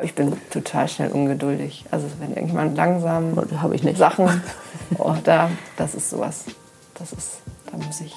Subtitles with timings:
[0.00, 1.84] Ich bin total schnell ungeduldig.
[1.90, 3.98] Also wenn irgendjemand langsam habe ich nicht.
[3.98, 4.42] Sachen,
[4.98, 6.44] oh, da, das ist sowas.
[6.94, 7.40] Das ist,
[7.70, 8.14] da muss ich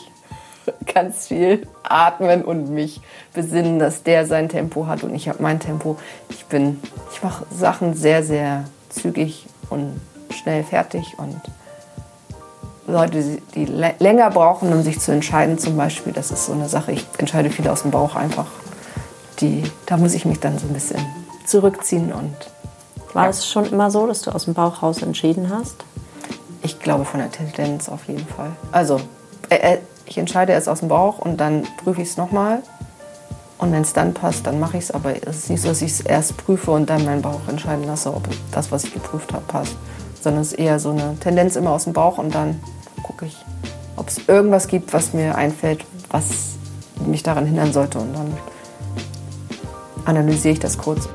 [0.93, 3.01] ganz viel atmen und mich
[3.33, 5.97] besinnen, dass der sein Tempo hat und ich habe mein Tempo.
[6.29, 6.79] Ich bin,
[7.11, 11.41] ich mache Sachen sehr, sehr zügig und schnell fertig und
[12.87, 16.91] Leute, die länger brauchen, um sich zu entscheiden, zum Beispiel, das ist so eine Sache.
[16.91, 18.47] Ich entscheide viel aus dem Bauch einfach.
[19.39, 20.99] Die, da muss ich mich dann so ein bisschen
[21.51, 22.11] zurückziehen.
[22.11, 22.35] Und,
[23.13, 23.29] War ja.
[23.29, 25.75] es schon immer so, dass du aus dem Bauch raus entschieden hast?
[26.63, 28.51] Ich glaube von der Tendenz auf jeden Fall.
[28.71, 28.99] Also
[29.49, 32.61] äh, äh ich entscheide erst aus dem Bauch und dann prüfe ich es nochmal.
[33.57, 34.91] Und wenn es dann passt, dann mache ich es.
[34.91, 37.85] Aber es ist nicht so, dass ich es erst prüfe und dann meinen Bauch entscheiden
[37.85, 39.75] lasse, ob das, was ich geprüft habe, passt.
[40.19, 42.59] Sondern es ist eher so eine Tendenz immer aus dem Bauch und dann
[43.03, 43.37] gucke ich,
[43.95, 46.25] ob es irgendwas gibt, was mir einfällt, was
[47.05, 47.99] mich daran hindern sollte.
[47.99, 48.33] Und dann
[50.03, 51.07] analysiere ich das kurz.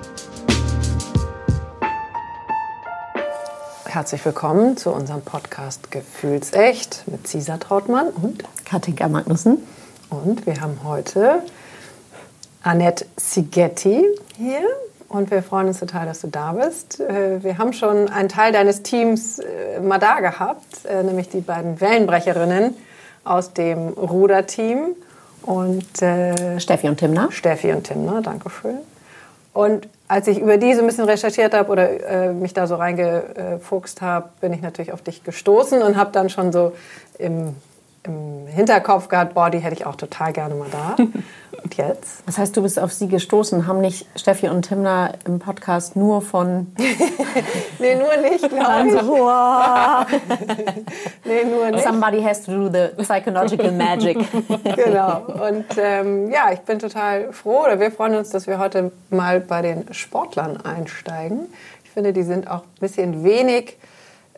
[3.97, 9.57] Herzlich willkommen zu unserem Podcast Gefühlsecht mit Cesar Trautmann und Katinka Magnussen.
[10.11, 11.43] Und wir haben heute
[12.63, 14.05] Annette Sigetti
[14.37, 14.61] hier
[15.09, 17.01] und wir freuen uns total, dass du da bist.
[17.01, 21.41] Äh, wir haben schon einen Teil deines Teams äh, mal da gehabt, äh, nämlich die
[21.41, 22.75] beiden Wellenbrecherinnen
[23.25, 24.95] aus dem Ruderteam
[25.41, 27.29] und äh, Steffi und Timna.
[27.31, 28.77] Steffi und Timna, danke schön.
[29.55, 32.77] Und als ich über die so ein bisschen recherchiert habe oder äh, mich da so
[32.77, 36.73] reingefuchst habe, bin ich natürlich auf dich gestoßen und habe dann schon so
[37.19, 37.55] im
[38.07, 40.97] im Hinterkopf gehabt, boah, die hätte ich auch total gerne mal da.
[41.67, 42.23] Und jetzt?
[42.27, 46.23] Das heißt, du bist auf sie gestoßen, haben nicht Steffi und Timna im Podcast nur
[46.23, 46.69] von...
[47.81, 48.95] nee, nur nicht, glaube ich.
[48.95, 50.07] wow.
[51.25, 51.83] nee, nur nicht.
[51.83, 54.17] Somebody has to do the psychological magic.
[54.77, 55.23] genau.
[55.23, 59.41] Und ähm, ja, ich bin total froh, oder wir freuen uns, dass wir heute mal
[59.41, 61.49] bei den Sportlern einsteigen.
[61.83, 63.77] Ich finde, die sind auch ein bisschen wenig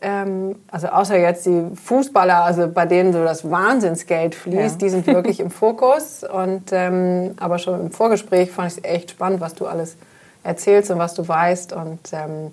[0.00, 4.86] ähm, also außer jetzt die Fußballer, also bei denen so das Wahnsinnsgeld fließt, ja.
[4.86, 6.24] die sind wirklich im Fokus.
[6.24, 9.96] Und ähm, aber schon im Vorgespräch fand ich es echt spannend, was du alles
[10.44, 12.52] erzählst und was du weißt und ähm,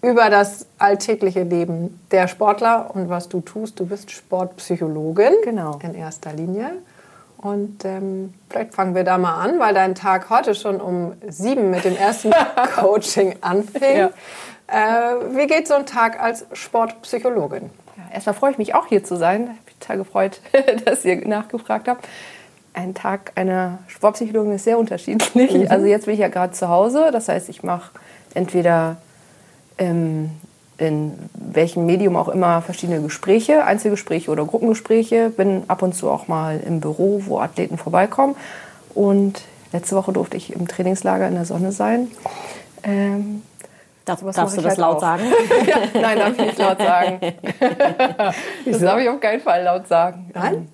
[0.00, 3.80] über das alltägliche Leben der Sportler und was du tust.
[3.80, 5.78] Du bist Sportpsychologin genau.
[5.82, 6.70] in erster Linie.
[7.38, 11.70] Und ähm, vielleicht fangen wir da mal an, weil dein Tag heute schon um sieben
[11.70, 12.32] mit dem ersten
[12.74, 13.96] Coaching anfing.
[13.96, 14.10] Ja.
[14.66, 17.70] Äh, wie geht so ein Tag als Sportpsychologin?
[17.96, 19.42] Ja, erstmal freue ich mich auch hier zu sein.
[19.42, 20.40] Ich habe mich total gefreut,
[20.84, 22.08] dass ihr nachgefragt habt.
[22.74, 25.54] Ein Tag einer Sportpsychologin ist sehr unterschiedlich.
[25.54, 25.66] Mhm.
[25.70, 27.10] Also jetzt bin ich ja gerade zu Hause.
[27.12, 27.92] Das heißt, ich mache
[28.34, 28.96] entweder
[29.78, 30.30] ähm,
[30.78, 35.30] in welchem Medium auch immer verschiedene Gespräche, Einzelgespräche oder Gruppengespräche.
[35.30, 38.36] Bin ab und zu auch mal im Büro, wo Athleten vorbeikommen.
[38.94, 42.08] Und letzte Woche durfte ich im Trainingslager in der Sonne sein.
[42.84, 43.42] Ähm,
[44.04, 45.00] Darf, darfst du das halt laut auch.
[45.00, 45.24] sagen?
[45.66, 47.20] ja, nein, darf ich nicht laut sagen.
[48.64, 50.30] das darf ich auf keinen Fall laut sagen.
[50.32, 50.68] Nein?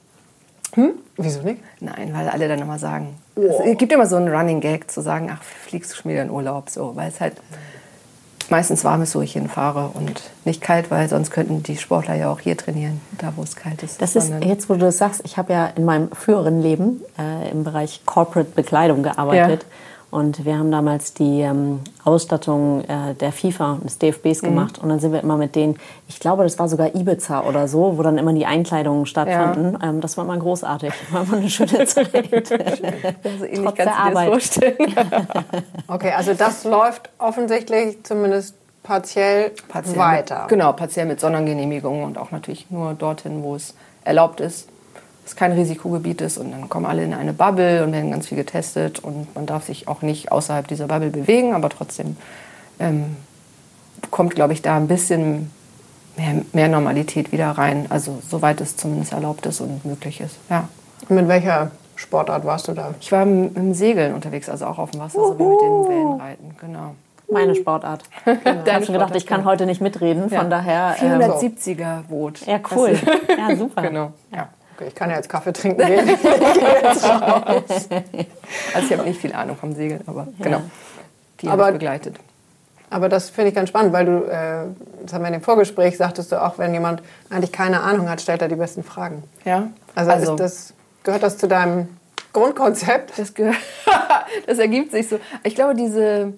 [0.75, 0.93] Hm?
[1.17, 1.61] Wieso nicht?
[1.81, 3.17] Nein, weil alle dann immer sagen.
[3.35, 3.63] Oh.
[3.65, 6.31] Es gibt immer so einen Running Gag zu sagen, ach, fliegst du schon wieder in
[6.31, 7.35] Urlaub, so, weil es halt
[8.51, 12.31] meistens warm ist, wo ich hinfahre und nicht kalt, weil sonst könnten die Sportler ja
[12.31, 14.01] auch hier trainieren, da wo es kalt ist.
[14.03, 17.51] Das ist jetzt, wo du das sagst, ich habe ja in meinem früheren Leben äh,
[17.51, 19.63] im Bereich Corporate Bekleidung gearbeitet.
[19.63, 19.69] Ja.
[20.15, 24.47] Und wir haben damals die ähm, Ausstattung äh, der FIFA und des DFBs mhm.
[24.47, 24.79] gemacht.
[24.79, 25.77] Und dann sind wir immer mit denen,
[26.07, 29.73] ich glaube, das war sogar Ibiza oder so, wo dann immer die Einkleidungen stattfanden.
[29.73, 29.89] Ja.
[29.89, 30.93] Ähm, das war mal großartig.
[31.11, 32.15] War mal eine schöne Zeit.
[32.15, 34.77] also ähnlich kannst du dir das vorstellen.
[35.89, 38.55] okay, also das läuft offensichtlich zumindest
[38.85, 40.43] partiell, partiell weiter.
[40.43, 44.69] Mit, genau, partiell mit Sondergenehmigungen und auch natürlich nur dorthin, wo es erlaubt ist
[45.27, 48.37] es kein Risikogebiet ist und dann kommen alle in eine Bubble und werden ganz viel
[48.37, 52.17] getestet und man darf sich auch nicht außerhalb dieser Bubble bewegen, aber trotzdem
[52.79, 53.17] ähm,
[54.11, 55.51] kommt, glaube ich, da ein bisschen
[56.17, 60.37] mehr, mehr, Normalität wieder rein, also soweit es zumindest erlaubt ist und möglich ist.
[60.51, 60.69] Ja.
[61.09, 62.95] Mit welcher Sportart warst du da?
[63.01, 65.89] Ich war im, im Segeln unterwegs, also auch auf dem Wasser, so wie mit den
[65.89, 66.95] Wellenreiten, genau.
[67.31, 68.03] Meine Sportart.
[68.25, 68.63] Genau.
[68.65, 70.45] Ich habe schon gedacht, ich kann heute nicht mitreden, von ja.
[70.45, 70.97] daher.
[70.97, 72.47] 470er Boot.
[72.47, 72.99] Ja, cool.
[73.37, 73.83] Ja, super.
[73.89, 74.13] genau.
[74.33, 74.49] Ja.
[74.77, 76.09] Okay, ich kann ja jetzt Kaffee trinken gehen.
[76.89, 77.87] also
[78.79, 80.45] ich habe nicht viel Ahnung vom Segeln, aber ja.
[80.45, 80.63] genau.
[81.41, 82.19] Die ich begleitet.
[82.91, 84.67] Aber das finde ich ganz spannend, weil du, äh,
[85.03, 88.21] das haben wir in dem Vorgespräch, sagtest du auch, wenn jemand eigentlich keine Ahnung hat,
[88.21, 89.25] stellt er die besten Fragen.
[89.45, 89.69] Ja.
[89.95, 91.89] Also, also das, gehört das zu deinem
[92.33, 93.19] Grundkonzept?
[93.19, 93.33] Das,
[94.47, 95.19] das ergibt sich so.
[95.43, 96.35] Ich glaube, diese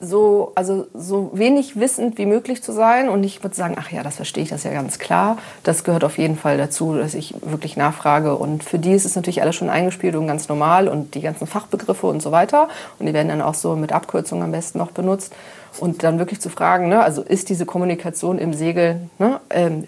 [0.00, 4.02] so, also so wenig wissend wie möglich zu sein und nicht mit sagen, ach ja,
[4.02, 5.36] das verstehe ich, das ist ja ganz klar.
[5.62, 8.34] Das gehört auf jeden Fall dazu, dass ich wirklich nachfrage.
[8.34, 11.46] Und für die ist es natürlich alles schon eingespielt und ganz normal und die ganzen
[11.46, 12.68] Fachbegriffe und so weiter.
[12.98, 15.34] Und die werden dann auch so mit Abkürzungen am besten noch benutzt.
[15.78, 19.84] Und dann wirklich zu fragen, ne, also ist diese Kommunikation im Segel, ne, ähm,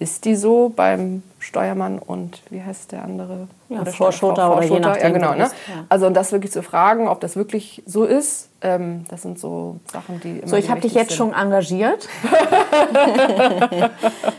[0.00, 3.48] ist die so beim Steuermann und wie heißt der andere?
[3.68, 5.02] Ja, oder Vorschoter oder je nachdem.
[5.02, 5.32] Ja, genau.
[5.32, 5.50] Ne?
[5.68, 5.84] Ja.
[5.88, 9.80] Also und das wirklich zu fragen, ob das wirklich so ist, ähm, das sind so
[9.92, 11.18] Sachen, die immer So, ich habe dich jetzt sind.
[11.18, 12.08] schon engagiert.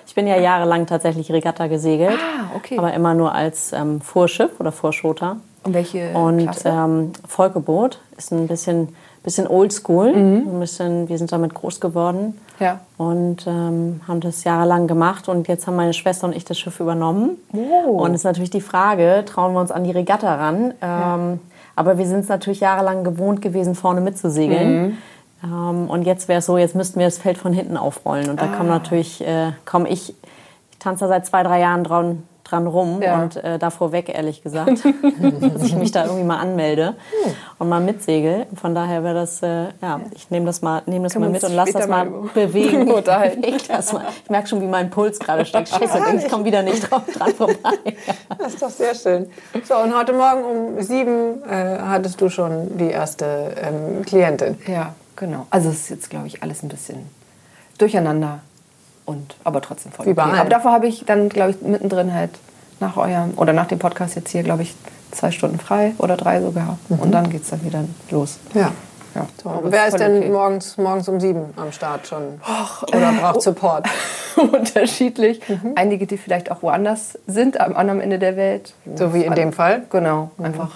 [0.07, 2.77] ich bin ja jahrelang tatsächlich Regatta gesegelt, ah, okay.
[2.77, 5.37] aber immer nur als ähm, Vorschiff oder Vorschoter.
[5.63, 10.13] Und welche Und ähm, Volkeboot ist ein bisschen bisschen oldschool.
[10.13, 10.47] Mhm.
[10.55, 12.79] Ein bisschen, wir sind damit groß geworden ja.
[12.97, 15.29] und ähm, haben das jahrelang gemacht.
[15.29, 17.37] Und jetzt haben meine Schwester und ich das Schiff übernommen.
[17.53, 18.03] Oh.
[18.03, 20.55] Und es ist natürlich die Frage, trauen wir uns an die Regatta ran?
[20.55, 21.37] Ähm, ja.
[21.75, 24.81] Aber wir sind es natürlich jahrelang gewohnt gewesen, vorne mitzusegeln.
[24.81, 24.97] Mhm.
[25.43, 28.29] Ähm, und jetzt wäre es so, jetzt müssten wir das Feld von hinten aufrollen.
[28.29, 28.57] Und da ah.
[28.57, 30.09] kommen natürlich, äh, komme ich,
[30.71, 33.21] ich tanze da seit zwei, drei Jahren dran, dran rum ja.
[33.21, 34.69] und äh, davor weg, ehrlich gesagt,
[35.53, 37.33] dass ich mich da irgendwie mal anmelde hm.
[37.59, 38.45] und mal mitsegel.
[38.59, 41.53] Von daher wäre das, äh, ja, ich nehme das mal, nehm das mal mit und
[41.53, 42.87] lass das mal, mal bewegen.
[43.41, 44.05] ich, das mal.
[44.23, 45.69] ich merke schon, wie mein Puls gerade steigt.
[45.69, 47.77] Scheiße, ich komme wieder nicht drauf, dran vorbei.
[48.37, 49.29] das ist doch sehr schön.
[49.63, 54.57] So, und heute Morgen um sieben äh, hattest du schon die erste ähm, Klientin.
[54.67, 55.47] Ja, genau.
[55.49, 57.09] Also es ist jetzt, glaube ich, alles ein bisschen
[57.77, 58.39] durcheinander
[59.05, 60.19] und aber trotzdem voll okay.
[60.19, 62.31] Aber dafür habe ich dann, glaube ich, mittendrin halt
[62.79, 64.75] nach eurem oder nach dem Podcast jetzt hier, glaube ich,
[65.11, 66.77] zwei Stunden frei oder drei sogar.
[66.89, 66.99] Mhm.
[66.99, 68.39] Und dann geht es dann wieder los.
[68.53, 68.71] Ja.
[69.15, 69.27] ja.
[69.41, 70.29] So, wer ist denn okay.
[70.29, 72.41] morgens, morgens um sieben am Start schon?
[72.41, 73.87] Och, oder äh, braucht Support?
[74.35, 75.47] unterschiedlich.
[75.47, 75.73] Mhm.
[75.75, 78.73] Einige, die vielleicht auch woanders sind, am anderen Ende der Welt.
[78.95, 79.83] So wie in dem Fall?
[79.89, 80.31] Genau.
[80.37, 80.45] Mhm.
[80.45, 80.69] Einfach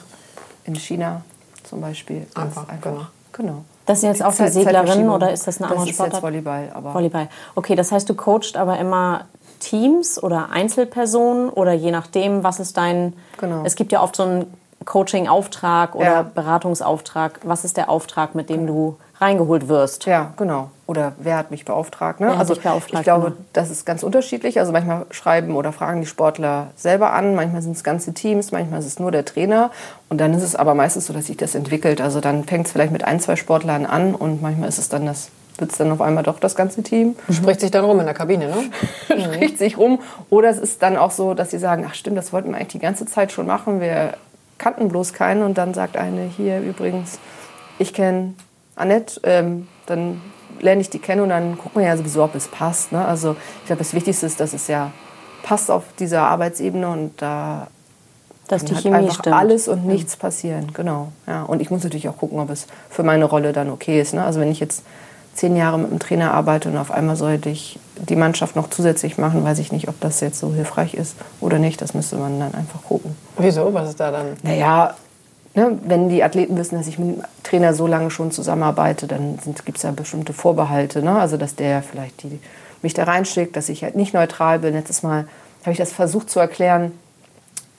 [0.65, 1.21] in China
[1.63, 2.27] zum Beispiel.
[2.35, 2.81] Einfach, einfach.
[2.81, 3.07] Genau.
[3.31, 3.65] genau.
[3.87, 6.13] Das sind jetzt auch die Seglerinnen oder ist das eine andere das Sportart?
[6.13, 6.71] Das ist jetzt Volleyball.
[6.73, 7.29] Aber Volleyball.
[7.55, 9.21] Okay, das heißt, du coachst aber immer
[9.59, 13.13] Teams oder Einzelpersonen oder je nachdem, was ist dein...
[13.39, 13.63] Genau.
[13.63, 14.53] Es gibt ja oft so einen
[14.85, 16.21] Coaching-Auftrag oder ja.
[16.21, 17.39] Beratungsauftrag.
[17.43, 20.05] Was ist der Auftrag, mit dem du reingeholt wirst?
[20.05, 20.69] Ja, genau.
[20.85, 22.19] Oder wer hat mich beauftragt?
[22.19, 22.27] Ne?
[22.27, 23.37] Wer also beauftragt, ich glaube, genau.
[23.53, 24.59] das ist ganz unterschiedlich.
[24.59, 28.79] Also manchmal schreiben oder fragen die Sportler selber an, manchmal sind es ganze Teams, manchmal
[28.79, 29.71] ist es nur der Trainer.
[30.09, 31.99] Und dann ist es aber meistens so, dass sich das entwickelt.
[31.99, 35.05] Also dann fängt es vielleicht mit ein, zwei Sportlern an und manchmal ist es dann
[35.05, 35.29] das
[35.59, 37.15] wird es dann auf einmal doch das ganze Team.
[37.31, 38.69] Spricht sich dann rum in der Kabine, ne?
[39.23, 39.99] Spricht sich rum.
[40.29, 42.67] Oder es ist dann auch so, dass sie sagen, ach stimmt, das wollten wir eigentlich
[42.69, 43.81] die ganze Zeit schon machen.
[43.81, 44.13] Wir
[44.59, 45.43] kannten bloß keinen.
[45.43, 47.19] Und dann sagt eine, hier übrigens,
[47.79, 48.33] ich kenne
[48.77, 49.19] Annette.
[49.23, 50.21] Ähm, dann
[50.59, 52.91] lerne ich die kennen und dann gucken wir ja sowieso, ob es passt.
[52.91, 53.03] Ne?
[53.03, 54.91] Also ich glaube, das Wichtigste ist, dass es ja
[55.43, 57.67] passt auf dieser Arbeitsebene und da
[58.47, 59.35] dass die halt Chemie einfach stimmt.
[59.35, 60.71] alles und nichts passieren.
[60.73, 61.09] Genau.
[61.27, 61.43] Ja.
[61.43, 64.13] Und ich muss natürlich auch gucken, ob es für meine Rolle dann okay ist.
[64.13, 64.23] Ne?
[64.23, 64.83] Also wenn ich jetzt
[65.33, 69.17] zehn Jahre mit einem Trainer arbeite und auf einmal sollte ich die Mannschaft noch zusätzlich
[69.17, 71.81] machen, weiß ich nicht, ob das jetzt so hilfrisch ist oder nicht.
[71.81, 73.15] Das müsste man dann einfach gucken.
[73.37, 73.73] Wieso?
[73.73, 74.37] Was ist da dann?
[74.43, 74.95] Naja,
[75.55, 79.39] ne, wenn die Athleten wissen, dass ich mit dem Trainer so lange schon zusammenarbeite, dann
[79.65, 81.01] gibt es ja bestimmte Vorbehalte.
[81.01, 81.17] Ne?
[81.17, 82.39] Also, dass der vielleicht die,
[82.81, 84.73] mich da reinschickt, dass ich halt nicht neutral bin.
[84.73, 85.27] Letztes Mal
[85.61, 86.91] habe ich das versucht zu erklären,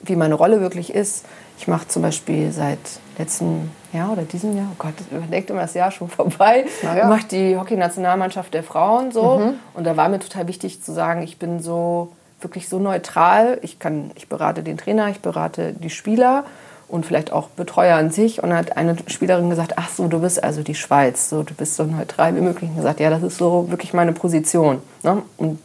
[0.01, 1.25] wie meine Rolle wirklich ist.
[1.59, 2.79] Ich mache zum Beispiel seit
[3.19, 7.09] letzten Jahr oder diesem Jahr, oh Gott, man denkt immer, das Jahr schon vorbei, naja.
[7.09, 9.39] mache die Hockey-Nationalmannschaft der Frauen so.
[9.39, 9.55] Mhm.
[9.75, 13.59] Und da war mir total wichtig zu sagen, ich bin so wirklich so neutral.
[13.63, 16.45] Ich, kann, ich berate den Trainer, ich berate die Spieler
[16.89, 18.43] und vielleicht auch Betreuer an sich.
[18.43, 21.55] Und dann hat eine Spielerin gesagt, ach so, du bist also die Schweiz, so, du
[21.55, 22.71] bist so neutral wie möglich.
[22.71, 24.81] Und gesagt, ja, das ist so wirklich meine Position.
[25.03, 25.23] Ne?
[25.37, 25.59] Und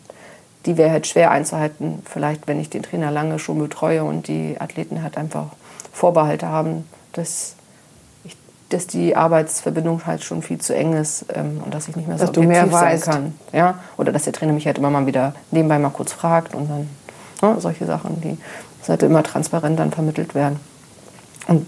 [0.65, 4.55] die wäre halt schwer einzuhalten, vielleicht wenn ich den Trainer lange schon betreue und die
[4.59, 5.47] Athleten halt einfach
[5.91, 7.55] Vorbehalte haben, dass,
[8.23, 8.35] ich,
[8.69, 12.17] dass die Arbeitsverbindung halt schon viel zu eng ist ähm, und dass ich nicht mehr
[12.17, 13.05] so dass objektiv sein weißt.
[13.05, 13.35] kann.
[13.51, 13.79] Ja?
[13.97, 16.89] Oder dass der Trainer mich halt immer mal wieder nebenbei mal kurz fragt und dann
[17.41, 18.37] ne, solche Sachen, die
[18.81, 20.59] sollte immer transparent dann vermittelt werden.
[21.47, 21.65] Und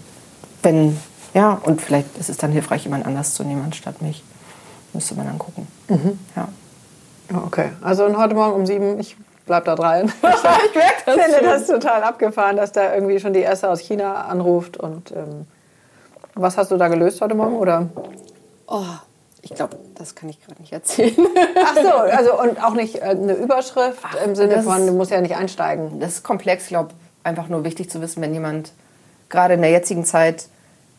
[0.62, 0.96] wenn,
[1.34, 4.22] ja, und vielleicht ist es dann hilfreich, jemand anders zu nehmen anstatt mich.
[4.92, 5.66] Müsste man dann gucken.
[5.88, 6.18] Mhm.
[6.34, 6.48] Ja.
[7.46, 9.16] Okay, also und heute Morgen um sieben, ich
[9.46, 10.06] bleib da rein.
[10.16, 14.26] ich merke das finde das total abgefahren, dass da irgendwie schon die erste aus China
[14.26, 14.76] anruft.
[14.76, 15.46] Und ähm,
[16.34, 17.56] was hast du da gelöst heute Morgen?
[17.56, 17.88] Oder?
[18.68, 18.84] Oh,
[19.42, 21.14] ich glaube, das kann ich gerade nicht erzählen.
[21.64, 25.10] Ach so, also und auch nicht äh, eine Überschrift Ach, im Sinne von, du musst
[25.10, 26.00] ja nicht einsteigen.
[26.00, 26.90] Das ist komplex, ich glaube,
[27.22, 28.72] einfach nur wichtig zu wissen, wenn jemand
[29.28, 30.48] gerade in der jetzigen Zeit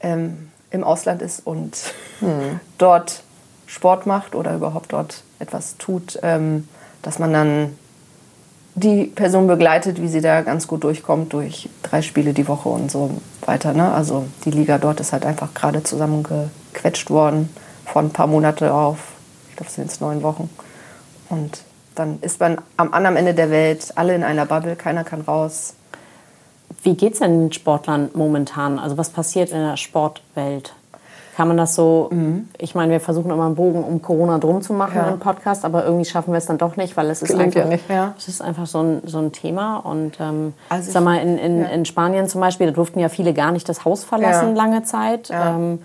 [0.02, 1.78] ähm, im Ausland ist und
[2.20, 2.60] hm.
[2.78, 3.24] dort
[3.66, 6.68] Sport macht oder überhaupt dort etwas tut, ähm,
[7.02, 7.78] dass man dann
[8.76, 12.92] die Person begleitet, wie sie da ganz gut durchkommt durch drei Spiele die Woche und
[12.92, 13.74] so weiter.
[13.74, 13.92] Ne?
[13.92, 17.50] Also die Liga dort ist halt einfach gerade zusammengequetscht worden,
[17.86, 19.00] von ein paar Monate auf,
[19.50, 20.50] ich glaube, es sind jetzt neun Wochen.
[21.30, 21.64] Und
[21.96, 25.74] dann ist man am anderen Ende der Welt, alle in einer Bubble, keiner kann raus.
[26.88, 28.80] Wie geht es denn den Sportlern momentan?
[28.80, 30.72] Also was passiert in der Sportwelt?
[31.36, 32.48] Kann man das so, mhm.
[32.58, 35.10] ich meine, wir versuchen immer einen Bogen um Corona drum zu machen ja.
[35.10, 37.66] im Podcast, aber irgendwie schaffen wir es dann doch nicht, weil es ist einfach, ja
[37.66, 38.14] nicht, ja.
[38.18, 39.80] es ist einfach so ein, so ein Thema.
[39.80, 43.34] Und ähm, also sag mal, in, in, in Spanien zum Beispiel, da durften ja viele
[43.34, 45.30] gar nicht das Haus verlassen lange Zeit.
[45.30, 45.80] Ähm,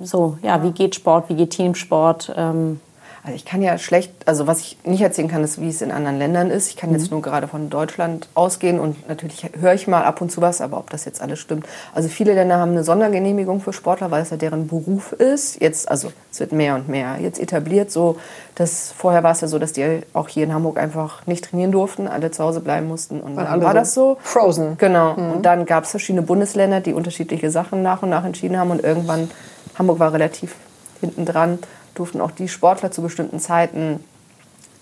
[0.00, 2.32] so, ja, wie geht Sport, wie geht Teamsport?
[2.36, 2.78] Ähm,
[3.24, 5.92] also ich kann ja schlecht, also was ich nicht erzählen kann, ist, wie es in
[5.92, 6.68] anderen Ländern ist.
[6.68, 6.96] Ich kann mhm.
[6.96, 10.60] jetzt nur gerade von Deutschland ausgehen und natürlich höre ich mal ab und zu was,
[10.60, 11.64] aber ob das jetzt alles stimmt.
[11.94, 15.60] Also viele Länder haben eine Sondergenehmigung für Sportler, weil es ja deren Beruf ist.
[15.60, 17.92] Jetzt, also es wird mehr und mehr jetzt etabliert.
[17.92, 18.16] So,
[18.56, 21.70] dass vorher war es ja so, dass die auch hier in Hamburg einfach nicht trainieren
[21.70, 24.16] durften, alle zu Hause bleiben mussten und dann war das so.
[24.22, 24.78] Frozen.
[24.78, 25.14] Genau.
[25.14, 25.32] Mhm.
[25.34, 28.82] Und dann gab es verschiedene Bundesländer, die unterschiedliche Sachen nach und nach entschieden haben und
[28.82, 29.30] irgendwann
[29.78, 30.56] Hamburg war relativ
[31.00, 31.60] hinten dran
[31.94, 34.02] durften auch die Sportler zu bestimmten Zeiten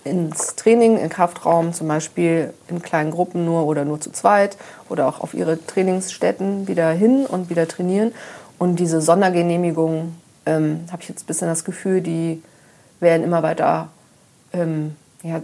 [0.05, 4.57] ins Training, in Kraftraum, zum Beispiel in kleinen Gruppen nur oder nur zu zweit
[4.89, 8.13] oder auch auf ihre Trainingsstätten wieder hin und wieder trainieren.
[8.59, 12.43] Und diese Sondergenehmigungen, ähm, habe ich jetzt ein bisschen das Gefühl, die
[13.01, 13.89] werden immer weiter
[14.53, 15.43] ähm, ja,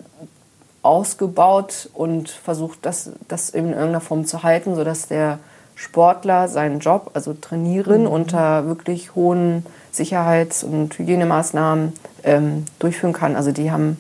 [0.83, 5.39] ausgebaut und versucht, das, das in irgendeiner Form zu halten, sodass der
[5.77, 8.09] Sportler seinen Job, also trainieren, mhm.
[8.09, 11.93] unter wirklich hohen Sicherheits- und Hygienemaßnahmen
[12.25, 13.37] ähm, durchführen kann.
[13.37, 13.99] Also die haben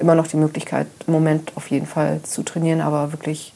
[0.00, 3.52] immer noch die Möglichkeit, im Moment auf jeden Fall zu trainieren, aber wirklich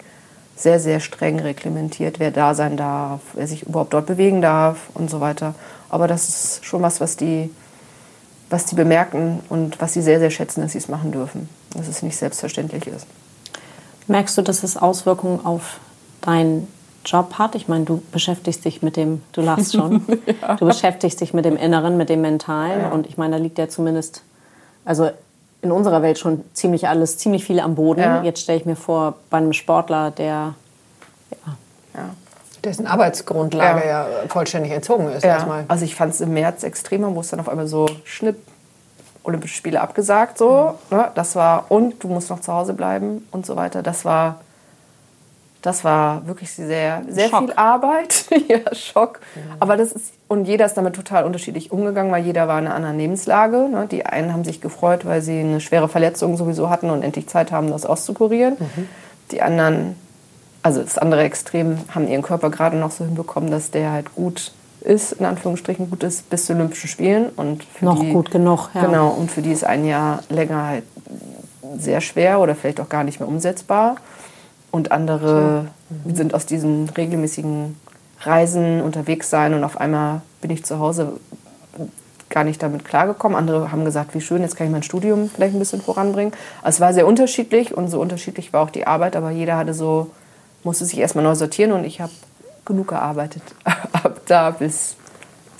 [0.54, 5.10] sehr, sehr streng reglementiert, wer da sein darf, wer sich überhaupt dort bewegen darf und
[5.10, 5.54] so weiter.
[5.88, 7.50] Aber das ist schon was, was die,
[8.50, 11.48] was die bemerken und was sie sehr, sehr schätzen, dass sie es machen dürfen.
[11.74, 13.06] Dass es nicht selbstverständlich ist.
[14.08, 15.80] Merkst du, dass es Auswirkungen auf
[16.20, 16.68] dein
[17.04, 17.54] Job hat.
[17.54, 20.04] Ich meine, du beschäftigst dich mit dem, du lachst schon,
[20.42, 20.54] ja.
[20.56, 22.80] du beschäftigst dich mit dem Inneren, mit dem Mentalen.
[22.82, 22.88] Ja.
[22.90, 24.22] Und ich meine, da liegt ja zumindest,
[24.84, 25.10] also
[25.62, 28.00] in unserer Welt schon ziemlich alles, ziemlich viel am Boden.
[28.00, 28.22] Ja.
[28.22, 30.54] Jetzt stelle ich mir vor, bei einem Sportler, der
[31.94, 32.10] ja.
[32.64, 34.06] dessen Arbeitsgrundlage ja.
[34.28, 35.24] vollständig entzogen ist.
[35.24, 35.64] Erstmal.
[35.68, 38.36] Also ich fand es im März extremer, wo es dann auf einmal so Schnipp,
[39.24, 40.74] Olympische Spiele abgesagt, so.
[40.90, 40.96] Mhm.
[40.96, 41.10] Ne?
[41.14, 43.82] Das war, und du musst noch zu Hause bleiben und so weiter.
[43.82, 44.40] Das war
[45.62, 48.26] das war wirklich sehr, sehr viel Arbeit.
[48.48, 49.20] ja, Schock.
[49.34, 49.40] Mhm.
[49.60, 52.74] Aber das ist, und jeder ist damit total unterschiedlich umgegangen, weil jeder war in einer
[52.74, 53.68] anderen Lebenslage.
[53.70, 53.86] Ne?
[53.90, 57.52] Die einen haben sich gefreut, weil sie eine schwere Verletzung sowieso hatten und endlich Zeit
[57.52, 58.56] haben, das auszukurieren.
[58.58, 58.88] Mhm.
[59.30, 59.96] Die anderen,
[60.64, 64.52] also das andere Extrem, haben ihren Körper gerade noch so hinbekommen, dass der halt gut
[64.80, 67.28] ist, in Anführungsstrichen gut ist, bis zu Olympischen Spielen.
[67.36, 68.84] Und noch die, gut genug, ja.
[68.84, 70.84] Genau, und für die ist ein Jahr länger halt
[71.78, 73.96] sehr schwer oder vielleicht auch gar nicht mehr umsetzbar.
[74.72, 75.66] Und andere
[76.04, 76.14] mhm.
[76.16, 77.76] sind aus diesen regelmäßigen
[78.22, 81.12] Reisen unterwegs sein und auf einmal bin ich zu Hause
[82.30, 83.36] gar nicht damit klargekommen.
[83.36, 86.32] Andere haben gesagt, wie schön, jetzt kann ich mein Studium vielleicht ein bisschen voranbringen.
[86.62, 89.74] Also es war sehr unterschiedlich und so unterschiedlich war auch die Arbeit, aber jeder hatte
[89.74, 90.10] so,
[90.64, 92.12] musste sich erstmal neu sortieren und ich habe
[92.64, 93.42] genug gearbeitet.
[93.64, 94.96] Ab da bis,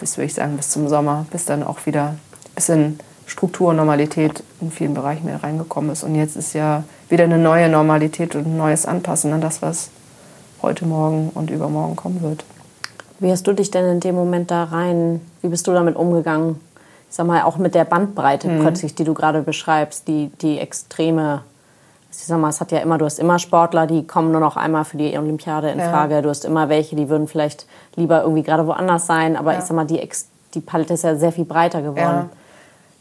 [0.01, 2.99] bis, würde ich sagen, bis zum Sommer, bis dann auch wieder ein bisschen
[3.33, 6.05] Struktur und Normalität in vielen Bereichen mehr reingekommen ist.
[6.05, 9.89] Und jetzt ist ja wieder eine neue Normalität und ein neues Anpassen an das, was
[10.61, 12.45] heute Morgen und übermorgen kommen wird.
[13.21, 16.61] Wie hast du dich denn in dem Moment da rein, wie bist du damit umgegangen?
[17.09, 18.61] Ich sag mal, auch mit der Bandbreite mhm.
[18.61, 21.41] plötzlich, die du gerade beschreibst, die, die extreme,
[22.11, 24.59] ich sag mal, es hat ja immer, du hast immer Sportler, die kommen nur noch
[24.59, 26.17] einmal für die Olympiade in Frage.
[26.17, 26.23] Ja.
[26.23, 29.59] Du hast immer welche, die würden vielleicht lieber irgendwie gerade woanders sein, aber ja.
[29.59, 30.07] ich sag mal, die,
[30.53, 32.29] die Palette ist ja sehr viel breiter geworden.
[32.31, 32.42] Ja.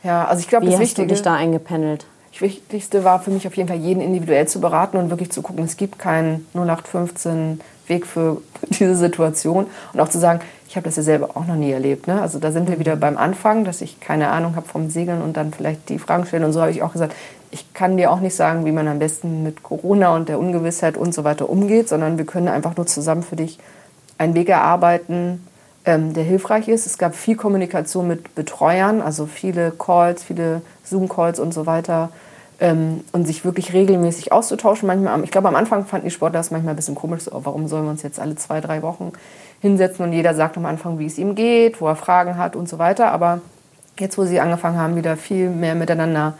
[0.04, 2.06] Ja, also ich glaube, das hast Wichtige, du dich da eingependelt?
[2.32, 5.42] Das Wichtigste war für mich auf jeden Fall, jeden individuell zu beraten und wirklich zu
[5.42, 9.68] gucken, es gibt keinen 0815 Weg für diese Situation.
[9.94, 12.08] Und auch zu sagen, ich habe das ja selber auch noch nie erlebt.
[12.08, 12.22] Ne?
[12.22, 15.36] Also da sind wir wieder beim Anfang, dass ich keine Ahnung habe vom Segeln und
[15.36, 16.46] dann vielleicht die Fragen stellen.
[16.46, 17.14] Und so habe ich auch gesagt,
[17.52, 20.96] ich kann dir auch nicht sagen, wie man am besten mit Corona und der Ungewissheit
[20.96, 23.60] und so weiter umgeht, sondern wir können einfach nur zusammen für dich
[24.18, 25.46] einen Weg erarbeiten,
[25.86, 26.86] ähm, der hilfreich ist.
[26.86, 32.10] Es gab viel Kommunikation mit Betreuern, also viele Calls, viele Zoom-Calls und so weiter.
[32.60, 34.86] Ähm, und sich wirklich regelmäßig auszutauschen.
[34.86, 37.24] Manchmal, ich glaube, am Anfang fanden die Sportler das manchmal ein bisschen komisch.
[37.24, 39.12] So, warum sollen wir uns jetzt alle zwei, drei Wochen
[39.62, 42.70] hinsetzen und jeder sagt am Anfang, wie es ihm geht, wo er Fragen hat und
[42.70, 43.12] so weiter.
[43.12, 43.42] Aber
[44.00, 46.36] jetzt, wo sie angefangen haben, wieder viel mehr miteinander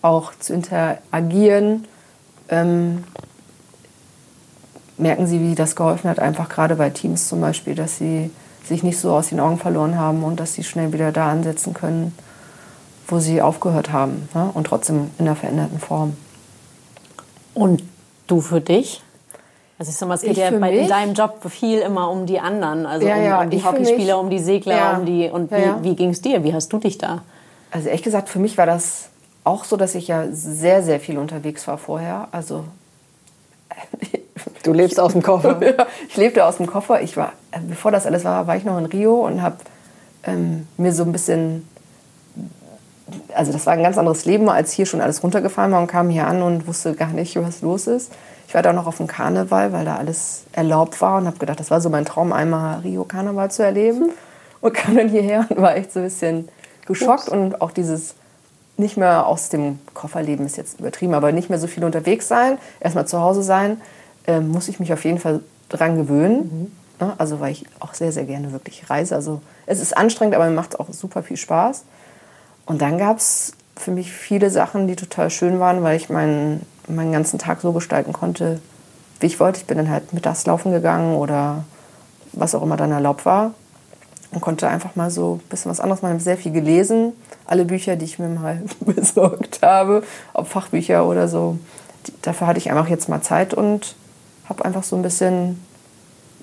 [0.00, 1.84] auch zu interagieren,
[2.48, 3.04] ähm,
[4.98, 8.30] merken sie, wie das geholfen hat, einfach gerade bei Teams zum Beispiel, dass sie
[8.66, 11.72] sich nicht so aus den Augen verloren haben und dass sie schnell wieder da ansetzen
[11.74, 12.16] können,
[13.08, 14.50] wo sie aufgehört haben ne?
[14.54, 16.16] und trotzdem in einer veränderten Form.
[17.54, 17.82] Und
[18.26, 19.02] du für dich?
[19.78, 22.40] Also ich sag mal, es geht ja bei, in deinem Job viel immer um die
[22.40, 24.96] anderen, also Ja, um, ja, um die Hockeyspieler, mich- um die Segler, Ja.
[24.96, 26.42] um die und wie, wie ging es dir?
[26.44, 27.22] Wie hast du dich da?
[27.70, 29.08] Also ehrlich gesagt, für mich war das
[29.44, 32.28] auch so, dass ich ja sehr, sehr viel unterwegs war vorher.
[32.32, 32.64] Also
[34.66, 35.60] Du lebst aus dem Koffer.
[36.08, 37.00] ich lebte aus dem Koffer.
[37.00, 39.58] Ich war, äh, bevor das alles war, war ich noch in Rio und habe
[40.24, 41.68] ähm, mir so ein bisschen,
[43.32, 46.10] also das war ein ganz anderes Leben, als hier schon alles runtergefahren war und kam
[46.10, 48.10] hier an und wusste gar nicht, was los ist.
[48.48, 51.60] Ich war da noch auf dem Karneval, weil da alles erlaubt war und habe gedacht,
[51.60, 54.10] das war so mein Traum, einmal Rio Karneval zu erleben.
[54.60, 56.48] Und kam dann hierher und war echt so ein bisschen
[56.86, 58.16] geschockt und auch dieses
[58.78, 62.58] nicht mehr aus dem Kofferleben ist jetzt übertrieben, aber nicht mehr so viel unterwegs sein,
[62.80, 63.80] erstmal zu Hause sein,
[64.26, 66.72] ähm, muss ich mich auf jeden Fall dran gewöhnen.
[67.00, 67.14] Ne?
[67.18, 69.14] Also weil ich auch sehr, sehr gerne wirklich reise.
[69.14, 71.84] Also es ist anstrengend, aber mir macht es auch super viel Spaß.
[72.66, 76.64] Und dann gab es für mich viele Sachen, die total schön waren, weil ich meinen,
[76.88, 78.60] meinen ganzen Tag so gestalten konnte,
[79.20, 79.60] wie ich wollte.
[79.60, 81.64] Ich bin dann halt mittags laufen gegangen oder
[82.32, 83.52] was auch immer dann erlaubt war
[84.32, 86.12] und konnte einfach mal so ein bisschen was anderes machen.
[86.12, 87.12] Ich habe sehr viel gelesen.
[87.46, 90.02] Alle Bücher, die ich mir mal besorgt habe,
[90.32, 91.58] ob Fachbücher oder so,
[92.22, 93.94] dafür hatte ich einfach jetzt mal Zeit und
[94.48, 95.60] habe einfach so ein bisschen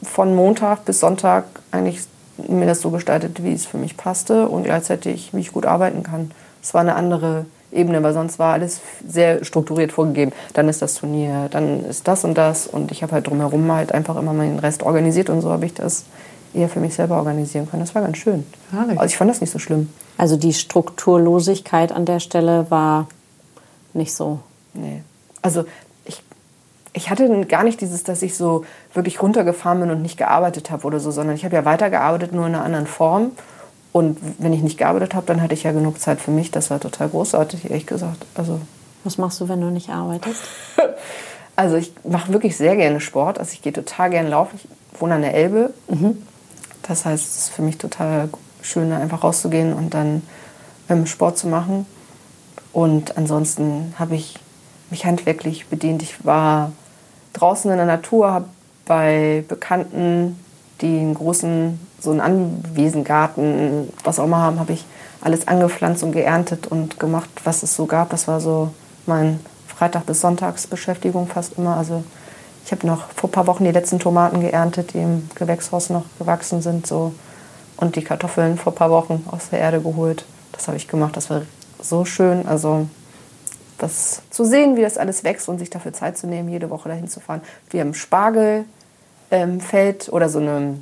[0.03, 2.01] von Montag bis Sonntag eigentlich
[2.37, 6.03] mir das so gestaltet, wie es für mich passte und gleichzeitig, wie ich gut arbeiten
[6.03, 6.31] kann.
[6.61, 10.31] Es war eine andere Ebene, weil sonst war alles sehr strukturiert vorgegeben.
[10.53, 13.91] Dann ist das Turnier, dann ist das und das und ich habe halt drumherum halt
[13.91, 16.05] einfach immer meinen Rest organisiert und so habe ich das
[16.53, 17.81] eher für mich selber organisieren können.
[17.81, 18.45] Das war ganz schön.
[18.71, 18.99] Herrlich.
[18.99, 19.89] Also ich fand das nicht so schlimm.
[20.17, 23.07] Also die Strukturlosigkeit an der Stelle war
[23.93, 24.39] nicht so.
[24.73, 25.03] Nee.
[25.41, 25.65] Also
[26.93, 30.85] ich, hatte gar nicht dieses, dass ich so wirklich runtergefahren bin und nicht gearbeitet habe
[30.85, 33.31] oder so, sondern ich habe ja weitergearbeitet, nur in einer anderen Form.
[33.91, 36.51] Und wenn ich nicht gearbeitet habe, dann hatte ich ja genug Zeit für mich.
[36.51, 38.25] Das war total großartig, ehrlich gesagt.
[38.35, 38.59] Also,
[39.03, 40.43] Was machst du, wenn du nicht arbeitest?
[41.55, 43.39] also ich mache wirklich sehr gerne Sport.
[43.39, 44.59] Also ich gehe total gerne laufen.
[44.61, 45.73] Ich wohne an der Elbe.
[46.81, 48.29] Das heißt, es ist für mich total
[48.61, 50.23] schön, einfach rauszugehen und dann
[51.05, 51.85] Sport zu machen.
[52.71, 54.39] Und ansonsten habe ich
[54.89, 56.01] mich handwerklich bedient.
[56.01, 56.71] Ich war
[57.33, 58.45] draußen in der Natur, habe
[58.85, 60.39] bei Bekannten,
[60.81, 64.85] die einen großen, so einen Anwiesengarten, was auch immer haben, habe ich
[65.21, 68.09] alles angepflanzt und geerntet und gemacht, was es so gab.
[68.09, 68.71] Das war so
[69.05, 71.77] mein Freitag- bis Sonntagsbeschäftigung fast immer.
[71.77, 72.03] Also
[72.65, 76.05] ich habe noch vor ein paar Wochen die letzten Tomaten geerntet, die im Gewächshaus noch
[76.19, 76.87] gewachsen sind.
[76.87, 77.13] So.
[77.77, 80.25] Und die Kartoffeln vor ein paar Wochen aus der Erde geholt.
[80.51, 81.15] Das habe ich gemacht.
[81.15, 81.41] Das war
[81.81, 82.45] so schön.
[82.47, 82.87] Also
[83.77, 86.89] das zu sehen, wie das alles wächst und sich dafür Zeit zu nehmen, jede Woche
[86.89, 87.41] dahin zu fahren.
[87.69, 88.65] Wir haben Spargelfeld
[89.31, 90.77] ähm, Feld oder so eine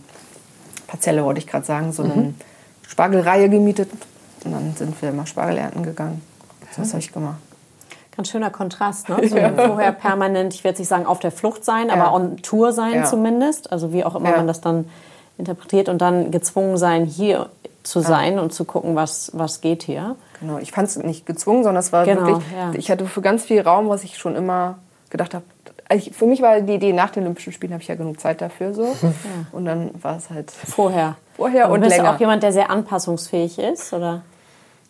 [0.87, 2.33] Parzelle, wollte ich gerade sagen, so eine
[2.87, 3.89] Spargelreihe gemietet.
[4.43, 6.21] Und dann sind wir mal Spargel ernten gegangen.
[6.75, 7.37] Das habe ich gemacht.
[8.15, 9.17] Ganz schöner Kontrast, ne?
[9.29, 11.93] So vorher permanent, ich werde nicht sagen auf der Flucht sein, Ja.
[11.93, 13.03] aber on Tour sein Ja.
[13.05, 13.71] zumindest.
[13.71, 14.37] Also wie auch immer Ja.
[14.37, 14.89] man das dann
[15.37, 17.49] interpretiert und dann gezwungen sein, hier
[17.83, 20.15] zu sein und zu gucken, was, was geht hier.
[20.41, 22.71] Genau, ich fand es nicht gezwungen, sondern es war Genau, wirklich, ja.
[22.73, 25.45] ich hatte für ganz viel Raum, was ich schon immer gedacht habe.
[25.93, 28.41] Ich, für mich war die Idee, nach den Olympischen Spielen habe ich ja genug Zeit
[28.41, 28.95] dafür so.
[29.51, 31.15] Und dann war es halt, Vorher.
[31.35, 32.15] Vorher Aber und bist du länger.
[32.15, 33.93] auch jemand, der sehr anpassungsfähig ist?
[33.93, 34.21] Oder?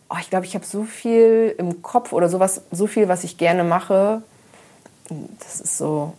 [0.08, 3.38] oh, ich glaube, ich habe so viel im Kopf oder sowas, so viel, was ich
[3.38, 4.22] gerne mache.
[5.38, 6.12] Das ist so.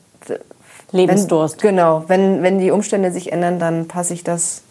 [0.92, 1.64] Lebensdurst.
[1.64, 4.62] Wenn, genau, wenn, wenn die Umstände sich ändern, dann passe ich das,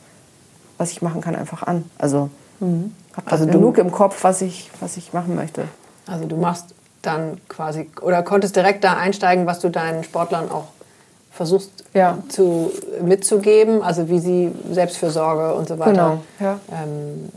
[0.78, 1.84] was ich machen kann, einfach an.
[1.98, 2.94] Also Mhm.
[3.16, 5.64] Habe Also genug im Kopf, was ich, was ich machen möchte.
[6.06, 10.68] Also du machst dann quasi oder konntest direkt da einsteigen, was du deinen Sportlern auch
[11.30, 12.18] versuchst Ja.
[12.28, 12.70] zu,
[13.02, 16.60] mitzugeben, also wie sie Selbstfürsorge und so weiter Genau, ja.
[16.70, 17.30] ähm,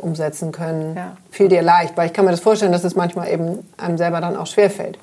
[0.00, 0.96] umsetzen können.
[0.96, 1.16] Ja.
[1.30, 4.20] Fiel dir leicht, weil ich kann mir das vorstellen, dass es manchmal eben einem selber
[4.20, 4.98] dann auch schwerfällt.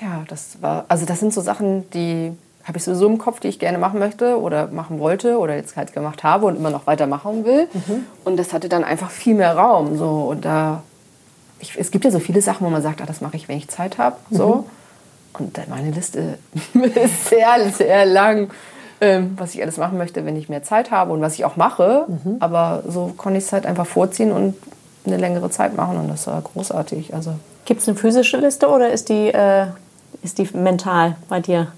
[0.00, 2.32] Ja, das war, also das sind so Sachen, die
[2.64, 5.76] habe ich sowieso im Kopf, die ich gerne machen möchte oder machen wollte oder jetzt
[5.76, 7.68] halt gemacht habe und immer noch weiter machen will.
[8.24, 9.96] Und das hatte dann einfach viel mehr Raum.
[9.98, 10.06] So.
[10.30, 10.82] Und da,
[11.58, 13.58] ich, es gibt ja so viele Sachen, wo man sagt, ah, das mache ich, wenn
[13.58, 14.16] ich Zeit habe.
[14.30, 14.66] So.
[15.38, 16.38] Und dann meine Liste
[16.94, 18.50] ist sehr, sehr lang,
[19.00, 21.56] ähm, was ich alles machen möchte, wenn ich mehr Zeit habe und was ich auch
[21.56, 22.06] mache.
[22.38, 24.54] Aber so konnte ich es halt einfach vorziehen und
[25.04, 27.12] eine längere Zeit machen und das war großartig.
[27.12, 29.66] Also Gibt es eine physische Liste oder ist die, äh,
[30.22, 31.68] ist die mental bei dir?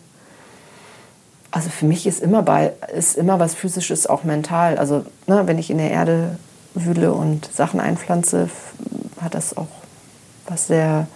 [1.55, 4.77] Also für mich ist immer, bei, ist immer was Physisches auch mental.
[4.77, 6.37] Also ne, wenn ich in der Erde
[6.75, 8.51] wühle und Sachen einpflanze,
[9.21, 9.69] hat das auch
[10.49, 11.07] was sehr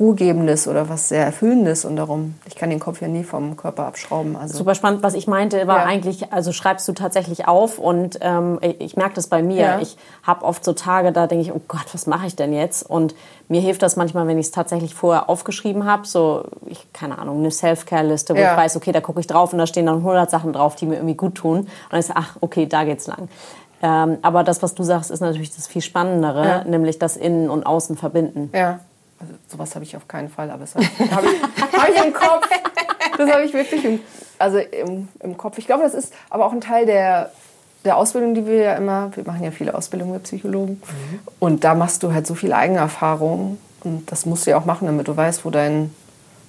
[0.00, 3.86] Ruhegebendes oder was sehr Erfüllendes und darum, ich kann den Kopf ja nie vom Körper
[3.86, 4.36] abschrauben.
[4.36, 5.02] Also Super spannend.
[5.02, 5.84] Was ich meinte, war ja.
[5.84, 9.56] eigentlich, also schreibst du tatsächlich auf und ähm, ich merke das bei mir.
[9.56, 9.80] Ja.
[9.80, 12.88] Ich habe oft so Tage, da denke ich, oh Gott, was mache ich denn jetzt?
[12.88, 13.14] Und
[13.48, 17.38] mir hilft das manchmal, wenn ich es tatsächlich vorher aufgeschrieben habe, so, ich, keine Ahnung,
[17.38, 18.52] eine Self-Care-Liste, wo ja.
[18.52, 20.86] ich weiß, okay, da gucke ich drauf und da stehen dann 100 Sachen drauf, die
[20.86, 21.58] mir irgendwie gut tun.
[21.58, 23.28] Und dann ist ach, okay, da geht's lang.
[23.82, 27.64] Ähm, aber das, was du sagst, ist natürlich das viel Spannendere, nämlich das Innen und
[27.64, 28.50] Außen verbinden.
[28.52, 28.80] Ja.
[29.20, 32.04] Also, sowas habe ich auf keinen Fall, aber das habe ich, hab ich, hab ich
[32.04, 32.48] im Kopf.
[33.16, 34.00] Das habe ich wirklich im,
[34.38, 35.58] also im, im Kopf.
[35.58, 37.32] Ich glaube, das ist aber auch ein Teil der,
[37.84, 40.80] der Ausbildung, die wir ja immer, wir machen ja viele Ausbildungen mit Psychologen.
[40.84, 41.18] Mhm.
[41.40, 43.58] Und da machst du halt so viel Eigenerfahrung.
[43.82, 45.92] Und das musst du ja auch machen, damit du weißt, wo dein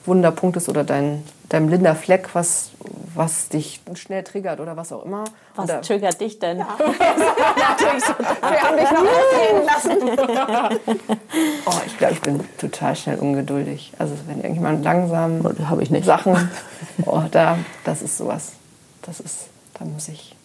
[0.05, 2.71] Wunderpunkt ist oder dein, dein blinder Fleck, was,
[3.15, 5.25] was dich schnell triggert oder was auch immer.
[5.55, 6.59] Was oder triggert dich denn?
[6.59, 6.77] Ja.
[6.79, 11.19] Wir haben dich noch erzählen lassen.
[11.65, 13.93] oh, ich glaube, ich bin total schnell ungeduldig.
[13.99, 16.05] Also wenn irgendjemand langsam oh, habe ich nicht.
[16.05, 16.49] Sachen,
[17.05, 18.53] oh, da, das ist sowas.
[19.01, 20.35] Das ist, da muss ich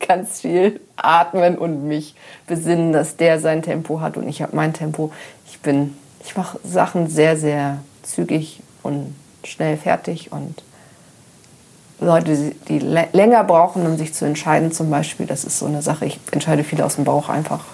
[0.00, 2.14] ganz viel atmen und mich
[2.46, 5.12] besinnen, dass der sein Tempo hat und ich habe mein Tempo.
[5.46, 9.14] Ich bin, ich mache Sachen sehr, sehr zügig und
[9.44, 10.62] schnell fertig und
[12.00, 16.06] Leute, die länger brauchen, um sich zu entscheiden, zum Beispiel, das ist so eine Sache.
[16.06, 17.64] Ich entscheide viel aus dem Bauch einfach.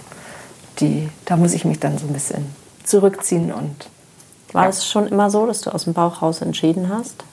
[0.81, 2.47] Die, da muss ich mich dann so ein bisschen
[2.85, 3.91] zurückziehen und.
[4.53, 7.25] War es schon immer so, dass du aus dem Bauch raus entschieden hast?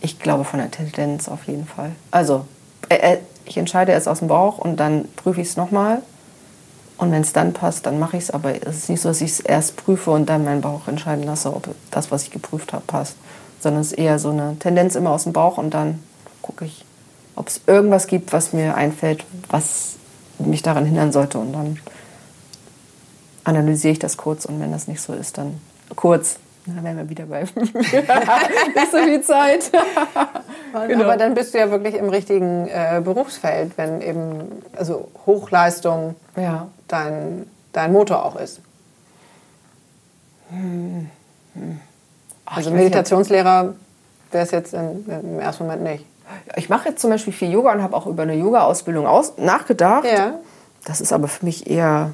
[0.00, 1.92] Ich glaube von der Tendenz auf jeden Fall.
[2.10, 2.46] Also
[2.88, 6.00] äh, äh ich entscheide erst aus dem Bauch und dann prüfe ich es nochmal.
[6.96, 8.30] Und wenn es dann passt, dann mache ich es.
[8.30, 11.24] Aber es ist nicht so, dass ich es erst prüfe und dann meinen Bauch entscheiden
[11.24, 13.16] lasse, ob das, was ich geprüft habe, passt.
[13.60, 16.02] Sondern es ist eher so eine Tendenz immer aus dem Bauch und dann
[16.42, 16.84] gucke ich,
[17.36, 19.96] ob es irgendwas gibt, was mir einfällt, was
[20.38, 21.38] mich daran hindern sollte.
[21.38, 21.78] Und dann
[23.42, 24.44] analysiere ich das kurz.
[24.44, 25.60] Und wenn das nicht so ist, dann
[25.96, 26.36] kurz.
[26.66, 29.70] Dann wären wir wieder bei nicht so viel Zeit.
[30.88, 31.04] genau.
[31.04, 36.68] Aber dann bist du ja wirklich im richtigen äh, Berufsfeld, wenn eben also Hochleistung ja.
[36.88, 38.60] dein, dein Motor auch ist.
[40.48, 41.10] Hm.
[41.54, 41.80] Hm.
[42.46, 43.74] Ach, also Meditationslehrer
[44.30, 46.06] wäre es jetzt in, im ersten Moment nicht.
[46.56, 50.06] Ich mache jetzt zum Beispiel viel Yoga und habe auch über eine Yoga-Ausbildung nachgedacht.
[50.06, 50.38] Ja.
[50.84, 52.12] Das ist aber für mich eher.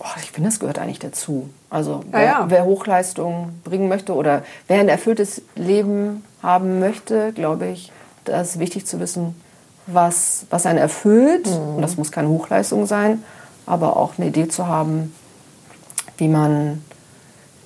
[0.00, 1.50] Oh, ich finde, das gehört eigentlich dazu.
[1.70, 2.46] Also wer, ja, ja.
[2.48, 7.92] wer Hochleistung bringen möchte oder wer ein erfülltes Leben haben möchte, glaube ich,
[8.24, 9.40] da ist wichtig zu wissen,
[9.86, 11.46] was, was einen erfüllt.
[11.46, 11.76] Mhm.
[11.76, 13.22] Und das muss keine Hochleistung sein,
[13.66, 15.14] aber auch eine Idee zu haben,
[16.18, 16.84] wie man,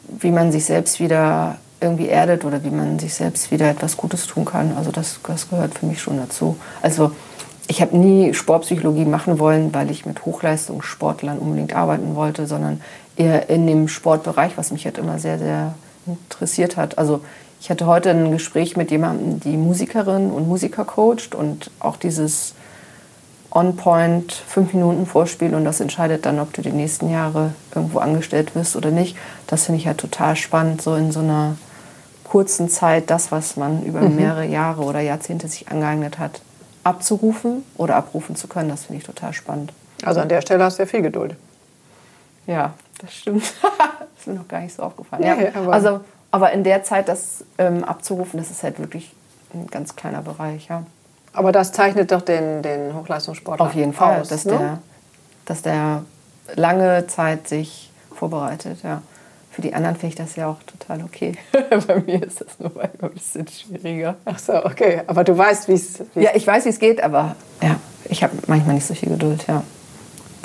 [0.07, 4.27] wie man sich selbst wieder irgendwie erdet oder wie man sich selbst wieder etwas Gutes
[4.27, 4.75] tun kann.
[4.77, 6.57] Also das, das gehört für mich schon dazu.
[6.83, 7.12] Also
[7.67, 12.81] ich habe nie Sportpsychologie machen wollen, weil ich mit Hochleistungssportlern unbedingt arbeiten wollte, sondern
[13.16, 15.74] eher in dem Sportbereich, was mich halt immer sehr, sehr
[16.07, 16.98] interessiert hat.
[16.98, 17.20] Also
[17.61, 22.55] ich hatte heute ein Gespräch mit jemandem, die Musikerin und Musiker coacht und auch dieses
[23.50, 28.55] On-Point, fünf Minuten Vorspiel und das entscheidet dann, ob du die nächsten Jahre irgendwo angestellt
[28.57, 29.16] wirst oder nicht.
[29.46, 31.57] Das finde ich halt total spannend, so in so einer
[32.24, 34.16] kurzen Zeit das, was man über mhm.
[34.16, 36.40] mehrere Jahre oder Jahrzehnte sich angeeignet hat,
[36.83, 38.68] abzurufen oder abrufen zu können.
[38.68, 39.72] Das finde ich total spannend.
[40.03, 41.37] Also an der Stelle hast du ja viel Geduld.
[42.46, 43.42] Ja, das stimmt.
[43.62, 45.22] das ist mir noch gar nicht so aufgefallen.
[45.22, 45.50] Ja, ja.
[45.54, 49.14] Aber also, aber in der Zeit das ähm, abzurufen, das ist halt wirklich
[49.52, 50.68] ein ganz kleiner Bereich.
[50.68, 50.85] Ja.
[51.33, 54.59] Aber das zeichnet doch den, den Hochleistungssportler Auf jeden Fall, aus, dass, ne?
[54.59, 54.78] der,
[55.44, 56.04] dass der
[56.54, 58.78] lange Zeit sich vorbereitet.
[58.83, 59.02] Ja.
[59.50, 61.37] Für die anderen finde ich das ja auch total okay.
[61.87, 64.16] Bei mir ist das nur ein bisschen schwieriger.
[64.24, 65.02] Ach so, okay.
[65.07, 67.76] Aber du weißt, wie es Ja, ich weiß, wie es geht, aber ja,
[68.07, 69.46] ich habe manchmal nicht so viel Geduld.
[69.46, 69.62] Ja.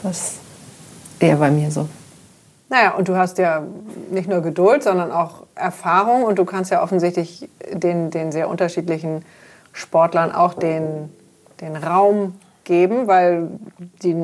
[0.03, 0.33] Das ist
[1.19, 1.89] eher bei mir so.
[2.69, 3.63] Naja, und du hast ja
[4.12, 9.25] nicht nur Geduld, sondern auch Erfahrung und du kannst ja offensichtlich den, den sehr unterschiedlichen
[9.73, 11.12] Sportlern auch den,
[11.62, 13.47] den Raum geben, weil
[14.03, 14.15] die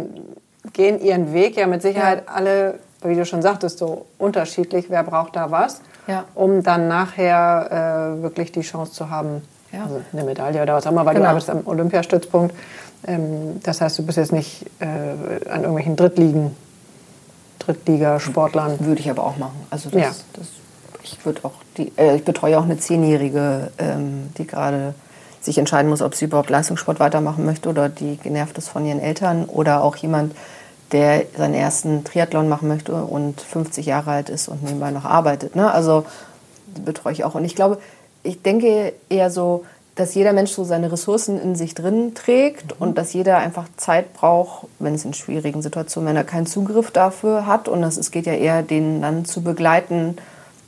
[0.73, 2.33] gehen ihren Weg ja mit Sicherheit ja.
[2.33, 6.25] alle wie du schon sagtest, so unterschiedlich, wer braucht da was, ja.
[6.33, 9.83] um dann nachher äh, wirklich die Chance zu haben, ja.
[9.83, 11.25] also eine Medaille oder was auch immer, weil genau.
[11.25, 12.55] du arbeitest am Olympiastützpunkt.
[13.07, 14.85] Ähm, das heißt, du bist jetzt nicht äh,
[15.49, 16.55] an irgendwelchen Drittligen,
[17.65, 18.79] Drittligasportlern.
[18.85, 19.65] Würde ich aber auch machen.
[19.69, 20.11] Also das, ja.
[20.33, 20.47] das
[21.05, 24.95] ich würde auch die, äh, ich betreue auch eine Zehnjährige, ähm, die gerade
[25.41, 28.99] sich entscheiden muss, ob sie überhaupt Leistungssport weitermachen möchte oder die genervt ist von ihren
[28.99, 30.35] Eltern oder auch jemand,
[30.91, 35.55] der seinen ersten Triathlon machen möchte und 50 Jahre alt ist und nebenbei noch arbeitet.
[35.55, 35.71] Ne?
[35.71, 36.05] Also
[36.83, 37.35] betreue ich auch.
[37.35, 37.77] Und ich glaube,
[38.23, 42.87] ich denke eher so, dass jeder Mensch so seine Ressourcen in sich drin trägt mhm.
[42.87, 46.91] und dass jeder einfach Zeit braucht, wenn es in schwierigen Situationen, wenn er keinen Zugriff
[46.91, 47.67] dafür hat.
[47.67, 50.17] Und das, es geht ja eher, den dann zu begleiten,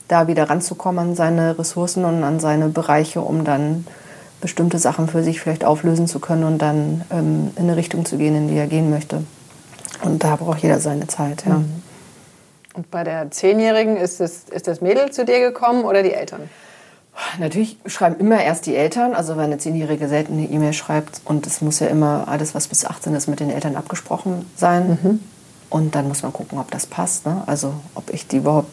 [0.08, 3.86] da wieder ranzukommen an seine Ressourcen und an seine Bereiche, um dann
[4.40, 8.18] bestimmte Sachen für sich vielleicht auflösen zu können und dann ähm, in eine Richtung zu
[8.18, 9.24] gehen, in die er gehen möchte.
[10.04, 11.56] Und da braucht jeder seine Zeit, ja.
[11.56, 11.84] Mhm.
[12.76, 16.48] Und bei der Zehnjährigen ist, es, ist das Mädel zu dir gekommen oder die Eltern?
[17.40, 21.48] Natürlich schreiben immer erst die Eltern, also wenn eine Zehnjährige selten eine E-Mail schreibt und
[21.48, 25.00] es muss ja immer alles, was bis 18 ist, mit den Eltern abgesprochen sein.
[25.02, 25.20] Mhm.
[25.70, 27.26] Und dann muss man gucken, ob das passt.
[27.26, 27.44] Ne?
[27.46, 28.72] Also ob ich die überhaupt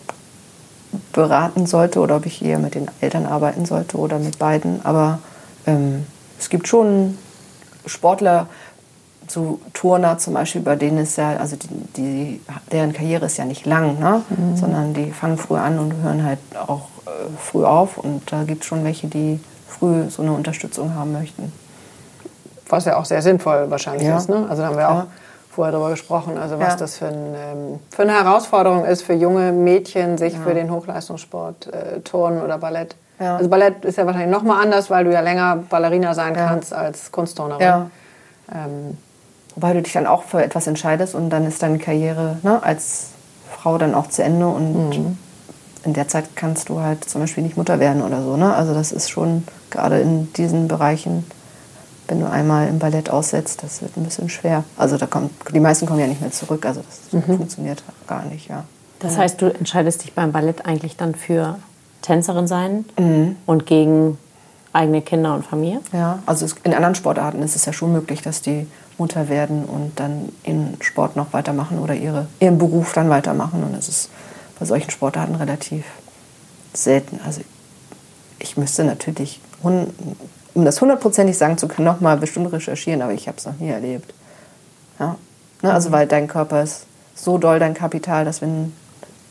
[1.12, 4.84] beraten sollte oder ob ich eher mit den Eltern arbeiten sollte oder mit beiden.
[4.84, 5.18] Aber
[5.66, 6.06] ähm,
[6.38, 7.18] es gibt schon
[7.86, 8.46] Sportler,
[9.26, 13.46] so Turner zum Beispiel, bei denen ist ja, also die, die deren Karriere ist ja
[13.46, 14.22] nicht lang, ne?
[14.28, 14.56] Mhm.
[14.56, 16.88] sondern die fangen früh an und hören halt auch
[17.38, 17.98] früh auf.
[17.98, 21.52] Und da gibt es schon welche, die früh so eine Unterstützung haben möchten.
[22.68, 24.16] Was ja auch sehr sinnvoll wahrscheinlich ja.
[24.16, 24.28] ist.
[24.28, 24.46] Ne?
[24.48, 25.00] Also da haben wir ja.
[25.02, 25.04] auch
[25.50, 26.76] vorher darüber gesprochen, also was ja.
[26.76, 31.68] das für, ein, ähm, für, eine Herausforderung ist für junge Mädchen, sich für den Hochleistungssport,
[31.68, 32.96] äh, Turnen oder Ballett.
[33.20, 36.74] Also Ballett ist ja wahrscheinlich noch mal anders, weil du ja länger Ballerina sein kannst
[36.74, 37.88] als Kunstturnerin.
[38.52, 38.98] Ähm,
[39.54, 43.10] Wobei du dich dann auch für etwas entscheidest und dann ist deine Karriere ne, als
[43.50, 45.18] Frau dann auch zu Ende und mhm.
[45.84, 48.36] In der Zeit kannst du halt zum Beispiel nicht Mutter werden oder so.
[48.36, 48.54] Ne?
[48.54, 51.24] Also das ist schon gerade in diesen Bereichen,
[52.08, 54.64] wenn du einmal im Ballett aussetzt, das wird ein bisschen schwer.
[54.76, 57.36] Also da kommt, die meisten kommen ja nicht mehr zurück, also das mhm.
[57.36, 58.64] funktioniert gar nicht, ja.
[59.00, 61.58] Das heißt, du entscheidest dich beim Ballett eigentlich dann für
[62.00, 63.36] Tänzerin sein mhm.
[63.44, 64.18] und gegen
[64.72, 65.80] eigene Kinder und Familie?
[65.92, 68.66] Ja, also in anderen Sportarten ist es ja schon möglich, dass die
[68.98, 73.62] Mutter werden und dann ihren Sport noch weitermachen oder ihre, ihren Beruf dann weitermachen.
[73.62, 74.10] Und das ist
[74.64, 75.84] bei solchen Sportarten relativ
[76.72, 77.20] selten.
[77.26, 77.42] Also
[78.38, 79.92] ich müsste natürlich, um
[80.54, 83.68] das hundertprozentig sagen zu können, noch mal bestimmt recherchieren, aber ich habe es noch nie
[83.68, 84.14] erlebt.
[84.98, 85.16] Ja?
[85.62, 85.70] Ne?
[85.70, 88.72] Also weil dein Körper ist so doll dein Kapital, dass wenn,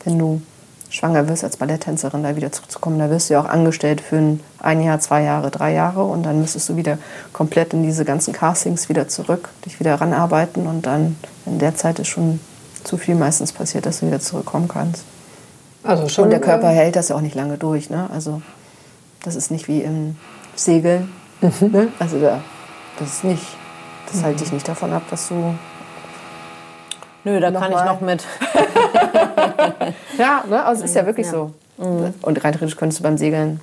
[0.04, 0.40] wenn du
[0.88, 4.40] schwanger wirst als Balletttänzerin, da wieder zurückzukommen, da wirst du ja auch angestellt für ein,
[4.60, 6.98] ein Jahr, zwei Jahre, drei Jahre und dann müsstest du wieder
[7.32, 11.98] komplett in diese ganzen Castings wieder zurück, dich wieder ranarbeiten und dann in der Zeit
[11.98, 12.38] ist schon
[12.84, 15.04] zu viel meistens passiert, dass du wieder zurückkommen kannst.
[15.84, 17.90] Also schon, und der Körper hält das ja auch nicht lange durch.
[17.90, 18.08] Ne?
[18.12, 18.42] Also
[19.22, 20.16] das ist nicht wie im
[20.56, 21.12] Segeln.
[21.40, 21.72] Mhm.
[21.72, 21.88] Ne?
[21.98, 22.40] Also da,
[22.98, 23.44] das ist nicht,
[24.06, 24.24] das mhm.
[24.24, 25.54] hält dich nicht davon ab, dass du
[27.24, 28.22] Nö, da kann ich noch mit.
[30.18, 30.62] ja, ne?
[30.64, 31.32] also es ist ja wirklich ja.
[31.32, 31.50] so.
[31.78, 32.12] Mhm.
[32.20, 33.60] Und rein theoretisch könntest du beim Segeln,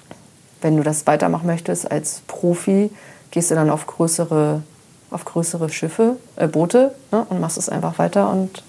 [0.61, 2.91] wenn du das weitermachen möchtest als Profi,
[3.29, 4.63] gehst du dann auf größere,
[5.11, 7.25] auf größere Schiffe, äh, Boote ne?
[7.29, 8.63] und machst es einfach weiter und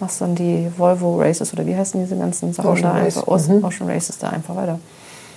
[0.00, 3.16] machst dann die Volvo Races oder wie heißen diese ganzen Sachen Ocean da Race.
[3.16, 3.64] einfach, Ocean, mhm.
[3.64, 4.78] Ocean Races da einfach weiter.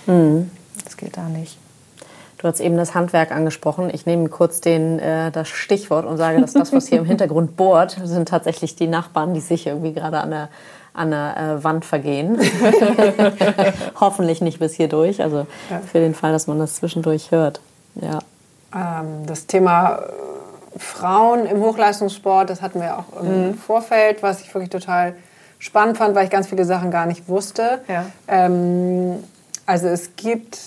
[0.06, 0.50] Mhm.
[0.84, 1.58] Das geht da nicht.
[2.38, 3.88] Du hast eben das Handwerk angesprochen.
[3.90, 7.56] Ich nehme kurz den, äh, das Stichwort und sage, dass das, was hier im Hintergrund
[7.56, 10.48] bohrt, sind tatsächlich die Nachbarn, die sich irgendwie gerade an der,
[10.92, 12.38] an der äh, Wand vergehen.
[14.00, 15.22] Hoffentlich nicht bis hier durch.
[15.22, 15.46] Also
[15.90, 17.60] für den Fall, dass man das zwischendurch hört.
[17.94, 18.18] Ja.
[18.74, 20.02] Ähm, das Thema
[20.78, 23.54] Frauen im Hochleistungssport, das hatten wir auch im mhm.
[23.54, 25.14] Vorfeld, was ich wirklich total
[25.58, 27.80] spannend fand, weil ich ganz viele Sachen gar nicht wusste.
[27.88, 28.06] Ja.
[28.28, 29.22] Ähm,
[29.66, 30.58] also es gibt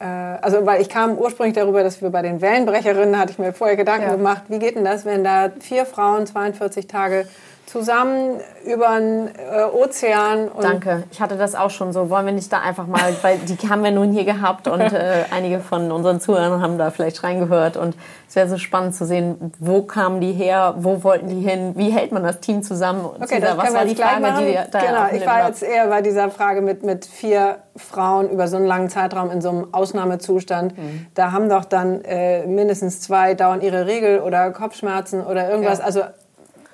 [0.00, 3.52] äh, also weil ich kam ursprünglich darüber, dass wir bei den Wellenbrecherinnen, hatte ich mir
[3.52, 4.16] vorher Gedanken ja.
[4.16, 7.26] gemacht, wie geht denn das, wenn da vier Frauen 42 Tage
[7.68, 10.50] zusammen über den äh, Ozean.
[10.60, 12.08] Danke, ich hatte das auch schon so.
[12.08, 15.24] Wollen wir nicht da einfach mal, weil die haben wir nun hier gehabt und äh,
[15.30, 17.94] einige von unseren Zuhörern haben da vielleicht reingehört und
[18.26, 21.90] es wäre so spannend zu sehen, wo kamen die her, wo wollten die hin, wie
[21.90, 23.04] hält man das Team zusammen?
[23.04, 24.46] Okay, das was war die Frage, machen.
[24.46, 28.48] die da Genau, ich war jetzt eher bei dieser Frage mit, mit vier Frauen über
[28.48, 30.76] so einen langen Zeitraum in so einem Ausnahmezustand.
[30.76, 31.06] Mhm.
[31.14, 35.78] Da haben doch dann äh, mindestens zwei dauern ihre Regel oder Kopfschmerzen oder irgendwas.
[35.78, 35.84] Ja.
[35.84, 36.02] Also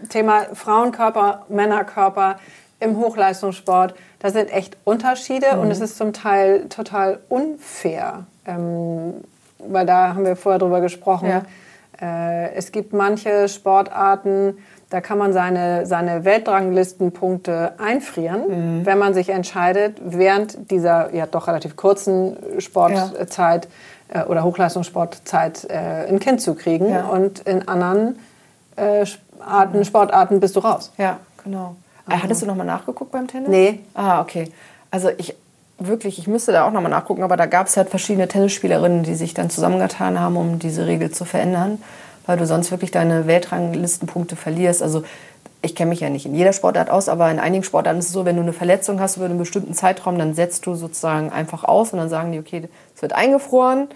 [0.09, 2.37] Thema Frauenkörper, Männerkörper
[2.81, 5.61] im Hochleistungssport, da sind echt Unterschiede mhm.
[5.61, 8.27] und es ist zum Teil total unfair.
[8.47, 9.15] Ähm,
[9.59, 11.29] weil da haben wir vorher drüber gesprochen.
[11.29, 11.43] Ja.
[12.01, 14.59] Äh, es gibt manche Sportarten,
[14.91, 18.87] da kann man seine, seine Weltranglistenpunkte einfrieren, mhm.
[18.87, 23.69] wenn man sich entscheidet, während dieser ja doch relativ kurzen Sportzeit
[24.13, 24.23] ja.
[24.23, 26.91] äh, oder Hochleistungssportzeit äh, ein Kind zu kriegen.
[26.91, 27.07] Ja.
[27.07, 28.19] Und in anderen
[28.77, 29.07] äh,
[29.47, 30.93] Arten, Sportarten bist du raus.
[30.99, 31.77] Ja, genau.
[32.07, 32.23] Also.
[32.23, 33.49] Hattest du nochmal nachgeguckt beim Tennis?
[33.49, 33.81] Nee.
[33.95, 34.51] Ah, okay.
[34.91, 35.35] Also ich
[35.79, 39.15] wirklich, ich müsste da auch nochmal nachgucken, aber da gab es halt verschiedene Tennisspielerinnen, die
[39.15, 41.83] sich dann zusammengetan haben, um diese Regel zu verändern,
[42.27, 44.83] weil du sonst wirklich deine Weltranglistenpunkte verlierst.
[44.83, 45.03] Also
[45.63, 48.13] ich kenne mich ja nicht in jeder Sportart aus, aber in einigen Sportarten ist es
[48.13, 51.65] so, wenn du eine Verletzung hast über einen bestimmten Zeitraum, dann setzt du sozusagen einfach
[51.65, 53.89] aus und dann sagen die, okay, es wird eingefroren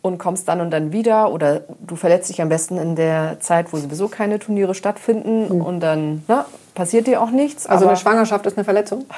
[0.00, 3.72] und kommst dann und dann wieder oder du verletzt dich am besten in der Zeit,
[3.72, 5.60] wo sowieso keine Turniere stattfinden mhm.
[5.62, 7.66] und dann na, passiert dir auch nichts.
[7.66, 9.06] Also eine Schwangerschaft ist eine Verletzung?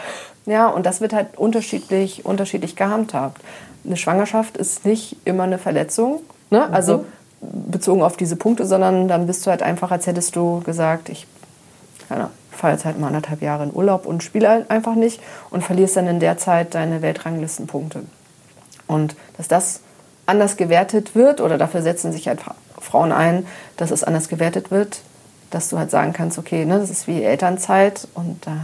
[0.46, 3.42] Ja, und das wird halt unterschiedlich, unterschiedlich gehandhabt.
[3.84, 6.66] Eine Schwangerschaft ist nicht immer eine Verletzung, ne?
[6.66, 6.74] Mhm.
[6.74, 7.04] also
[7.40, 11.26] bezogen auf diese Punkte, sondern dann bist du halt einfach, als hättest du gesagt, ich
[12.50, 15.96] fahre jetzt halt mal anderthalb Jahre in Urlaub und spiele halt einfach nicht und verlierst
[15.96, 18.02] dann in der Zeit deine Weltranglistenpunkte.
[18.86, 19.80] Und dass das
[20.30, 22.40] anders gewertet wird oder dafür setzen sich halt
[22.80, 25.02] Frauen ein, dass es anders gewertet wird,
[25.50, 28.56] dass du halt sagen kannst, okay, ne, das ist wie Elternzeit und da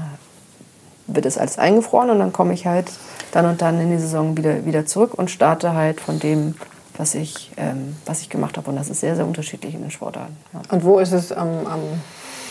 [1.06, 2.90] wird es alles eingefroren und dann komme ich halt
[3.32, 6.54] dann und dann in die Saison wieder, wieder zurück und starte halt von dem,
[6.96, 8.70] was ich, ähm, was ich gemacht habe.
[8.70, 10.36] Und das ist sehr, sehr unterschiedlich in den Sportarten.
[10.52, 10.62] Ja.
[10.70, 11.80] Und wo ist es am, am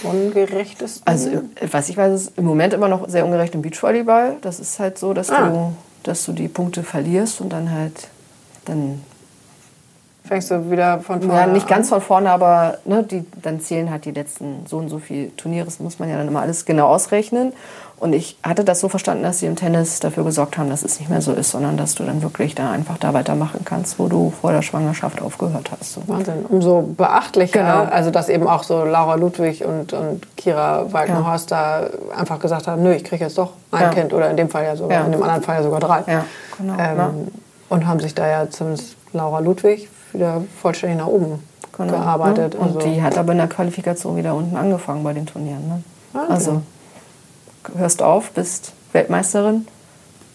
[0.03, 1.01] ungerechtesten?
[1.05, 4.37] Also, was ich weiß, ist im Moment immer noch sehr ungerecht im Beachvolleyball.
[4.41, 5.49] Das ist halt so, dass, ah.
[5.49, 8.07] du, dass du die Punkte verlierst und dann halt
[8.65, 9.01] dann
[10.25, 13.91] Fängst du wieder von vorne Ja, nicht ganz von vorne, aber ne, die, dann zählen
[13.91, 15.65] halt die letzten so und so viele Turniere.
[15.65, 17.53] Das muss man ja dann immer alles genau ausrechnen.
[17.97, 20.99] Und ich hatte das so verstanden, dass sie im Tennis dafür gesorgt haben, dass es
[20.99, 24.07] nicht mehr so ist, sondern dass du dann wirklich da einfach da weitermachen kannst, wo
[24.07, 25.93] du vor der Schwangerschaft aufgehört hast.
[25.93, 26.01] So.
[26.07, 26.45] Wahnsinn.
[26.49, 27.93] Umso beachtlicher, genau.
[27.93, 31.81] also dass eben auch so Laura Ludwig und, und Kira Walkenhorst ja.
[31.81, 33.89] da einfach gesagt haben, nö, ich kriege jetzt doch ein ja.
[33.89, 35.05] Kind oder in dem Fall ja sogar, ja.
[35.05, 36.03] in dem anderen Fall ja sogar drei.
[36.07, 36.25] Ja,
[36.57, 36.73] genau.
[36.79, 37.27] Ähm,
[37.69, 41.39] und haben sich da ja zumindest Laura Ludwig wieder vollständig nach oben
[41.77, 42.53] genau, gearbeitet.
[42.53, 42.59] Ne?
[42.59, 42.79] Und also.
[42.87, 45.67] die hat aber in der Qualifikation wieder unten angefangen bei den Turnieren.
[45.67, 45.83] Ne?
[46.29, 46.61] Also
[47.75, 49.67] hörst auf, bist Weltmeisterin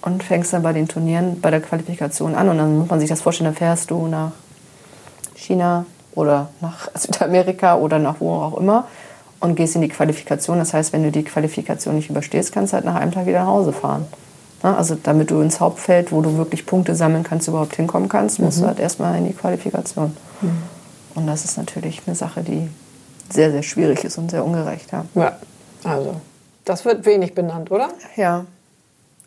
[0.03, 2.49] und fängst dann bei den Turnieren, bei der Qualifikation an.
[2.49, 4.33] Und dann muss man sich das vorstellen, dann fährst du nach
[5.35, 8.87] China oder nach Südamerika oder nach wo auch immer
[9.41, 10.59] und gehst in die Qualifikation.
[10.59, 13.41] Das heißt, wenn du die Qualifikation nicht überstehst, kannst du halt nach einem Tag wieder
[13.41, 14.07] nach Hause fahren.
[14.63, 18.59] Also damit du ins Hauptfeld, wo du wirklich Punkte sammeln kannst, überhaupt hinkommen kannst, musst
[18.59, 18.63] mhm.
[18.63, 20.15] du halt erstmal in die Qualifikation.
[20.43, 20.63] Mhm.
[21.15, 22.69] Und das ist natürlich eine Sache, die
[23.31, 24.93] sehr, sehr schwierig ist und sehr ungerecht.
[24.93, 25.39] Ja, ja
[25.85, 26.17] also
[26.65, 27.89] das wird wenig benannt, oder?
[28.17, 28.45] Ja.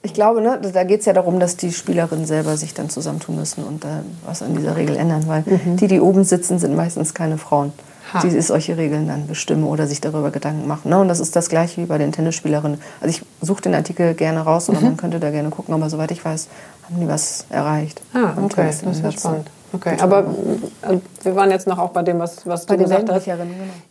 [0.06, 3.38] Ich glaube, ne, da geht es ja darum, dass die Spielerinnen selber sich dann zusammentun
[3.38, 3.88] müssen und äh,
[4.26, 5.78] was an dieser Regel ändern, weil mhm.
[5.78, 7.72] die, die oben sitzen, sind meistens keine Frauen
[8.21, 10.89] die sich solche Regeln dann bestimmen oder sich darüber Gedanken machen.
[10.89, 10.99] Ne?
[10.99, 12.80] Und das ist das gleiche wie bei den Tennisspielerinnen.
[13.02, 14.86] Also ich suche den Artikel gerne raus oder mhm.
[14.86, 16.49] man könnte da gerne gucken, aber soweit ich weiß,
[16.86, 18.02] haben die was erreicht.
[18.13, 19.49] Ah, okay, das ist ja spannend.
[19.76, 20.19] Okay, aber
[20.84, 23.26] äh, wir waren jetzt noch auch bei dem, was, was bei du gesagt hast.
[23.26, 23.43] Genau.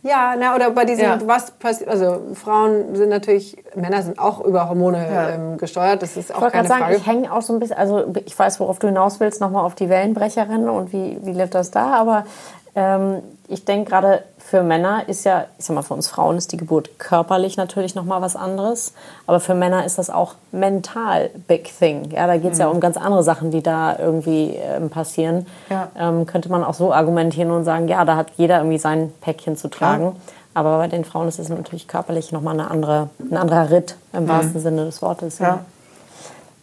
[0.04, 1.18] Ja, na, oder bei diesem, ja.
[1.26, 5.30] was passiert, also Frauen sind natürlich, Männer sind auch über Hormone ja.
[5.30, 8.04] ähm, gesteuert, das ist auch ich keine sagen, Ich hänge auch so ein bisschen, also
[8.24, 11.72] ich weiß, worauf du hinaus willst, nochmal auf die Wellenbrecherin und wie, wie lebt das
[11.72, 12.26] da, aber
[12.74, 16.52] ähm, ich denke gerade für Männer ist ja, ich sag mal, für uns Frauen ist
[16.52, 18.94] die Geburt körperlich natürlich nochmal was anderes.
[19.26, 22.10] Aber für Männer ist das auch mental big thing.
[22.10, 22.62] Ja, da geht es mhm.
[22.62, 25.46] ja um ganz andere Sachen, die da irgendwie ähm, passieren.
[25.68, 25.88] Ja.
[25.96, 29.56] Ähm, könnte man auch so argumentieren und sagen, ja, da hat jeder irgendwie sein Päckchen
[29.56, 30.04] zu tragen.
[30.04, 30.14] Ja.
[30.54, 34.24] Aber bei den Frauen ist es natürlich körperlich nochmal eine andere, ein anderer Ritt im
[34.24, 34.28] mhm.
[34.28, 35.38] wahrsten Sinne des Wortes.
[35.38, 35.46] Ja.
[35.46, 35.64] ja.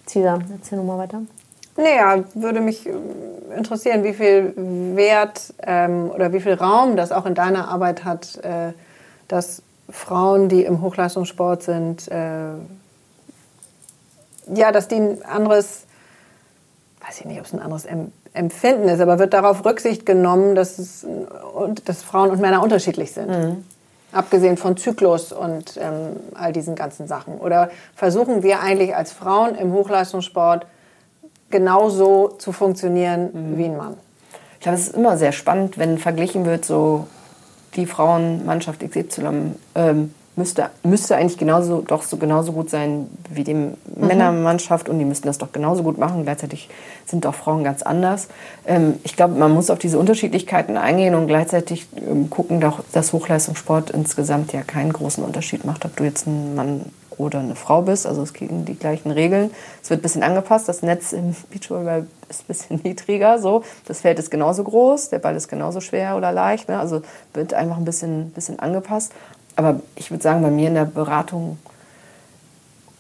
[0.08, 1.22] Cesar, erzähl nochmal weiter.
[1.80, 2.92] Naja, würde mich äh,
[3.56, 4.54] interessieren, wie viel
[4.96, 8.74] Wert ähm, oder wie viel Raum das auch in deiner Arbeit hat, äh,
[9.30, 12.52] dass Frauen, die im Hochleistungssport sind, äh,
[14.54, 15.86] ja, dass die ein anderes,
[17.06, 17.86] weiß ich nicht, ob es ein anderes
[18.34, 21.06] Empfinden ist, aber wird darauf Rücksicht genommen, dass, es,
[21.86, 23.30] dass Frauen und Männer unterschiedlich sind.
[23.30, 23.63] Mhm.
[24.12, 27.38] Abgesehen von Zyklus und ähm, all diesen ganzen Sachen.
[27.38, 30.65] Oder versuchen wir eigentlich als Frauen im Hochleistungssport
[31.50, 33.58] genauso zu funktionieren mhm.
[33.58, 33.96] wie ein Mann.
[34.56, 37.08] Ich glaube, es ist immer sehr spannend, wenn verglichen wird, so
[37.76, 43.54] die Frauenmannschaft XY ähm, müsste, müsste eigentlich genauso, doch so genauso gut sein wie die
[43.54, 43.76] mhm.
[43.96, 46.24] Männermannschaft und die müssten das doch genauso gut machen.
[46.24, 46.70] Gleichzeitig
[47.06, 48.28] sind doch Frauen ganz anders.
[48.66, 53.92] Ähm, ich glaube, man muss auf diese Unterschiedlichkeiten eingehen und gleichzeitig ähm, gucken, dass Hochleistungssport
[53.92, 56.86] insgesamt ja keinen großen Unterschied macht, ob du jetzt ein Mann
[57.20, 58.08] oder eine Frau bist.
[58.08, 59.52] Also es gegen die gleichen Regeln.
[59.84, 60.68] Es wird ein bisschen angepasst.
[60.68, 63.38] Das Netz im Beachvolleyball ist ein bisschen niedriger.
[63.38, 63.64] So.
[63.86, 66.70] Das Feld ist genauso groß, der Ball ist genauso schwer oder leicht.
[66.70, 66.80] Ne?
[66.80, 67.02] Also
[67.34, 69.12] wird einfach ein bisschen, bisschen angepasst.
[69.56, 71.60] Aber ich würde sagen, bei mir in der Beratung,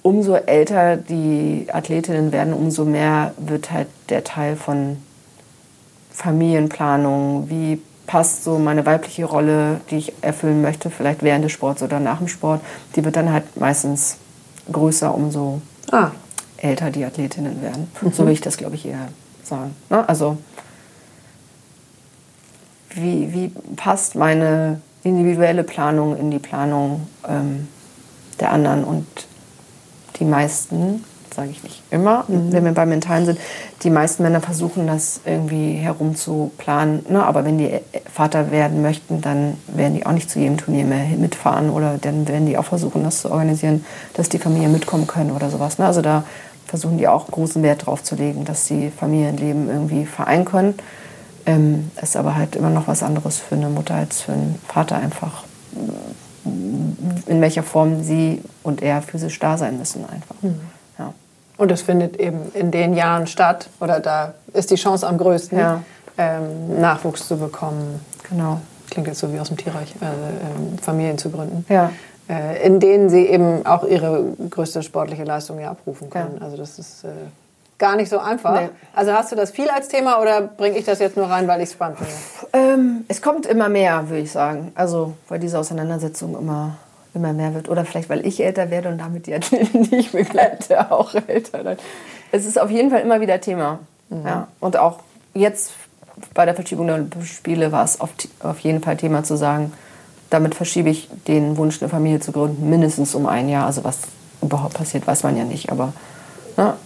[0.03, 4.97] umso älter die Athletinnen werden, umso mehr wird halt der Teil von
[6.11, 11.83] Familienplanung, wie passt so meine weibliche Rolle, die ich erfüllen möchte, vielleicht während des Sports
[11.83, 12.59] oder nach dem Sport,
[12.95, 14.17] die wird dann halt meistens
[14.71, 16.09] größer, umso ah.
[16.57, 17.87] älter die Athletinnen werden.
[18.01, 18.11] Mhm.
[18.11, 19.09] So will ich das, glaube ich, eher
[19.43, 19.75] sagen.
[19.91, 20.09] Ne?
[20.09, 20.39] Also
[22.95, 27.67] wie, wie passt meine individuelle Planung in die Planung ähm,
[28.39, 29.05] der anderen und
[30.19, 32.51] die meisten sage ich nicht immer, mhm.
[32.51, 33.39] wenn wir beim Mentalen sind.
[33.83, 37.05] Die meisten Männer versuchen das irgendwie herumzuplanen.
[37.09, 37.23] Ne?
[37.23, 37.79] Aber wenn die
[38.11, 42.27] Vater werden möchten, dann werden die auch nicht zu jedem Turnier mehr mitfahren oder dann
[42.27, 45.77] werden die auch versuchen, das zu organisieren, dass die Familien mitkommen können oder sowas.
[45.77, 45.85] Ne?
[45.85, 46.23] Also da
[46.65, 50.75] versuchen die auch großen Wert drauf zu legen, dass sie Familienleben irgendwie vereinen können.
[51.45, 54.97] Ähm, ist aber halt immer noch was anderes für eine Mutter als für einen Vater
[54.97, 55.43] einfach
[56.45, 60.35] in welcher Form sie und er physisch da sein müssen einfach.
[60.41, 60.59] Mhm.
[61.59, 65.59] Und das findet eben in den Jahren statt oder da ist die Chance am größten,
[65.59, 65.83] ja.
[66.17, 67.99] ähm, Nachwuchs zu bekommen.
[68.29, 68.61] Genau.
[68.89, 71.65] Klingt jetzt so wie aus dem Tierreich, äh, äh, Familien zu gründen.
[71.67, 71.91] Ja.
[72.29, 76.37] Äh, in denen sie eben auch ihre größte sportliche Leistung ja abrufen können.
[76.39, 76.45] Ja.
[76.45, 77.09] Also das ist äh,
[77.77, 78.61] gar nicht so einfach.
[78.61, 78.69] Nee.
[78.95, 81.59] Also hast du das viel als Thema oder bringe ich das jetzt nur rein, weil
[81.59, 82.13] ich es spannend finde?
[82.53, 84.71] Ähm, es kommt immer mehr, würde ich sagen.
[84.75, 86.77] Also weil diese Auseinandersetzung immer,
[87.13, 87.69] immer mehr wird.
[87.69, 91.63] Oder vielleicht, weil ich älter werde und damit die Athleten, die ich begleite, auch älter
[91.63, 91.79] werden.
[92.31, 93.79] Es ist auf jeden Fall immer wieder Thema.
[94.09, 94.25] Mhm.
[94.25, 94.47] Ja.
[94.59, 94.99] Und auch
[95.33, 95.73] jetzt
[96.33, 98.09] bei der Verschiebung der Spiele war es auf,
[98.41, 99.71] auf jeden Fall Thema zu sagen,
[100.29, 103.65] damit verschiebe ich den Wunsch, eine Familie zu gründen, mindestens um ein Jahr.
[103.65, 103.99] Also was
[104.41, 105.71] überhaupt passiert, weiß man ja nicht.
[105.71, 105.93] Aber
[106.55, 106.77] na,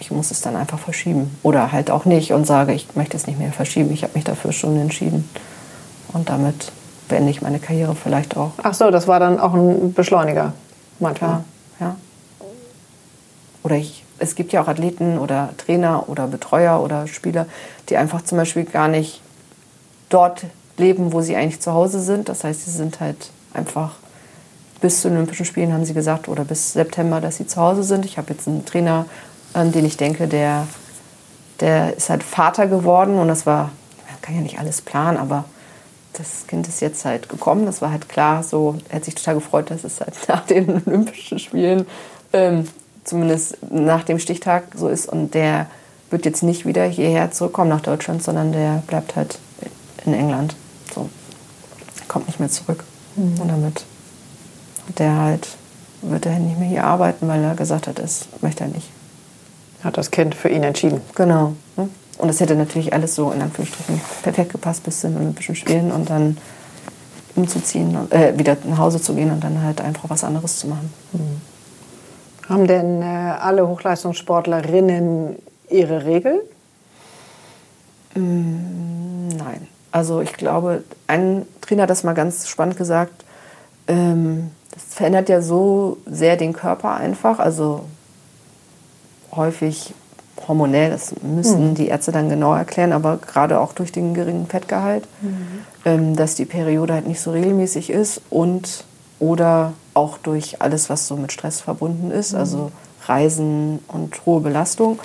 [0.00, 1.36] ich muss es dann einfach verschieben.
[1.42, 3.90] Oder halt auch nicht und sage, ich möchte es nicht mehr verschieben.
[3.92, 5.28] Ich habe mich dafür schon entschieden.
[6.12, 6.72] Und damit
[7.08, 8.52] beende ich meine Karriere vielleicht auch.
[8.62, 10.52] Ach so, das war dann auch ein Beschleuniger
[10.98, 11.44] manchmal.
[11.80, 11.96] Ja, ja.
[13.62, 17.46] Oder ich, es gibt ja auch Athleten oder Trainer oder Betreuer oder Spieler,
[17.88, 19.22] die einfach zum Beispiel gar nicht
[20.08, 20.44] dort
[20.76, 22.28] leben, wo sie eigentlich zu Hause sind.
[22.28, 23.92] Das heißt, sie sind halt einfach
[24.80, 27.84] bis zu den Olympischen Spielen, haben sie gesagt, oder bis September, dass sie zu Hause
[27.84, 28.04] sind.
[28.04, 29.06] Ich habe jetzt einen Trainer
[29.54, 30.66] an den ich denke, der,
[31.60, 33.70] der ist halt Vater geworden und das war,
[34.10, 35.44] man kann ja nicht alles planen, aber
[36.18, 37.66] das Kind ist jetzt halt gekommen.
[37.66, 40.82] Das war halt klar so, er hat sich total gefreut, dass es halt nach den
[40.86, 41.86] Olympischen Spielen,
[42.32, 42.68] ähm,
[43.04, 45.66] zumindest nach dem Stichtag so ist und der
[46.10, 49.38] wird jetzt nicht wieder hierher zurückkommen nach Deutschland, sondern der bleibt halt
[50.04, 50.54] in England.
[50.94, 51.08] So.
[52.08, 52.84] Kommt nicht mehr zurück.
[53.16, 53.40] Mhm.
[53.40, 53.84] Und damit
[54.98, 55.48] der halt,
[56.02, 58.88] wird er nicht mehr hier arbeiten, weil er gesagt hat, das möchte er nicht
[59.84, 61.02] hat das Kind für ihn entschieden.
[61.14, 61.54] Genau.
[62.18, 65.90] Und es hätte natürlich alles so in Anführungsstrichen perfekt gepasst bis zu den Olympischen Spielen
[65.90, 66.36] und dann
[67.34, 70.92] umzuziehen, äh, wieder nach Hause zu gehen und dann halt einfach was anderes zu machen.
[71.12, 71.40] Mhm.
[72.48, 75.36] Haben denn äh, alle Hochleistungssportlerinnen
[75.70, 76.40] ihre Regeln?
[78.14, 79.66] Mm, nein.
[79.90, 83.24] Also ich glaube, ein Trainer hat das mal ganz spannend gesagt.
[83.88, 87.38] Ähm, das verändert ja so sehr den Körper einfach.
[87.38, 87.84] Also
[89.32, 89.94] häufig
[90.46, 91.74] hormonell, das müssen mhm.
[91.74, 95.36] die Ärzte dann genau erklären, aber gerade auch durch den geringen Fettgehalt, mhm.
[95.84, 98.84] ähm, dass die Periode halt nicht so regelmäßig ist und
[99.20, 102.38] oder auch durch alles, was so mit Stress verbunden ist, mhm.
[102.38, 102.72] also
[103.06, 104.98] Reisen und hohe Belastung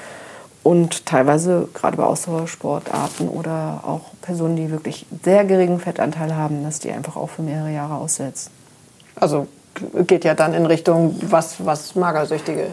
[0.64, 6.80] und teilweise gerade bei Ausdauersportarten oder auch Personen, die wirklich sehr geringen Fettanteil haben, dass
[6.80, 8.52] die einfach auch für mehrere Jahre aussetzen.
[9.16, 9.48] Also
[10.08, 12.68] geht ja dann in Richtung was, was Magersüchtige.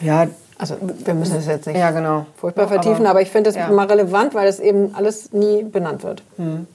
[0.00, 0.26] Ja,
[0.62, 2.24] also wir müssen es jetzt nicht ja, genau.
[2.36, 3.68] furchtbar vertiefen, aber, aber ich finde es ja.
[3.68, 6.22] mal relevant, weil es eben alles nie benannt wird.
[6.36, 6.68] Hm.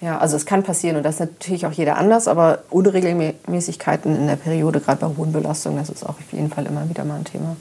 [0.00, 4.26] Ja, also es kann passieren und das ist natürlich auch jeder anders, aber Unregelmäßigkeiten in
[4.26, 7.14] der Periode, gerade bei hohen Belastungen, das ist auch auf jeden Fall immer wieder mal
[7.14, 7.54] ein Thema.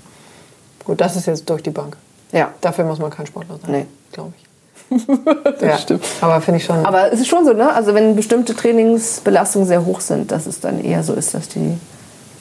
[0.84, 1.96] Gut, das ist jetzt durch die Bank.
[2.32, 2.50] Ja.
[2.62, 3.86] Dafür muss man kein Sportler sein, nee.
[4.12, 4.98] glaube ich.
[5.44, 5.78] das ja.
[5.78, 6.04] stimmt.
[6.22, 6.84] Aber finde ich schon.
[6.84, 7.72] Aber es ist schon so, ne?
[7.72, 11.78] Also wenn bestimmte Trainingsbelastungen sehr hoch sind, dass es dann eher so ist, dass die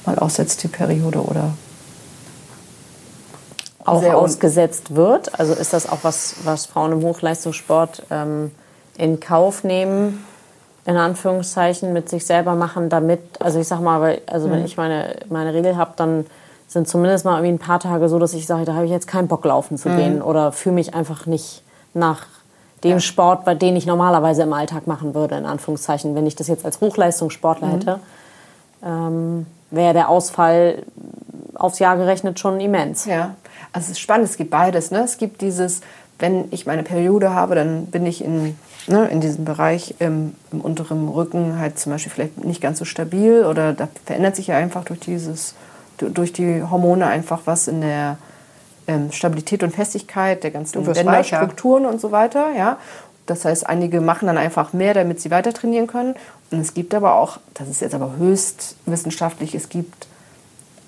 [0.06, 1.50] mal aussetzt, die Periode oder
[3.90, 5.38] auch ausgesetzt wird?
[5.38, 8.50] Also ist das auch was, was Frauen im Hochleistungssport ähm,
[8.96, 10.24] in Kauf nehmen,
[10.84, 14.52] in Anführungszeichen, mit sich selber machen, damit, also ich sag mal, also mhm.
[14.52, 16.26] wenn ich meine, meine Regel habe, dann
[16.66, 19.06] sind zumindest mal irgendwie ein paar Tage so, dass ich sage, da habe ich jetzt
[19.06, 19.96] keinen Bock laufen zu mhm.
[19.96, 21.62] gehen oder fühle mich einfach nicht
[21.94, 22.26] nach
[22.84, 23.00] dem ja.
[23.00, 26.14] Sport, bei dem ich normalerweise im Alltag machen würde, in Anführungszeichen.
[26.14, 27.72] Wenn ich das jetzt als Hochleistungssportler mhm.
[27.72, 28.00] hätte,
[28.84, 30.82] ähm, wäre der Ausfall
[31.54, 33.04] aufs Jahr gerechnet schon immens.
[33.06, 33.34] Ja,
[33.78, 34.90] also es ist spannend, es gibt beides.
[34.90, 35.04] Ne?
[35.04, 35.82] Es gibt dieses,
[36.18, 38.58] wenn ich meine Periode habe, dann bin ich in,
[38.88, 42.84] ne, in diesem Bereich im, im, unteren Rücken halt zum Beispiel vielleicht nicht ganz so
[42.84, 45.54] stabil oder da verändert sich ja einfach durch dieses,
[45.98, 48.18] durch die Hormone einfach was in der
[48.88, 52.50] ähm, Stabilität und Festigkeit der ganzen Bänderstrukturen und so weiter.
[52.56, 52.78] Ja?
[53.26, 56.16] Das heißt, einige machen dann einfach mehr, damit sie weiter trainieren können.
[56.50, 60.07] Und es gibt aber auch, das ist jetzt aber höchst wissenschaftlich, es gibt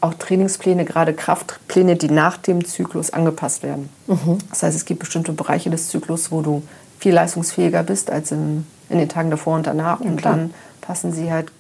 [0.00, 3.90] auch Trainingspläne, gerade Kraftpläne, die nach dem Zyklus angepasst werden.
[4.06, 4.38] Mhm.
[4.48, 6.62] Das heißt, es gibt bestimmte Bereiche des Zyklus, wo du
[6.98, 10.00] viel leistungsfähiger bist als in, in den Tagen davor und danach.
[10.00, 11.52] Und dann passen sie halt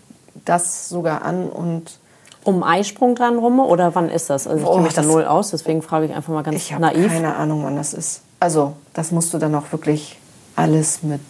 [0.44, 1.98] das sogar an und
[2.42, 4.46] um Eisprung dran rum oder wann ist das?
[4.46, 6.82] Also ich kenne mich da null aus, deswegen frage ich einfach mal ganz Ich habe
[6.82, 7.08] naiv.
[7.08, 8.22] keine Ahnung, wann das ist.
[8.40, 10.18] Also, das musst du dann auch wirklich
[10.56, 11.20] alles mit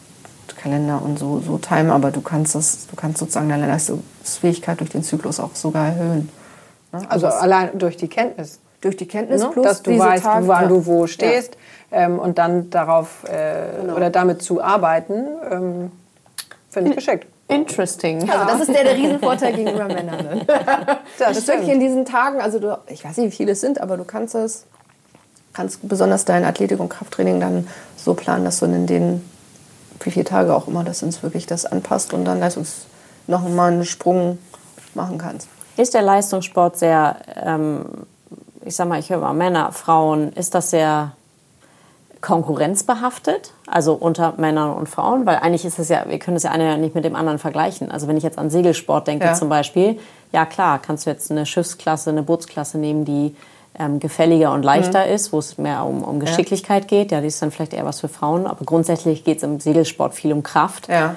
[0.56, 4.90] Kalender und so, so timen, aber du kannst das, du kannst sozusagen deine Leistungsfähigkeit durch
[4.90, 6.28] den Zyklus auch sogar erhöhen.
[6.92, 7.02] Ne?
[7.08, 8.58] Also allein durch die Kenntnis.
[8.80, 9.50] durch die Kenntnis Ne?
[9.52, 10.68] plus dass du weißt, Tage- wann ja.
[10.68, 11.56] du wo stehst
[11.92, 15.92] ähm, und dann darauf äh, oder damit zu arbeiten, ähm,
[16.70, 17.26] finde ich geschickt.
[17.48, 18.30] Interesting.
[18.30, 20.24] Also das ist der, der Riesenvorteil gegenüber Männern.
[20.24, 20.46] Ne?
[21.18, 23.80] Das ist wirklich in diesen Tagen, also du, ich weiß nicht, wie viele es sind,
[23.80, 24.66] aber du kannst es,
[25.52, 27.66] kannst besonders dein Athletik- und Krafttraining dann
[27.96, 29.28] so planen, dass du in den,
[30.00, 32.82] wie viele Tage auch immer das sind, wirklich das anpasst und dann Leistungs
[33.26, 34.38] noch mal einen Sprung
[34.94, 35.48] machen kannst.
[35.76, 37.84] Ist der Leistungssport sehr, ähm,
[38.64, 41.12] ich sag mal, ich höre mal Männer, Frauen, ist das sehr
[42.20, 45.24] konkurrenzbehaftet, also unter Männern und Frauen?
[45.24, 47.38] Weil eigentlich ist es ja, wir können es ja eine ja nicht mit dem anderen
[47.38, 47.90] vergleichen.
[47.90, 49.34] Also wenn ich jetzt an Segelsport denke Ja.
[49.34, 49.98] zum Beispiel,
[50.32, 53.34] ja klar, kannst du jetzt eine Schiffsklasse, eine Bootsklasse nehmen, die
[53.78, 57.10] ähm, gefälliger und leichter ist, wo es mehr um, um Geschicklichkeit geht.
[57.12, 60.12] Ja, die ist dann vielleicht eher was für Frauen, aber grundsätzlich geht es im Segelsport
[60.14, 61.14] viel um Kraft Ja.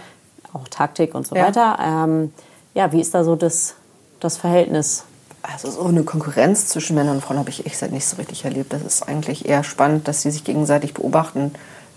[0.53, 1.47] auch Taktik und so Ja.
[1.47, 1.77] weiter.
[1.83, 2.33] Ähm,
[2.75, 3.75] ja, wie ist da so das,
[4.23, 5.05] das Verhältnis?
[5.41, 8.45] Also so eine Konkurrenz zwischen Männern und Frauen habe ich echt seit nicht so richtig
[8.45, 8.71] erlebt.
[8.71, 11.51] Das ist eigentlich eher spannend, dass sie sich gegenseitig beobachten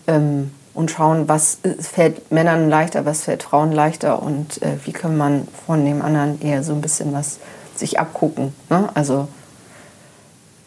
[0.09, 4.93] ähm, und schauen, was äh, fällt Männern leichter, was fällt Frauen leichter und äh, wie
[4.93, 7.39] kann man von dem anderen eher so ein bisschen was
[7.77, 8.53] sich abgucken.
[8.69, 8.89] Ne?
[8.95, 9.29] Also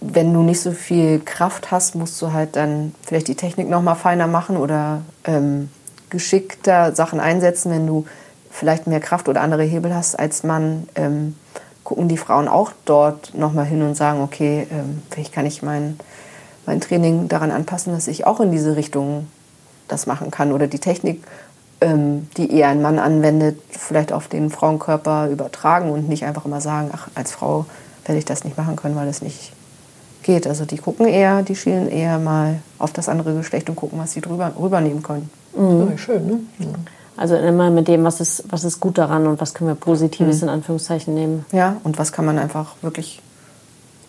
[0.01, 3.82] wenn du nicht so viel Kraft hast, musst du halt dann vielleicht die Technik noch
[3.82, 5.70] mal feiner machen oder ähm,
[6.10, 7.72] geschickter Sachen einsetzen.
[7.72, 8.05] Wenn du
[8.50, 11.36] vielleicht mehr Kraft oder andere Hebel hast als Mann, ähm,
[11.84, 15.64] gucken die Frauen auch dort noch mal hin und sagen, okay, ähm, vielleicht kann ich
[15.64, 16.00] mein,
[16.66, 19.28] mein Training daran anpassen, dass ich auch in diese Richtung
[19.88, 21.24] das machen kann oder die Technik,
[21.82, 26.62] ähm, die eher ein Mann anwendet, vielleicht auf den Frauenkörper übertragen und nicht einfach immer
[26.62, 27.66] sagen, ach, als Frau
[28.06, 29.54] werde ich das nicht machen können, weil es nicht
[30.24, 30.45] geht.
[30.45, 34.12] Also die gucken eher, die schielen eher mal auf das andere Geschlecht und gucken, was
[34.12, 35.30] sie drüber rübernehmen können.
[35.89, 36.39] Ja, schön, ne?
[37.20, 40.41] Also immer mit dem, was ist, was ist gut daran und was können wir Positives
[40.41, 41.45] in Anführungszeichen nehmen.
[41.51, 43.22] Ja, und was kann man einfach wirklich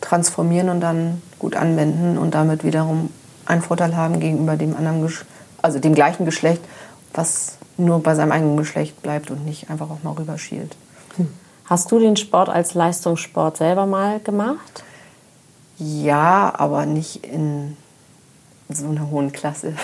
[0.00, 3.10] transformieren und dann gut anwenden und damit wiederum
[3.46, 5.24] einen Vorteil haben gegenüber dem anderen, Gesch
[5.60, 6.62] also dem gleichen Geschlecht,
[7.12, 10.76] was nur bei seinem eigenen Geschlecht bleibt und nicht einfach auch mal rüberschielt.
[11.64, 14.84] Hast du den Sport als Leistungssport selber mal gemacht?
[15.78, 17.76] Ja, aber nicht in
[18.68, 19.74] so einer hohen Klasse.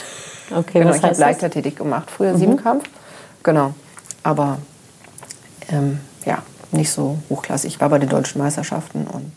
[0.57, 1.17] Okay, genau, was ich habe?
[1.17, 2.85] Leichtathletik gemacht, früher Siebenkampf.
[3.47, 3.75] Genau,
[4.25, 4.59] aber
[5.71, 6.39] ähm, ja,
[6.73, 7.75] nicht so hochklassig.
[7.75, 9.31] Ich war bei den deutschen Meisterschaften und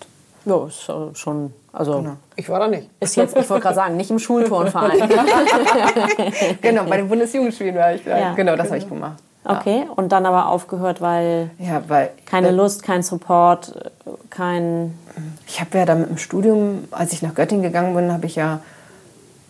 [0.46, 2.16] Ja, ist äh, schon, also Genau.
[2.36, 2.90] Ich war da nicht.
[3.00, 4.98] ist jetzt, ich wollte gerade sagen, nicht im Schulturnverein.
[6.62, 8.18] genau, bei den Bundesjugendspielen war ich da.
[8.18, 8.34] Ja.
[8.34, 9.22] Genau, das habe ich gemacht.
[9.44, 14.98] Okay, und dann aber aufgehört, weil Ja, weil keine äh, Lust, kein Support, äh, kein...
[15.46, 18.62] Ich habe ja dann im Studium, als ich nach Göttingen gegangen bin, habe ich ja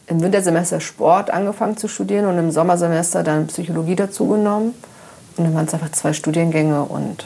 [0.09, 4.73] im Wintersemester Sport angefangen zu studieren und im Sommersemester dann Psychologie dazugenommen.
[5.37, 7.25] Und dann waren es einfach zwei Studiengänge und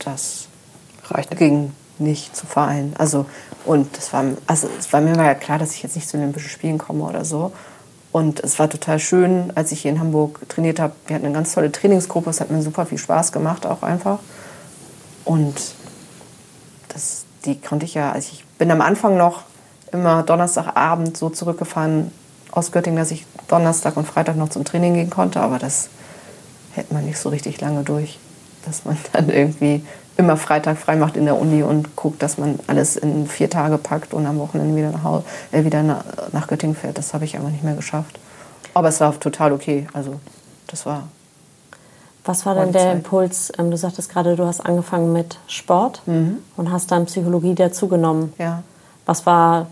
[0.00, 0.48] das
[1.04, 1.36] Reicht.
[1.36, 2.94] ging nicht zu vereinen.
[2.98, 3.24] Also,
[3.64, 6.50] und das war, also es war mir ja klar, dass ich jetzt nicht zu Olympischen
[6.50, 7.52] Spielen komme oder so.
[8.10, 10.92] Und es war total schön, als ich hier in Hamburg trainiert habe.
[11.06, 14.18] Wir hatten eine ganz tolle Trainingsgruppe, es hat mir super viel Spaß gemacht, auch einfach.
[15.24, 15.54] Und
[16.88, 19.44] das, die konnte ich ja, also ich bin am Anfang noch
[19.92, 22.10] immer Donnerstagabend so zurückgefahren
[22.50, 25.88] aus Göttingen, dass ich Donnerstag und Freitag noch zum Training gehen konnte, aber das
[26.72, 28.18] hält man nicht so richtig lange durch,
[28.64, 29.84] dass man dann irgendwie
[30.16, 33.76] immer Freitag frei macht in der Uni und guckt, dass man alles in vier Tage
[33.76, 36.96] packt und am Wochenende wieder nach, Hause, äh, wieder nach, nach Göttingen fährt.
[36.96, 38.18] Das habe ich einfach nicht mehr geschafft.
[38.72, 39.86] Aber es war total okay.
[39.92, 40.18] Also
[40.68, 41.04] das war
[42.24, 42.92] Was war denn der.
[42.92, 43.52] Impuls?
[43.58, 46.02] Ähm, Du sagtest gerade, du hast angefangen mit Sport
[46.56, 48.32] und hast dann Psychologie dazugenommen.
[48.38, 48.62] ja
[49.04, 49.66] Was war,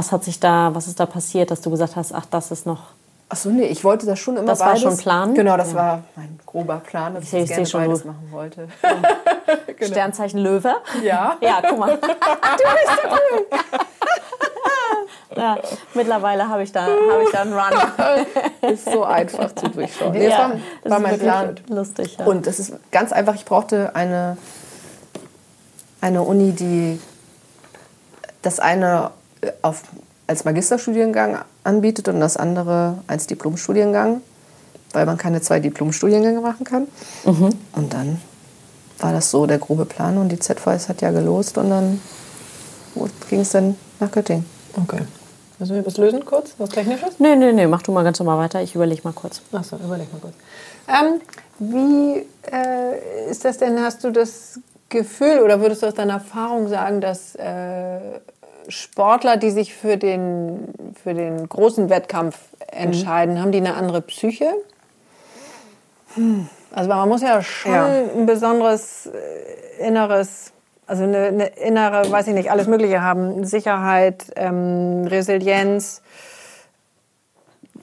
[0.00, 2.64] was hat sich da, was ist da passiert, dass du gesagt hast, ach, das ist
[2.64, 2.78] noch
[3.32, 4.82] Ach so, nee, ich wollte das schon immer Das war beides.
[4.82, 5.34] schon Plan?
[5.34, 5.76] Genau, das Ja.
[5.76, 8.68] war mein grober Plan, dass ich, das ich gerne schon, beides machen wollte.
[9.86, 10.74] Sternzeichen Löwe?
[11.02, 11.36] Ja.
[11.42, 11.90] Ja, guck mal.
[11.96, 12.16] du bist
[13.02, 13.46] so cool.
[15.36, 15.58] ja,
[15.92, 18.72] mittlerweile habe ich, da, habe ich da einen Run.
[18.72, 20.12] ist so einfach zu durchschauen.
[20.12, 21.56] Nee, das ja, war, das war ist mein Plan.
[21.68, 22.16] lustig.
[22.18, 22.24] Ja.
[22.24, 24.38] Und es ist ganz einfach, ich brauchte eine,
[26.00, 26.98] eine Uni, die
[28.42, 29.10] das eine
[29.62, 29.82] auf,
[30.26, 34.20] als Magisterstudiengang anbietet und das andere als Diplomstudiengang,
[34.92, 36.88] weil man keine zwei Diplomstudiengänge machen kann.
[37.24, 38.20] Und dann
[38.98, 42.00] war das so der grobe Plan und die ZVS hat ja gelost und dann
[43.28, 44.44] ging es dann nach Göttingen.
[44.76, 45.02] Okay.
[45.58, 46.54] Müssen wir was lösen kurz?
[46.58, 47.18] Was Technisches?
[47.18, 48.62] nee, nee, nee, mach du mal ganz normal weiter.
[48.62, 49.42] Ich überlege mal kurz.
[49.52, 50.34] Achso, überleg mal kurz.
[50.88, 51.20] Ähm,
[51.58, 53.78] wie äh, ist das denn?
[53.78, 58.00] Hast du das Gefühl oder würdest du aus deiner Erfahrung sagen, dass äh,
[58.68, 60.68] Sportler, die sich für den,
[61.02, 62.38] für den großen Wettkampf
[62.68, 63.40] entscheiden, mhm.
[63.40, 64.54] haben die eine andere Psyche?
[66.14, 66.48] Hm.
[66.72, 67.86] Also man muss ja schon ja.
[67.86, 70.52] ein besonderes äh, inneres,
[70.86, 73.44] also eine, eine, innere, weiß ich nicht, alles Mögliche haben.
[73.44, 76.02] Sicherheit, ähm, Resilienz.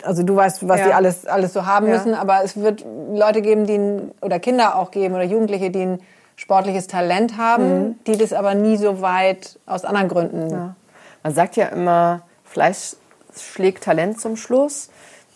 [0.04, 0.88] Also du weißt, was ja.
[0.88, 1.94] die alles, alles so haben ja.
[1.94, 6.00] müssen, aber es wird Leute geben, die oder Kinder auch geben oder Jugendliche, die ein
[6.38, 7.96] sportliches Talent haben, mhm.
[8.06, 10.50] die das aber nie so weit aus anderen Gründen.
[10.50, 10.76] Ja.
[11.24, 12.96] Man sagt ja immer, Fleiß
[13.38, 14.90] schlägt Talent zum Schluss.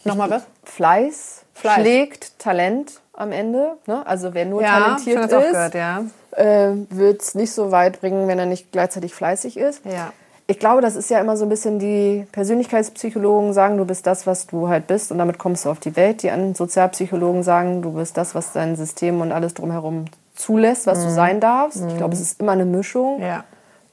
[0.06, 0.43] Nochmal was?
[0.64, 1.76] Fleiß, Fleiß.
[1.76, 3.78] schlägt Talent am Ende.
[3.88, 4.06] Ne?
[4.08, 6.04] Also wer nur ja, talentiert ist, gehört, ja.
[6.32, 9.84] äh, wird es nicht so weit bringen, wenn er nicht gleichzeitig fleißig ist.
[9.86, 10.14] Ja.
[10.47, 14.28] Ich glaube, das ist ja immer so ein bisschen die Persönlichkeitspsychologen sagen, du bist das,
[14.28, 16.24] was du halt bist und damit kommst du auf die Welt.
[16.24, 20.06] Die Sozialpsychologen sagen, du bist das, was dein System und alles drumherum
[20.41, 21.03] zulässt, was mhm.
[21.03, 21.81] du sein darfst.
[21.81, 21.89] Mhm.
[21.89, 23.21] Ich glaube, es ist immer eine Mischung.
[23.21, 23.43] Ja.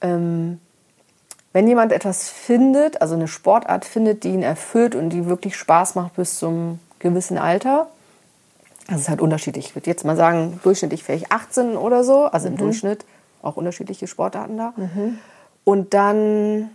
[0.01, 0.61] Ähm,
[1.53, 5.95] wenn jemand etwas findet, also eine Sportart findet, die ihn erfüllt und die wirklich Spaß
[5.95, 7.89] macht bis zum gewissen Alter,
[8.87, 9.67] also es ist halt unterschiedlich.
[9.67, 12.59] Ich würde jetzt mal sagen, durchschnittlich vielleicht 18 oder so, also im mhm.
[12.59, 13.05] Durchschnitt
[13.43, 14.73] auch unterschiedliche Sportarten da.
[14.77, 15.19] Mhm.
[15.65, 16.71] Und dann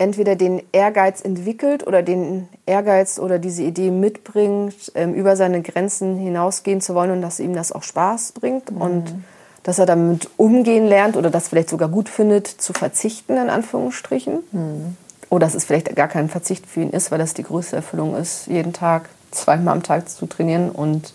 [0.00, 6.16] entweder den Ehrgeiz entwickelt oder den Ehrgeiz oder diese Idee mitbringt, ähm, über seine Grenzen
[6.16, 8.80] hinausgehen zu wollen und dass ihm das auch Spaß bringt mhm.
[8.80, 9.14] und
[9.62, 14.38] dass er damit umgehen lernt oder das vielleicht sogar gut findet, zu verzichten, in Anführungsstrichen.
[14.52, 14.96] Mhm.
[15.28, 18.16] Oder dass es vielleicht gar kein Verzicht für ihn ist, weil das die größte Erfüllung
[18.16, 21.12] ist, jeden Tag, zweimal am Tag zu trainieren und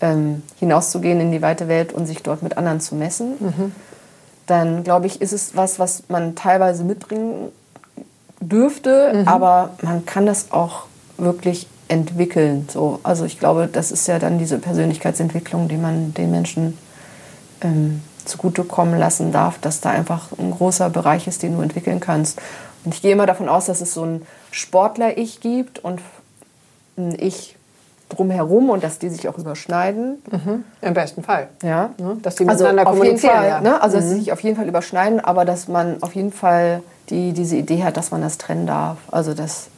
[0.00, 3.34] ähm, hinauszugehen in die weite Welt und sich dort mit anderen zu messen.
[3.38, 3.72] Mhm.
[4.46, 7.52] Dann glaube ich, ist es was, was man teilweise mitbringen
[8.40, 9.28] dürfte, mhm.
[9.28, 10.84] aber man kann das auch
[11.18, 12.68] wirklich entwickeln.
[12.70, 13.00] So.
[13.02, 16.76] Also ich glaube, das ist ja dann diese Persönlichkeitsentwicklung, die man den Menschen
[17.60, 22.40] ähm, zugutekommen lassen darf, dass da einfach ein großer Bereich ist, den du entwickeln kannst.
[22.84, 26.00] Und ich gehe immer davon aus, dass es so ein Sportler-Ich gibt und
[26.96, 27.56] ein Ich
[28.08, 30.22] drumherum und dass die sich auch überschneiden.
[30.30, 30.64] Mhm.
[30.80, 31.48] Im besten Fall.
[31.62, 31.90] Ja.
[32.22, 33.34] Dass die also miteinander also kommunizieren.
[33.34, 33.60] Fall, ja.
[33.60, 33.82] ne?
[33.82, 34.00] Also mhm.
[34.00, 37.56] dass sie sich auf jeden Fall überschneiden, aber dass man auf jeden Fall die diese
[37.56, 38.98] Idee hat, dass man das trennen darf.
[39.10, 39.68] Also dass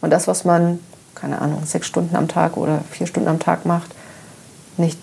[0.00, 0.78] man das, was man,
[1.14, 3.90] keine Ahnung, sechs Stunden am Tag oder vier Stunden am Tag macht,
[4.76, 4.98] nicht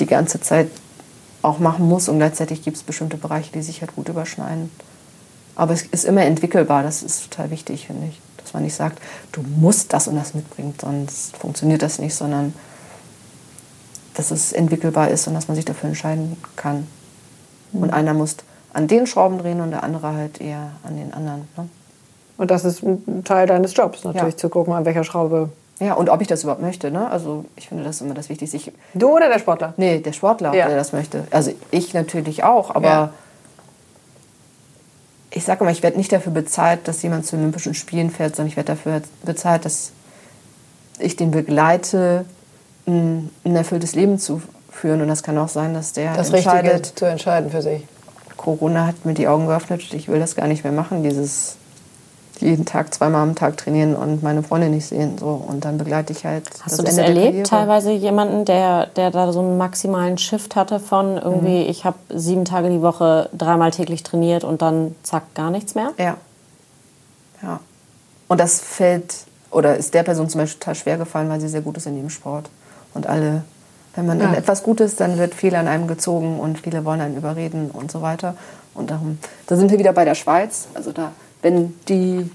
[0.00, 0.70] die ganze Zeit
[1.42, 2.08] auch machen muss.
[2.08, 4.70] Und gleichzeitig gibt es bestimmte Bereiche, die sich halt gut überschneiden.
[5.54, 8.20] Aber es ist immer entwickelbar, das ist total wichtig, finde ich.
[8.36, 9.00] Dass man nicht sagt,
[9.32, 12.54] du musst das und das mitbringen, sonst funktioniert das nicht, sondern
[14.14, 16.86] dass es entwickelbar ist und dass man sich dafür entscheiden kann.
[17.72, 17.94] Und mhm.
[17.94, 18.36] einer muss
[18.78, 21.48] an den Schrauben drehen und der andere halt eher an den anderen.
[21.56, 21.68] Ne?
[22.36, 24.38] Und das ist ein Teil deines Jobs, natürlich ja.
[24.38, 25.50] zu gucken, an welcher Schraube.
[25.80, 26.92] Ja, und ob ich das überhaupt möchte.
[26.92, 27.10] Ne?
[27.10, 28.56] Also ich finde das immer das Wichtigste.
[28.56, 29.74] Ich, du oder der Sportler?
[29.76, 30.68] Nee, der Sportler, ja.
[30.68, 31.24] der das möchte.
[31.32, 33.10] Also ich natürlich auch, aber ja.
[35.32, 38.50] ich sage immer, ich werde nicht dafür bezahlt, dass jemand zu Olympischen Spielen fährt, sondern
[38.50, 39.90] ich werde dafür bezahlt, dass
[41.00, 42.24] ich den begleite,
[42.86, 45.00] ein, ein erfülltes Leben zu führen.
[45.00, 47.82] Und das kann auch sein, dass der das entscheidet, Richtige zu entscheiden für sich.
[48.38, 49.92] Corona hat mir die Augen geöffnet.
[49.92, 51.58] Ich will das gar nicht mehr machen, dieses
[52.40, 55.18] jeden Tag zweimal am Tag trainieren und meine Freunde nicht sehen.
[55.18, 55.28] So.
[55.28, 56.48] Und dann begleite ich halt.
[56.62, 57.48] Hast das du das Ende erlebt?
[57.48, 61.70] Teilweise jemanden, der, der da so einen maximalen Shift hatte von irgendwie, mhm.
[61.70, 65.92] ich habe sieben Tage die Woche dreimal täglich trainiert und dann zack, gar nichts mehr?
[65.98, 66.16] Ja.
[67.42, 67.60] Ja.
[68.28, 69.14] Und das fällt,
[69.50, 71.96] oder ist der Person zum Beispiel total schwer gefallen, weil sie sehr gut ist in
[71.96, 72.50] dem Sport.
[72.94, 73.42] Und alle
[73.98, 74.28] wenn man ja.
[74.28, 77.68] in etwas gut ist, dann wird viel an einem gezogen und viele wollen einen überreden
[77.72, 78.36] und so weiter.
[78.72, 79.18] Und darum,
[79.48, 80.68] da sind wir wieder bei der Schweiz.
[80.74, 81.10] Also da,
[81.42, 82.30] wenn die,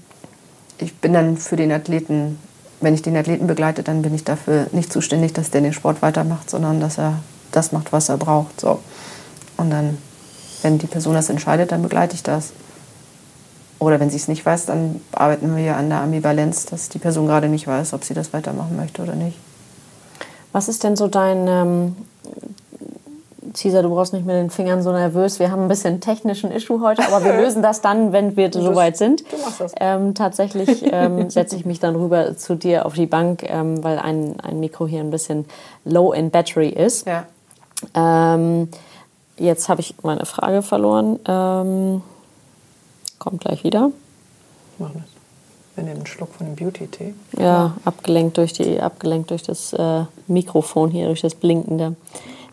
[0.78, 2.38] ich bin dann für den Athleten,
[2.82, 6.02] wenn ich den Athleten begleite, dann bin ich dafür nicht zuständig, dass der den Sport
[6.02, 8.60] weitermacht, sondern dass er das macht, was er braucht.
[8.60, 8.80] So.
[9.56, 9.96] Und dann,
[10.60, 12.52] wenn die Person das entscheidet, dann begleite ich das.
[13.78, 16.98] Oder wenn sie es nicht weiß, dann arbeiten wir ja an der Ambivalenz, dass die
[16.98, 19.38] Person gerade nicht weiß, ob sie das weitermachen möchte oder nicht.
[20.54, 21.96] Was ist denn so dein, ähm,
[23.54, 25.40] Caesar, du brauchst nicht mit den Fingern so nervös.
[25.40, 28.76] Wir haben ein bisschen technischen Issue heute, aber wir lösen das dann, wenn wir so
[28.76, 29.24] weit sind.
[29.32, 29.72] Du machst das.
[29.80, 33.98] Ähm, tatsächlich ähm, setze ich mich dann rüber zu dir auf die Bank, ähm, weil
[33.98, 35.44] ein, ein Mikro hier ein bisschen
[35.84, 37.04] low in battery ist.
[37.04, 37.24] Ja.
[37.96, 38.68] Ähm,
[39.36, 41.18] jetzt habe ich meine Frage verloren.
[41.26, 42.00] Ähm,
[43.18, 43.90] kommt gleich wieder.
[44.78, 45.13] Mach das.
[45.74, 47.14] Wir nehmen einen Schluck von dem Beauty-Tee.
[47.38, 51.96] Ja, abgelenkt durch, die, abgelenkt durch das äh, Mikrofon hier, durch das Blinkende.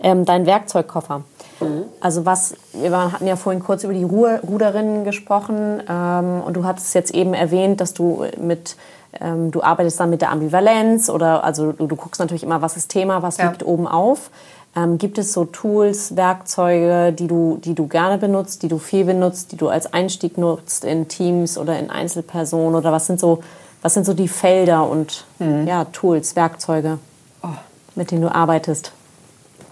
[0.01, 1.23] Ähm, dein Werkzeugkoffer.
[1.59, 1.83] Mhm.
[1.99, 6.95] Also was, wir hatten ja vorhin kurz über die Ruderinnen gesprochen ähm, und du hattest
[6.95, 8.75] jetzt eben erwähnt, dass du mit
[9.19, 12.77] ähm, du arbeitest dann mit der Ambivalenz oder also du, du, guckst natürlich immer, was
[12.77, 13.49] ist Thema, was ja.
[13.49, 14.29] liegt oben auf.
[14.73, 19.03] Ähm, gibt es so Tools, Werkzeuge, die du, die du gerne benutzt, die du viel
[19.03, 22.75] benutzt, die du als Einstieg nutzt in Teams oder in Einzelpersonen?
[22.75, 23.43] Oder was sind so,
[23.81, 25.67] was sind so die Felder und mhm.
[25.67, 26.99] ja, Tools, Werkzeuge,
[27.43, 27.49] oh.
[27.95, 28.93] mit denen du arbeitest?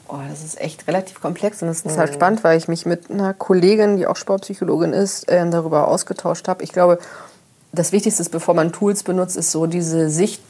[0.10, 2.16] Oh, das ist echt relativ komplex und das ist halt mhm.
[2.16, 6.64] spannend, weil ich mich mit einer Kollegin, die auch Sportpsychologin ist, äh, darüber ausgetauscht habe.
[6.64, 7.00] Ich glaube,
[7.72, 10.42] das Wichtigste ist, bevor man Tools benutzt, ist so diese Sicht,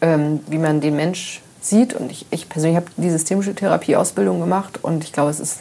[0.00, 1.94] ähm, wie man den Mensch sieht.
[1.94, 5.60] Und ich, ich persönlich habe die systemische Therapieausbildung gemacht und ich glaube, es ist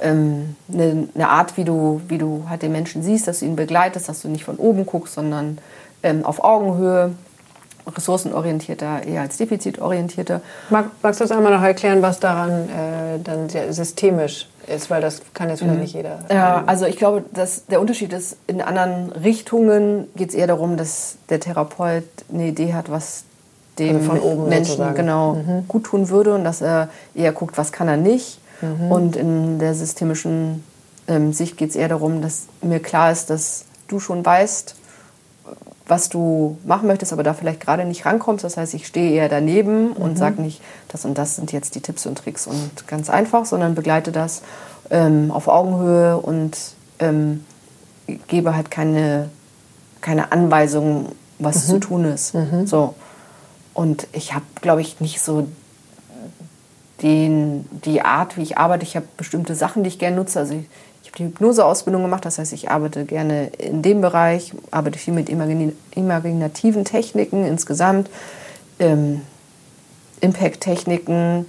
[0.00, 3.56] ähm, eine, eine, Art, wie du, wie du halt den Menschen siehst, dass du ihn
[3.56, 5.58] begleitest, dass du nicht von oben guckst, sondern
[6.02, 7.12] ähm, auf Augenhöhe,
[7.86, 10.42] ressourcenorientierter, eher als defizitorientierter.
[10.68, 15.22] Mag, magst du das einmal noch erklären, was daran äh, dann systemisch ist, weil das
[15.34, 15.82] kann jetzt vielleicht mhm.
[15.82, 16.20] nicht jeder.
[16.30, 20.76] Ja, also ich glaube, dass der Unterschied ist, in anderen Richtungen geht es eher darum,
[20.76, 23.24] dass der Therapeut eine Idee hat, was
[23.80, 24.94] dem also von oben Menschen sozusagen.
[24.94, 25.64] genau mhm.
[25.66, 28.40] gut tun würde und dass er eher guckt, was kann er nicht.
[28.60, 28.92] Mhm.
[28.92, 30.62] Und in der systemischen
[31.08, 34.76] ähm, Sicht geht es eher darum, dass mir klar ist, dass du schon weißt,
[35.86, 38.44] was du machen möchtest, aber da vielleicht gerade nicht rankommst.
[38.44, 39.92] Das heißt, ich stehe eher daneben mhm.
[39.92, 43.44] und sage nicht, das und das sind jetzt die Tipps und Tricks und ganz einfach,
[43.44, 44.42] sondern begleite das
[44.90, 46.56] ähm, auf Augenhöhe und
[47.00, 47.44] ähm,
[48.28, 49.30] gebe halt keine,
[50.00, 51.08] keine Anweisungen,
[51.38, 51.72] was mhm.
[51.72, 52.34] zu tun ist.
[52.34, 52.66] Mhm.
[52.66, 52.94] So.
[53.80, 55.48] Und ich habe, glaube ich, nicht so
[57.00, 58.82] den, die Art, wie ich arbeite.
[58.82, 60.38] Ich habe bestimmte Sachen, die ich gerne nutze.
[60.38, 60.66] Also ich,
[61.02, 65.14] ich habe die Hypnoseausbildung gemacht, das heißt, ich arbeite gerne in dem Bereich, arbeite viel
[65.14, 68.10] mit imaginativen Techniken insgesamt,
[68.80, 69.22] ähm,
[70.20, 71.46] Impact-Techniken,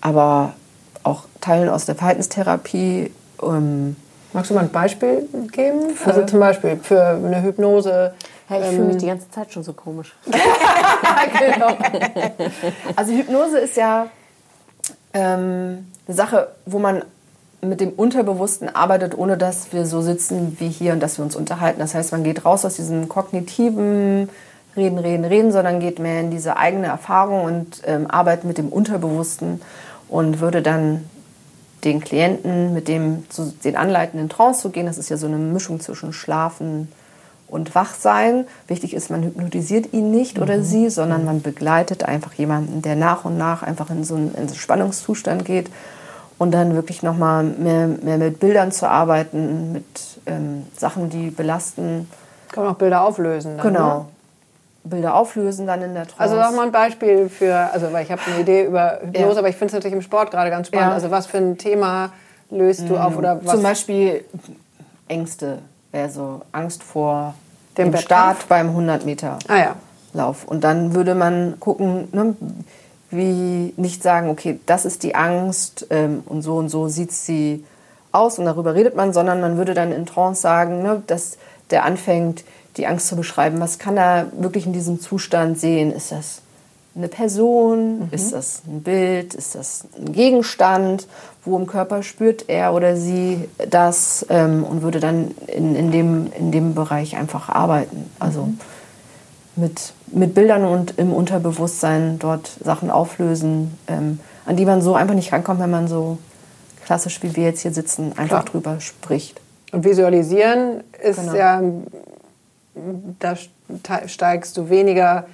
[0.00, 0.54] aber
[1.02, 3.12] auch Teilen aus der Verhaltenstherapie.
[3.42, 3.96] Ähm,
[4.32, 5.80] Magst du mal ein Beispiel geben?
[6.06, 8.14] also zum Beispiel für eine Hypnose.
[8.48, 10.16] Hey, ich ähm, fühle mich die ganze Zeit schon so komisch.
[11.38, 11.76] genau.
[12.96, 14.06] Also Hypnose ist ja
[15.12, 17.02] ähm, eine Sache, wo man
[17.60, 21.36] mit dem Unterbewussten arbeitet, ohne dass wir so sitzen wie hier und dass wir uns
[21.36, 21.80] unterhalten.
[21.80, 24.30] Das heißt, man geht raus aus diesem kognitiven
[24.76, 28.68] Reden, Reden, Reden, sondern geht mehr in diese eigene Erfahrung und ähm, arbeitet mit dem
[28.68, 29.60] Unterbewussten
[30.08, 31.04] und würde dann
[31.84, 34.86] den Klienten mit dem zu den anleiten, in Trance zu gehen.
[34.86, 36.88] Das ist ja so eine Mischung zwischen Schlafen
[37.48, 38.46] und Wachsein.
[38.66, 40.42] Wichtig ist, man hypnotisiert ihn nicht mhm.
[40.42, 44.28] oder sie, sondern man begleitet einfach jemanden, der nach und nach einfach in so einen,
[44.34, 45.70] in so einen Spannungszustand geht
[46.38, 49.84] und dann wirklich nochmal mehr, mehr mit Bildern zu arbeiten, mit
[50.26, 52.08] ähm, Sachen, die belasten.
[52.52, 53.56] Kann man auch Bilder auflösen.
[53.56, 53.98] Dann, genau.
[53.98, 54.04] Ne?
[54.84, 56.20] Bilder auflösen dann in der Trance.
[56.20, 59.38] Also sag mal ein Beispiel für, also weil ich habe eine Idee über Hypnose, ja.
[59.38, 60.88] aber ich finde es natürlich im Sport gerade ganz spannend.
[60.88, 60.94] Ja.
[60.94, 62.12] Also was für ein Thema
[62.50, 62.88] löst mhm.
[62.88, 63.54] du auf oder was?
[63.54, 64.24] Zum Beispiel
[65.08, 65.58] Ängste,
[65.92, 67.34] wäre so Angst vor
[67.76, 69.76] dem, dem Start beim 100 Meter ah, ja.
[70.12, 70.44] Lauf.
[70.44, 72.34] Und dann würde man gucken, ne,
[73.10, 77.64] wie nicht sagen, okay, das ist die Angst ähm, und so und so sieht sie
[78.12, 81.38] aus und darüber redet man, sondern man würde dann in Trance sagen, ne, dass
[81.70, 82.44] der anfängt,
[82.76, 83.60] die Angst zu beschreiben.
[83.60, 85.92] Was kann er wirklich in diesem Zustand sehen?
[85.92, 86.42] Ist das
[86.98, 88.00] eine Person?
[88.00, 88.08] Mhm.
[88.10, 89.34] Ist das ein Bild?
[89.34, 91.06] Ist das ein Gegenstand?
[91.44, 96.30] Wo im Körper spürt er oder sie das ähm, und würde dann in, in, dem,
[96.38, 98.10] in dem Bereich einfach arbeiten.
[98.18, 98.58] Also mhm.
[99.56, 105.14] mit, mit Bildern und im Unterbewusstsein dort Sachen auflösen, ähm, an die man so einfach
[105.14, 106.18] nicht rankommt, wenn man so
[106.84, 108.44] klassisch wie wir jetzt hier sitzen, einfach Klar.
[108.44, 109.40] drüber spricht.
[109.72, 111.34] Und visualisieren ist genau.
[111.34, 111.62] ja
[113.18, 113.36] da
[114.06, 115.26] steigst du weniger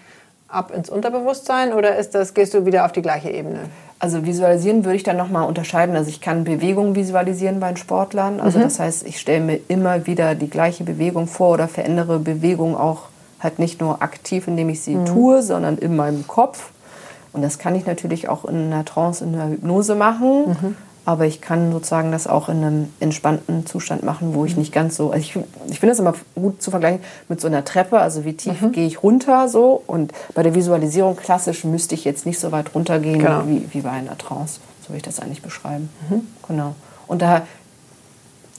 [0.55, 3.61] ab ins Unterbewusstsein oder ist das, gehst du wieder auf die gleiche Ebene?
[3.99, 5.97] Also visualisieren würde ich dann nochmal unterscheiden.
[5.97, 8.41] Also ich kann Bewegung visualisieren bei den Sportlern.
[8.41, 8.65] Also mhm.
[8.65, 13.05] das heißt, ich stelle mir immer wieder die gleiche Bewegung vor oder verändere Bewegung auch
[13.41, 15.07] halt nicht nur aktiv, indem ich sie mhm.
[15.07, 16.71] tue, sondern in meinem Kopf.
[17.33, 20.49] Und das kann ich natürlich auch in einer Trance, in einer Hypnose machen.
[20.49, 20.77] Mhm.
[21.07, 24.97] Aber ich kann sozusagen das auch in einem entspannten Zustand machen, wo ich nicht ganz
[24.97, 25.11] so.
[25.11, 25.37] Also ich,
[25.69, 27.99] ich finde das immer gut zu vergleichen mit so einer Treppe.
[27.99, 28.73] Also wie tief mhm.
[28.73, 29.83] gehe ich runter so.
[29.87, 33.43] Und bei der Visualisierung klassisch müsste ich jetzt nicht so weit runtergehen genau.
[33.47, 34.61] wie, wie bei einer Trance.
[34.83, 35.91] So würde ich das eigentlich beschreiben.
[36.09, 36.27] Mhm.
[36.49, 36.75] Genau.
[37.07, 37.43] Und da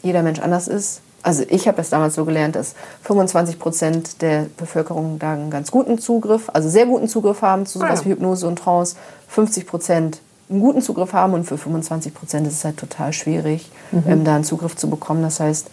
[0.04, 4.46] jeder Mensch anders ist, also ich habe es damals so gelernt, dass 25 Prozent der
[4.58, 8.06] Bevölkerung da einen ganz guten Zugriff, also sehr guten Zugriff haben zu sowas ah, ja.
[8.06, 8.96] wie Hypnose und Trance.
[9.30, 13.70] 50 Prozent einen guten Zugriff haben und für 25 Prozent ist es halt total schwierig,
[13.92, 14.04] mhm.
[14.08, 15.24] ähm, da einen Zugriff zu bekommen.
[15.24, 15.70] Das heißt,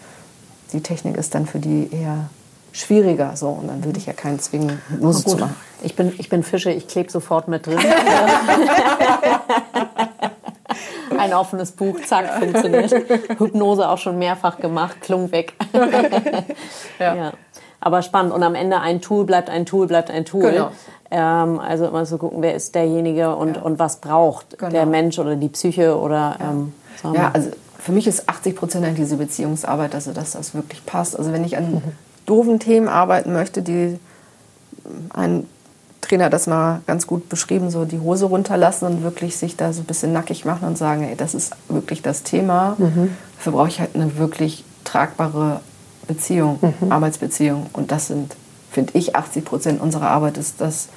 [0.73, 2.31] die Technik ist dann für die eher
[2.73, 5.55] schwieriger so und dann würde ich ja keinen zwingen, Hypnose zu machen.
[5.83, 7.79] Ich bin, ich bin Fische, ich klebe sofort mit drin.
[11.19, 12.93] Ein offenes Buch, zack, funktioniert.
[13.39, 15.53] Hypnose auch schon mehrfach gemacht, klung weg.
[16.99, 17.15] ja.
[17.15, 17.33] ja.
[17.85, 18.33] Aber spannend.
[18.33, 20.53] Und am Ende ein Tool bleibt ein Tool, bleibt ein Tool.
[20.53, 20.71] Genau.
[21.11, 23.63] Ähm, also immer so gucken, wer ist derjenige und, Ja.
[23.63, 24.71] und was braucht Genau.
[24.71, 26.73] der Mensch oder die Psyche oder ähm,
[27.03, 30.55] sagen wir- Ja, also für mich ist 80 Prozent eigentlich diese Beziehungsarbeit, also dass das
[30.55, 31.19] wirklich passt.
[31.19, 31.83] Also wenn ich an
[32.25, 33.99] doofen Themen arbeiten möchte, die
[35.13, 35.47] ein
[36.01, 39.73] Trainer hat das mal ganz gut beschrieben, so die Hose runterlassen und wirklich sich da
[39.73, 42.77] so ein bisschen nackig machen und sagen, ey, das ist wirklich das Thema.
[43.39, 45.61] Dafür brauche ich halt eine wirklich tragbare
[46.07, 46.59] Beziehung,
[46.91, 47.67] Arbeitsbeziehung.
[47.73, 48.37] Und das sind,
[48.71, 50.89] finde ich, 80 Prozent unserer Arbeit ist das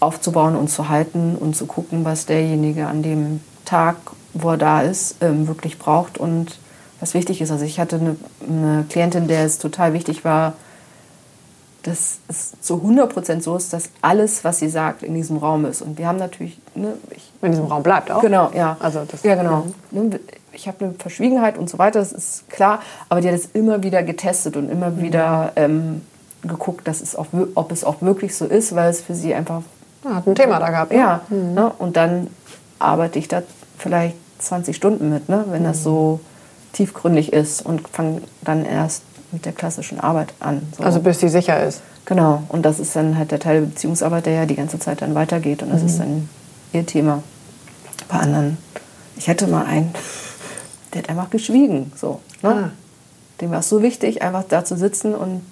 [0.00, 3.96] aufzubauen und zu halten und zu gucken, was derjenige an dem Tag,
[4.32, 6.58] wo er da ist, ähm, wirklich braucht und
[7.00, 7.50] was wichtig ist.
[7.50, 8.16] Also ich hatte eine,
[8.48, 10.54] eine Klientin, der es total wichtig war,
[11.82, 15.82] dass es zu 100% so ist, dass alles, was sie sagt, in diesem Raum ist.
[15.82, 18.20] Und wir haben natürlich, ne, ich, In diesem Raum bleibt auch.
[18.20, 18.76] Genau, ja.
[18.80, 19.66] Also das- ja, genau.
[19.90, 20.20] Ne,
[20.52, 22.80] Ich habe eine Verschwiegenheit und so weiter, das ist klar.
[23.08, 26.02] Aber die hat es immer wieder getestet und immer wieder ähm,
[26.42, 29.62] geguckt, dass es auch, ob es auch wirklich so ist, weil es für sie einfach,
[30.04, 30.90] Ja, hat ein Thema da gehabt.
[30.92, 30.98] ne?
[30.98, 31.20] ja.
[31.30, 31.70] Ne?
[31.78, 32.26] Und dann
[32.78, 33.42] arbeite ich da
[33.78, 35.44] vielleicht 20 Stunden mit, ne?
[35.50, 36.20] wenn das so
[36.72, 39.02] tiefgründig ist und fange dann erst
[39.32, 40.62] mit der klassischen Arbeit an.
[40.76, 40.84] So.
[40.84, 41.82] Also bis sie sicher ist.
[42.04, 45.02] Genau, und das ist dann halt der Teil der Beziehungsarbeit, der ja die ganze Zeit
[45.02, 45.62] dann weitergeht.
[45.62, 46.28] Und das ist dann
[46.72, 47.22] ihr Thema.
[48.08, 48.58] Bei anderen,
[49.16, 49.94] ich hätte mal einen,
[50.92, 51.92] der hat einfach geschwiegen.
[51.96, 52.48] So, ne?
[52.48, 52.70] Ah.
[53.40, 55.42] Dem war es so wichtig, einfach da zu sitzen und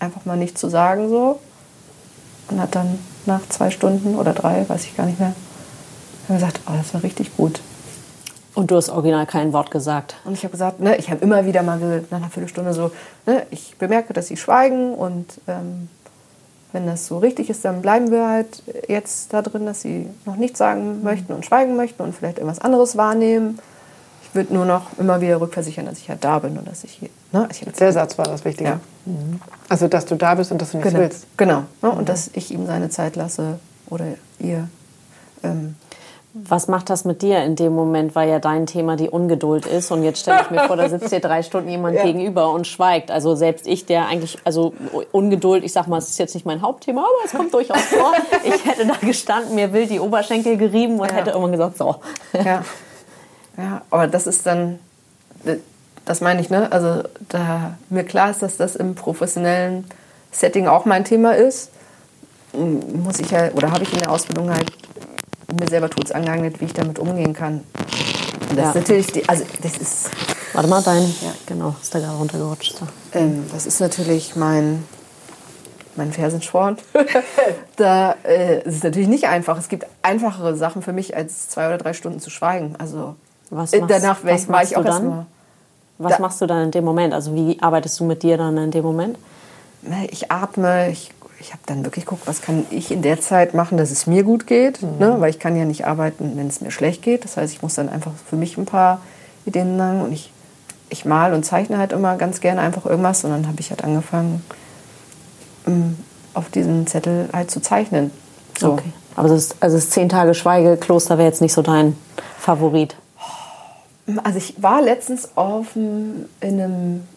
[0.00, 1.08] einfach mal nichts zu sagen.
[1.08, 1.38] So.
[2.48, 5.34] Und hat dann nach zwei Stunden oder drei, weiß ich gar nicht mehr,
[6.28, 7.60] gesagt, oh, das war richtig gut.
[8.54, 10.16] Und du hast original kein Wort gesagt.
[10.24, 11.78] Und ich habe gesagt, ne, ich habe immer wieder mal
[12.10, 12.90] nach einer Viertelstunde so,
[13.26, 15.88] ne, ich bemerke, dass sie schweigen und ähm,
[16.72, 20.36] wenn das so richtig ist, dann bleiben wir halt jetzt da drin, dass sie noch
[20.36, 23.58] nichts sagen möchten und schweigen möchten und vielleicht irgendwas anderes wahrnehmen.
[24.22, 26.92] Ich würde nur noch immer wieder rückversichern, dass ich halt da bin und dass ich
[26.92, 27.08] hier.
[27.32, 28.70] Ne, ich Der Satz war das Wichtige.
[28.70, 28.80] Ja.
[29.06, 29.40] Mhm.
[29.68, 31.26] Also, dass du da bist und dass du nichts genau, willst.
[31.36, 34.06] genau ne, und dass ich ihm seine Zeit lasse oder
[34.38, 34.68] ihr.
[35.42, 35.74] Ähm,
[36.32, 39.90] Was macht das mit dir in dem Moment, weil ja dein Thema die Ungeduld ist
[39.90, 42.04] und jetzt stelle ich mir vor, da sitzt dir drei Stunden jemand Ja.
[42.04, 43.10] gegenüber und schweigt.
[43.10, 44.72] Also selbst ich, der eigentlich, also
[45.10, 48.12] Ungeduld, ich sag mal, es ist jetzt nicht mein Hauptthema, aber es kommt durchaus vor.
[48.44, 51.16] Ich hätte da gestanden, mir wild die Oberschenkel gerieben und Ja.
[51.16, 51.96] hätte irgendwann gesagt, so.
[52.32, 52.62] Ja.
[53.58, 54.78] ja, aber das ist dann,
[56.04, 56.70] das meine ich, ne?
[56.70, 59.84] Also da mir klar ist, dass das im professionellen
[60.30, 61.70] Setting auch mein Thema ist,
[62.52, 64.70] muss ich ja, oder habe ich in der Ausbildung halt
[65.58, 67.60] mir selber tut's angeeignet, wie ich damit umgehen kann.
[68.48, 68.68] Und das Ja.
[68.70, 70.10] ist natürlich, die, also das ist,
[70.52, 72.80] Warte mal, dein, ja, genau, ist da gerade runtergerutscht.
[73.12, 73.18] Da.
[73.20, 74.84] ähm, das ist natürlich mein,
[75.96, 76.76] mein Fersensporn.
[77.76, 79.56] da äh, es ist natürlich nicht einfach.
[79.58, 82.74] Es gibt einfachere Sachen für mich, als zwei oder drei Stunden zu schweigen.
[82.78, 83.14] Also
[83.50, 85.02] Was äh, machst- danach was war ich auch du dann?
[85.04, 85.26] erstmal.
[85.98, 87.14] Was Da- machst du dann in dem Moment?
[87.14, 89.18] Also wie arbeitest du mit dir dann in dem Moment?
[90.10, 93.78] Ich atme, ich, ich habe dann wirklich geguckt, was kann ich in der Zeit machen,
[93.78, 94.82] dass es mir gut geht.
[94.82, 95.16] Ne?
[95.18, 97.24] Weil ich kann ja nicht arbeiten, wenn es mir schlecht geht.
[97.24, 99.00] Das heißt, ich muss dann einfach für mich ein paar
[99.46, 100.02] Ideen sagen.
[100.02, 100.30] Und ich,
[100.90, 103.24] ich mal und zeichne halt immer ganz gerne einfach irgendwas.
[103.24, 104.44] Und dann habe ich halt angefangen,
[105.66, 105.96] ähm,
[106.34, 108.10] auf diesen Zettel halt zu zeichnen.
[108.58, 108.72] So.
[108.72, 108.92] Okay.
[109.16, 111.96] Aber das ist, also das zehn Tage Schweigekloster wäre jetzt nicht so dein
[112.38, 112.96] Favorit.
[114.24, 117.08] Also ich war letztens auf einem, in einem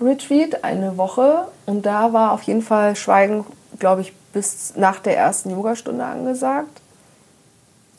[0.00, 3.44] Yoga-Retreat eine Woche und da war auf jeden Fall Schweigen,
[3.78, 6.80] glaube ich, bis nach der ersten Yogastunde angesagt.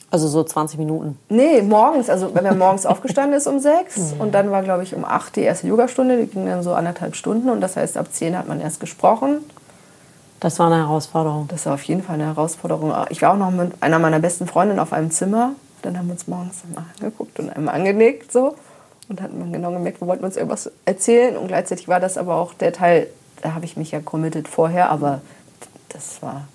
[0.10, 1.18] Also so 20 Minuten.
[1.30, 4.94] Nee, morgens, also wenn man morgens aufgestanden ist um sechs und dann war, glaube ich,
[4.94, 8.08] um acht die erste Yogastunde, die ging dann so anderthalb Stunden und das heißt, ab
[8.12, 9.38] zehn hat man erst gesprochen.
[10.42, 11.48] Das war eine Herausforderung.
[11.50, 12.94] Das war auf jeden Fall eine Herausforderung.
[13.10, 15.52] Ich war auch noch mit einer meiner besten Freundinnen auf einem Zimmer.
[15.84, 18.56] Dann haben wir uns morgens mal angeguckt und einmal angenickt so.
[19.12, 21.36] Und hatten man genau gemerkt, wir wollten uns irgendwas erzählen.
[21.36, 23.08] Und gleichzeitig war das aber auch der Teil,
[23.42, 25.20] da habe ich mich ja committed vorher, aber
[25.90, 26.48] das war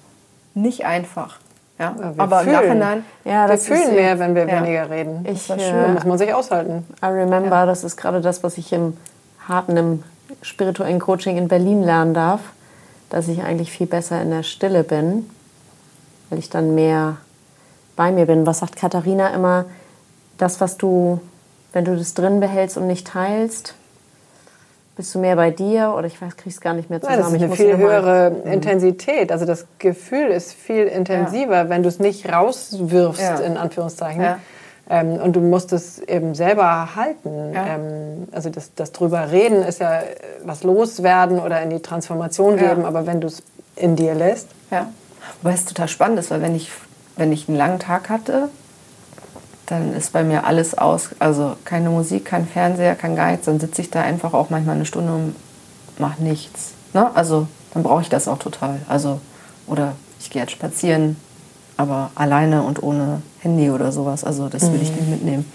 [0.55, 1.39] nicht einfach.
[1.79, 1.95] Ja?
[2.01, 2.57] Ja, wir aber im fühlen.
[2.79, 3.05] Nachhinein.
[3.27, 4.63] Ja, Wir das fühlen ist, mehr, wenn wir Ja.
[4.63, 5.27] weniger reden.
[5.31, 5.93] Ich, das äh, schön.
[5.93, 6.87] muss man sich aushalten.
[7.03, 8.97] I remember, das ist gerade das, was ich im
[9.47, 10.03] harten, im
[10.41, 12.41] spirituellen Coaching in Berlin lernen darf,
[13.11, 15.29] dass ich eigentlich viel besser in der Stille bin,
[16.31, 17.19] weil ich dann mehr
[17.97, 18.47] bei mir bin.
[18.47, 19.67] Was sagt Katharina immer?
[20.39, 21.21] Das, was du,
[21.77, 23.75] wenn du das drin behältst und nicht teilst,
[24.97, 27.19] bist du mehr bei dir oder ich weiß, krieg's gar nicht mehr zusammen.
[27.21, 29.31] Nein, das ist eine viel noch mal- höhere Intensität.
[29.31, 33.37] Also das Gefühl ist viel intensiver, wenn du es nicht rauswirfst, Ja.
[33.41, 34.23] in Anführungszeichen.
[34.23, 34.39] Ja.
[34.89, 37.53] Ähm, und du musst es eben selber halten.
[37.53, 37.67] Ja.
[37.75, 40.01] Ähm, also das, das drüber reden ist ja
[40.47, 42.71] was loswerden oder in die Transformation Ja.
[42.71, 43.43] geben, aber wenn du es
[43.77, 44.89] in dir lässt, Ja.
[45.43, 46.71] Wobei es total spannend ist, weil wenn ich,
[47.17, 48.49] wenn ich einen langen Tag hatte,
[49.67, 51.11] dann ist bei mir alles aus.
[51.19, 53.45] Also keine Musik, kein Fernseher, kein Geiz.
[53.45, 55.35] Dann sitze ich da einfach auch manchmal eine Stunde und
[55.99, 56.73] mache nichts.
[56.93, 57.11] Ne?
[57.15, 58.81] Also dann brauche ich das auch total.
[58.89, 59.21] Also,
[59.67, 61.17] oder ich gehe jetzt spazieren,
[61.77, 64.25] aber alleine und ohne Handy oder sowas.
[64.25, 65.51] Also das will ich nicht mitnehmen.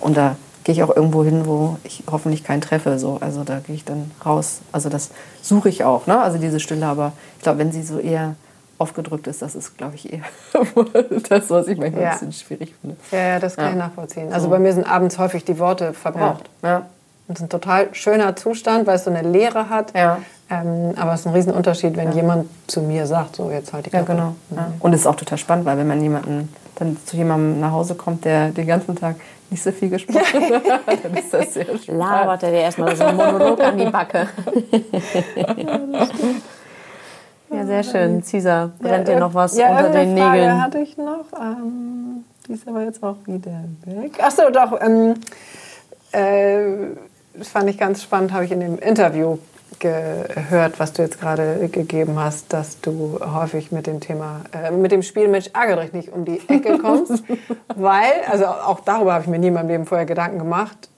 [0.00, 2.98] Und da gehe ich auch irgendwo hin, wo ich hoffentlich keinen treffe.
[2.98, 3.18] So.
[3.20, 4.60] Also da gehe ich dann raus.
[4.72, 5.10] Also das
[5.42, 6.20] suche ich auch, ne?
[6.20, 6.86] also diese Stille.
[6.86, 8.36] Aber ich glaube, wenn sie so eher
[8.84, 10.20] aufgedrückt ist, das ist, glaube ich, eher
[11.28, 12.08] das, was ich manchmal Ja.
[12.10, 12.96] ein bisschen schwierig finde.
[13.10, 13.70] Ja, ja, das kann Ja.
[13.72, 14.32] ich nachvollziehen.
[14.32, 16.44] Also bei mir sind abends häufig die Worte verbraucht.
[16.62, 16.82] Ja.
[17.26, 19.94] Und es ist ein total schöner Zustand, weil es so eine Leere hat.
[19.96, 20.18] Ja.
[20.50, 23.90] Ähm, aber es ist ein Riesenunterschied, wenn jemand zu mir sagt, so jetzt halt die
[23.90, 24.12] Ja, Klappe.
[24.12, 24.34] genau.
[24.54, 24.70] Ja.
[24.78, 27.94] Und es ist auch total spannend, weil wenn man jemanden dann zu jemandem nach Hause
[27.94, 29.16] kommt, der den ganzen Tag
[29.48, 31.86] nicht so viel gesprochen hat, dann ist das sehr spannend.
[31.88, 34.28] Labert er dir erstmal so einen Monolog an die Backe.
[37.54, 38.22] ja, sehr schön.
[38.22, 40.62] Caesar, brennt dir noch was ja, unter den Frage Nägeln?
[40.62, 41.26] hatte ich noch.
[41.40, 44.18] Ähm, die ist aber jetzt auch wieder weg.
[44.20, 44.80] Ach so, doch.
[44.80, 45.14] Ähm,
[46.12, 46.96] äh,
[47.34, 49.38] das fand ich ganz spannend, habe ich in dem Interview
[49.78, 54.92] gehört, was du jetzt gerade gegeben hast, dass du häufig mit dem Thema, äh, mit
[54.92, 57.24] dem Spiel Mensch ärgere dich nicht um die Ecke kommst,
[57.74, 60.88] weil, also auch darüber habe ich mir nie in meinem Leben vorher Gedanken gemacht,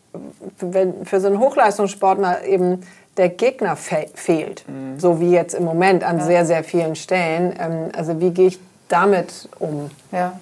[0.60, 2.82] wenn für so einen Hochleistungssportler eben
[3.16, 4.64] der Gegner fe fehlt,
[4.98, 7.54] so wie jetzt im Moment an sehr, sehr vielen Stellen.
[7.58, 8.58] Ähm, also wie gehe ich
[8.88, 9.90] damit um?
[10.12, 10.32] Ja.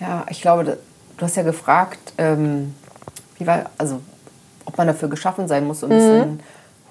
[0.00, 0.78] ja, ich glaube,
[1.18, 2.74] du hast ja gefragt, ähm,
[3.38, 4.00] wie war, also,
[4.64, 6.40] ob man dafür geschaffen sein muss, so ein bisschen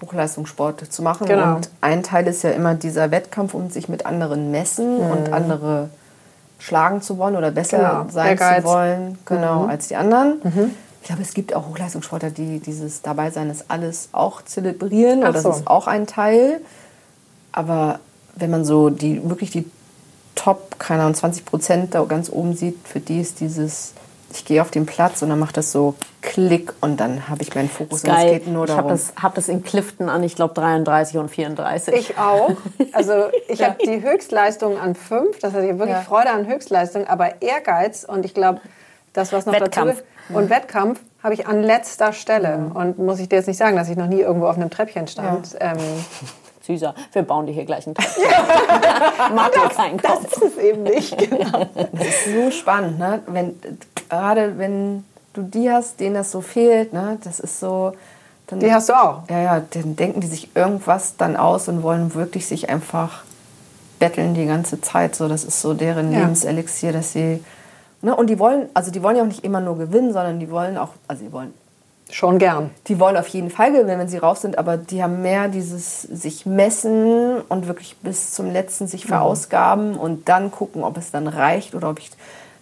[0.01, 1.23] Hochleistungssport zu machen.
[1.25, 1.29] Mhm.
[1.29, 1.55] Genau.
[1.55, 5.89] Und ein Teil ist ja immer dieser Wettkampf, um sich mit anderen messen und andere
[6.59, 7.83] schlagen zu wollen oder besser Mhm.
[7.83, 8.05] Genau.
[8.11, 8.63] sein Ehrgeiz.
[8.63, 9.69] zu wollen genau, Mhm.
[9.69, 10.73] als die anderen.
[11.01, 15.19] Ich glaube, es gibt auch Hochleistungssportler, die dieses Dabeisein ist alles auch zelebrieren.
[15.23, 15.49] Ach Oder das so.
[15.51, 16.61] ist auch ein Teil.
[17.51, 17.99] Aber
[18.35, 19.65] wenn man so die wirklich die
[20.35, 23.93] Top, keine Ahnung, 20 Prozent da ganz oben sieht, für die ist dieses,
[24.31, 27.53] ich gehe auf den Platz und dann macht das so Klick und dann habe ich
[27.55, 28.91] meinen Fokus und es geht nur ich habe darum.
[28.91, 31.93] das, hab das in Clifton an, ich glaube 33 und 34.
[31.93, 32.51] Ich auch.
[32.93, 33.13] Also
[33.47, 36.01] ich habe die Höchstleistung an fünf, das heißt, ich habe wirklich Ja.
[36.03, 38.61] Freude an Höchstleistung, aber Ehrgeiz und ich glaube,
[39.13, 39.95] das, was noch Wettkampf.
[39.97, 42.57] dazu und Wettkampf habe ich an letzter Stelle.
[42.57, 42.71] Mhm.
[42.71, 45.07] Und muss ich dir jetzt nicht sagen, dass ich noch nie irgendwo auf einem Treppchen
[45.07, 45.55] stand.
[45.59, 45.77] Ähm,
[46.65, 48.05] Caesar, wir bauen dir hier gleich einen Tag.
[49.35, 51.17] Mach dir keinen das ist es eben nicht.
[51.29, 51.65] Genau.
[51.91, 53.21] Das ist so spannend, ne?
[53.25, 53.59] Wenn,
[54.07, 55.03] gerade wenn
[55.33, 57.17] du die hast, denen das so fehlt, ne?
[57.23, 57.93] das ist so.
[58.47, 59.23] Dann, Die hast du auch.
[59.29, 63.23] Ja, ja, dann denken die sich irgendwas dann aus und wollen wirklich sich einfach
[63.99, 65.15] betteln die ganze Zeit.
[65.15, 66.19] So, das ist so deren Ja.
[66.19, 67.43] Lebenselixier, dass sie.
[68.01, 68.15] Ne?
[68.15, 70.77] Und die wollen, also die wollen ja auch nicht immer nur gewinnen, sondern die wollen
[70.77, 71.53] auch, also die wollen
[72.11, 72.71] Schon gern.
[72.87, 76.01] die wollen auf jeden Fall gewinnen, wenn sie raus sind, aber die haben mehr dieses
[76.01, 81.27] sich messen und wirklich bis zum letzten sich verausgaben und dann gucken, ob es dann
[81.27, 82.09] reicht oder ob ich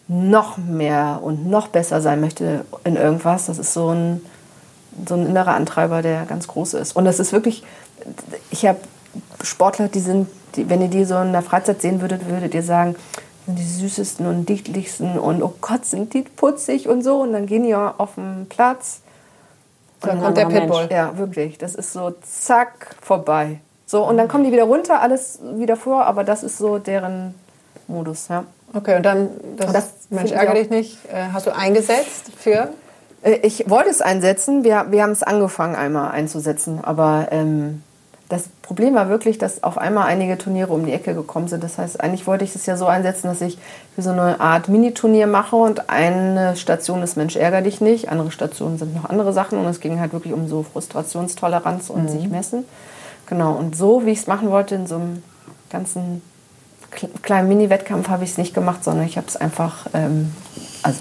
[0.10, 3.46] noch mehr und noch besser sein möchte in irgendwas.
[3.46, 4.22] Das ist so ein,
[5.08, 6.96] so ein innerer Antreiber, der ganz groß ist.
[6.96, 7.64] Und das ist wirklich,
[8.52, 8.80] ich habe
[9.44, 12.64] Sportler, die sind, die, wenn ihr die so in der Freizeit sehen würdet, würdet ihr
[12.64, 12.96] sagen,
[13.48, 17.22] die süßesten und dichtlichsten und oh Gott, sind die putzig und so.
[17.22, 19.02] Und dann gehen die auf den Platz
[20.02, 20.82] Da ein kommt der Pitbull.
[20.82, 20.92] Mensch.
[20.92, 21.58] ja, wirklich.
[21.58, 23.60] Das ist so zack, vorbei.
[23.86, 27.34] So, und dann kommen die wieder runter, alles wieder vor, aber das ist so deren
[27.88, 28.44] Modus, ja.
[28.74, 32.70] Okay, und dann, das, Und das Mensch, ärgere dich nicht, äh, hast du eingesetzt für?
[33.24, 37.82] Äh, Ich wollte es einsetzen, wir, wir haben es angefangen einmal einzusetzen, aber ähm,
[38.30, 41.64] das Problem war wirklich, dass auf einmal einige Turniere um die Ecke gekommen sind.
[41.64, 43.58] Das heißt, eigentlich wollte ich es ja so einsetzen, dass ich
[43.96, 48.32] für so eine Art Mini-Turnier mache und eine Station ist Mensch, ärger dich nicht, andere
[48.32, 52.28] Stationen sind noch andere Sachen und es ging halt wirklich um so Frustrationstoleranz und sich
[52.28, 52.66] messen.
[53.28, 55.24] Genau, und so, wie ich es machen wollte, in so einem
[55.70, 56.22] ganzen
[56.94, 60.34] kle- kleinen Mini-Wettkampf habe ich es nicht gemacht, sondern ich habe es einfach ähm,
[60.84, 61.00] also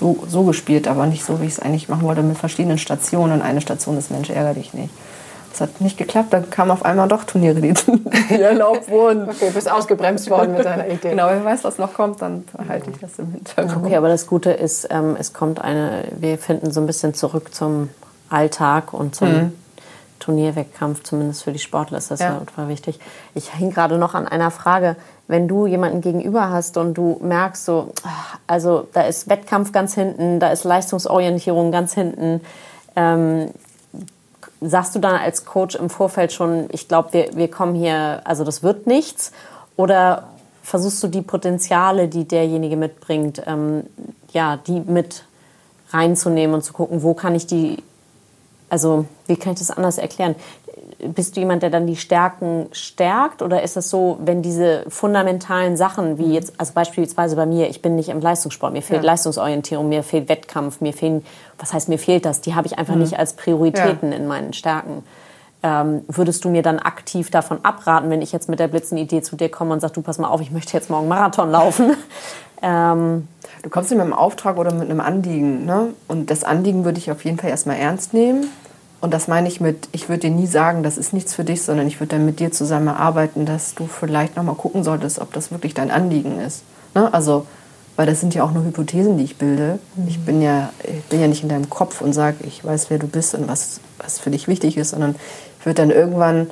[0.00, 3.32] so, so gespielt, aber nicht so, wie ich es eigentlich machen wollte, mit verschiedenen Stationen.
[3.34, 4.92] Und eine Station ist Mensch, ärger dich nicht.
[5.54, 7.74] Das hat nicht geklappt, dann kamen auf einmal doch Turniere, die,
[8.28, 9.28] die erlaubt wurden.
[9.28, 11.10] Okay, bist ausgebremst worden mit deiner Idee.
[11.10, 13.86] Genau, wer weiß, was noch kommt, dann halte ich das im Hintergrund.
[13.86, 17.54] Okay, aber das Gute ist, ähm, es kommt eine, wir finden so ein bisschen zurück
[17.54, 17.90] zum
[18.30, 19.52] Alltag und zum
[20.18, 22.98] Turnierwettkampf, zumindest für die Sportler ist das ja, ultra wichtig.
[23.34, 24.96] Ich hing gerade noch an einer Frage,
[25.28, 29.94] wenn du jemanden gegenüber hast und du merkst so, ah, also da ist Wettkampf ganz
[29.94, 32.40] hinten, da ist Leistungsorientierung ganz hinten,
[32.96, 33.50] ähm,
[34.60, 38.44] sagst du dann als Coach im Vorfeld schon, ich glaube, wir, wir kommen hier, also
[38.44, 39.32] das wird nichts?
[39.76, 40.28] Oder
[40.62, 43.84] versuchst du die Potenziale, die derjenige mitbringt, ähm,
[44.32, 45.24] ja, die mit
[45.90, 47.82] reinzunehmen und zu gucken, wo kann ich die,
[48.68, 50.34] also wie kann ich das anders erklären?
[51.08, 55.76] Bist du jemand, der dann die Stärken stärkt oder ist es so, wenn diese fundamentalen
[55.76, 59.10] Sachen, wie jetzt, also beispielsweise bei mir, ich bin nicht im Leistungssport, mir fehlt Ja.
[59.10, 61.24] Leistungsorientierung, mir fehlt Wettkampf, mir fehlen,
[61.58, 62.40] was heißt mir fehlt das?
[62.40, 65.04] Die habe ich einfach nicht als Prioritäten in meinen Stärken.
[65.64, 69.34] ähm, würdest du mir dann aktiv davon abraten, wenn ich jetzt mit der Blitzenidee zu
[69.34, 71.96] dir komme und sage, du pass mal auf, ich möchte jetzt morgen Marathon laufen?
[72.62, 73.26] ähm,
[73.62, 75.64] du kommst mit einem Auftrag oder mit einem Anliegen.
[75.64, 75.94] Ne?
[76.06, 78.48] Und das Anliegen würde ich auf jeden Fall erstmal ernst nehmen.
[79.04, 81.60] Und das meine ich mit, ich würde dir nie sagen, das ist nichts für dich,
[81.60, 85.30] sondern ich würde dann mit dir zusammen erarbeiten, dass du vielleicht nochmal gucken solltest, ob
[85.34, 86.62] das wirklich dein Anliegen ist.
[86.94, 87.12] Ne?
[87.12, 87.44] Also,
[87.96, 89.78] weil das sind ja auch nur Hypothesen, die ich bilde.
[89.94, 90.08] Mhm.
[90.08, 92.98] Ich, bin ja, ich bin ja nicht in deinem Kopf und sage, ich weiß, wer
[92.98, 95.16] du bist und was, was für dich wichtig ist, sondern
[95.60, 96.48] ich würde dann irgendwann,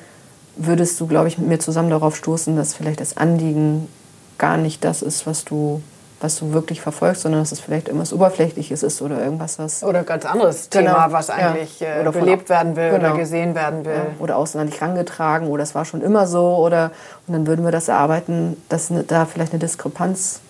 [0.57, 3.88] würdest du, glaube ich, mit mir zusammen darauf stoßen, dass vielleicht das Anliegen
[4.36, 5.80] gar nicht das ist, was du
[6.22, 9.82] was du wirklich verfolgst, sondern dass es vielleicht irgendwas Oberflächliches ist oder irgendwas, was.
[9.82, 10.92] Oder ein ganz anderes genau.
[10.92, 12.00] Thema, was eigentlich ja.
[12.00, 13.08] oder belebt werden will genau.
[13.08, 13.92] oder gesehen werden will.
[13.94, 14.06] Ja.
[14.18, 16.90] Oder dich rangetragen oder es war schon immer so oder
[17.26, 20.40] und dann würden wir das erarbeiten, dass ne, da vielleicht eine Diskrepanz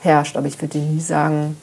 [0.00, 0.36] herrscht.
[0.36, 1.56] Aber ich würde dir nie sagen,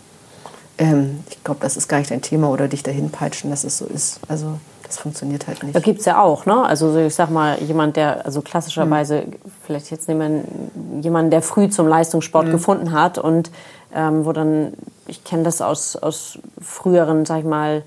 [0.78, 3.78] ähm, ich glaube, das ist gar nicht dein Thema oder dich dahin peitschen, dass es
[3.78, 4.20] so ist.
[4.28, 5.76] Also das funktioniert halt nicht.
[5.76, 6.64] Da gibt es ja auch, ne?
[6.64, 9.36] Also ich sag mal, jemand, der, also klassischerweise, mhm.
[9.66, 12.52] vielleicht jetzt nehmen wir jemanden, der früh zum Leistungssport mhm.
[12.52, 13.52] gefunden hat und
[13.94, 14.74] ähm, wo dann,
[15.08, 17.84] ich kenne das aus, aus früheren, sag ich mal,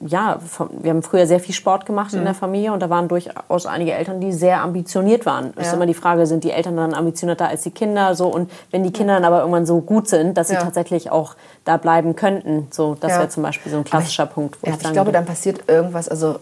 [0.00, 0.38] ja,
[0.70, 2.20] wir haben früher sehr viel Sport gemacht mhm.
[2.20, 5.52] in der Familie und da waren durchaus einige Eltern, die sehr ambitioniert waren.
[5.56, 5.62] Ja.
[5.62, 8.14] ist immer die Frage, sind die Eltern dann ambitionierter als die Kinder?
[8.14, 10.62] So und wenn die Kinder dann aber irgendwann so gut sind, dass sie ja.
[10.62, 13.18] tatsächlich auch da bleiben könnten, so das ja.
[13.18, 14.58] wäre zum Beispiel so ein klassischer ich, Punkt.
[14.62, 16.36] Wo ich, ich glaube, dann passiert irgendwas, also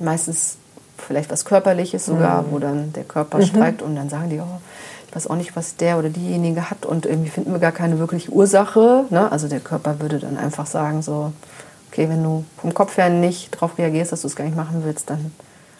[0.00, 0.56] meistens
[0.96, 2.46] vielleicht was Körperliches sogar, mhm.
[2.50, 3.42] wo dann der Körper mhm.
[3.42, 4.60] streikt und dann sagen die, oh,
[5.08, 7.98] ich weiß auch nicht, was der oder diejenige hat und irgendwie finden wir gar keine
[7.98, 9.04] wirkliche Ursache.
[9.10, 9.30] Ne?
[9.30, 11.32] Also der Körper würde dann einfach sagen so
[11.94, 14.82] okay, wenn du vom Kopf her nicht darauf reagierst, dass du es gar nicht machen
[14.84, 15.32] willst, dann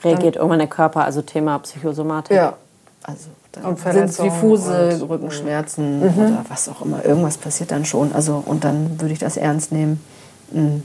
[0.04, 2.36] reagiert dann, irgendwann der Körper, also Thema Psychosomatik.
[2.36, 2.54] Ja,
[3.02, 6.18] also dann sind es diffuse Rückenschmerzen mhm.
[6.18, 7.04] oder was auch immer.
[7.04, 8.12] Irgendwas passiert dann schon.
[8.12, 10.04] Also und dann würde ich das ernst nehmen.
[10.50, 10.82] Mhm.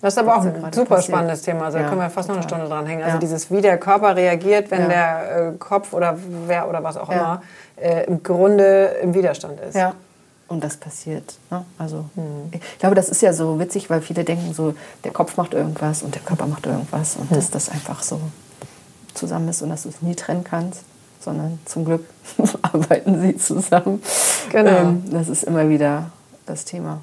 [0.00, 1.04] Das ist aber auch ein super passiert.
[1.04, 1.64] spannendes Thema.
[1.64, 3.02] Also ja, da können wir fast noch eine Stunde dran hängen.
[3.02, 3.20] Also ja.
[3.20, 4.88] dieses, wie der Körper reagiert, wenn ja.
[4.88, 7.42] der äh, Kopf oder wer oder was auch immer
[7.76, 9.74] äh, im Grunde im Widerstand ist.
[9.74, 9.94] Ja.
[10.46, 11.36] Und das passiert.
[11.50, 11.64] Ne?
[11.78, 12.50] Also mhm.
[12.52, 16.02] ich glaube, das ist ja so witzig, weil viele denken so, der Kopf macht irgendwas
[16.02, 17.36] und der Körper macht irgendwas und mhm.
[17.36, 18.20] dass das einfach so
[19.14, 20.82] zusammen ist und dass du es nie trennen kannst,
[21.20, 22.04] sondern zum Glück
[22.62, 24.02] arbeiten sie zusammen.
[24.50, 24.70] Genau.
[24.70, 26.10] Ähm, das ist immer wieder
[26.46, 27.00] das Thema.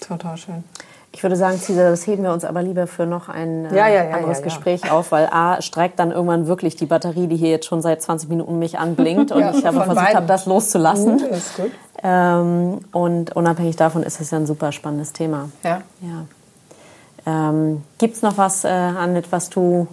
[0.00, 0.64] Total schön.
[1.14, 3.88] Ich würde sagen, Cesar, das heben wir uns aber lieber für noch ein äh, ja,
[3.88, 7.50] ja, ja, anderes Gespräch auf, weil A streikt dann irgendwann wirklich die Batterie, die hier
[7.50, 11.18] jetzt schon seit 20 Minuten mich anblinkt und ich aber versucht habe, das loszulassen.
[11.18, 11.70] Gut, ist gut.
[12.02, 15.50] Ähm, und unabhängig davon ist es ja ein super spannendes Thema.
[15.62, 15.82] Ja.
[16.00, 16.26] ja.
[17.24, 19.86] Ähm, Gibt es noch was, äh, Annette, was du,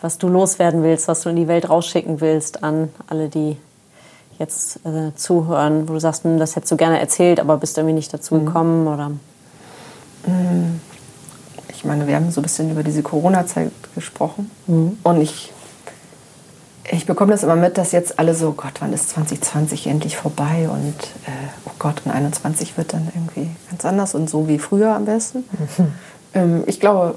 [0.00, 3.56] was du loswerden willst, was du in die Welt rausschicken willst an alle, die
[4.38, 7.94] jetzt äh, zuhören, wo du sagst, hm, das hättest du gerne erzählt, aber bist irgendwie
[7.94, 8.46] nicht dazu mhm.
[8.46, 8.86] gekommen?
[8.86, 9.10] Oder?
[11.68, 14.50] Ich meine, wir haben so ein bisschen über diese Corona-Zeit gesprochen.
[14.66, 14.98] Mhm.
[15.02, 15.52] Und ich,
[16.90, 20.68] ich bekomme das immer mit, dass jetzt alle so, Gott, wann ist 2020 endlich vorbei?
[20.68, 20.94] Und
[21.26, 25.04] äh, oh Gott, und 21 wird dann irgendwie ganz anders und so wie früher am
[25.04, 25.44] besten.
[25.78, 25.92] Mhm.
[26.34, 27.16] Ähm, ich glaube,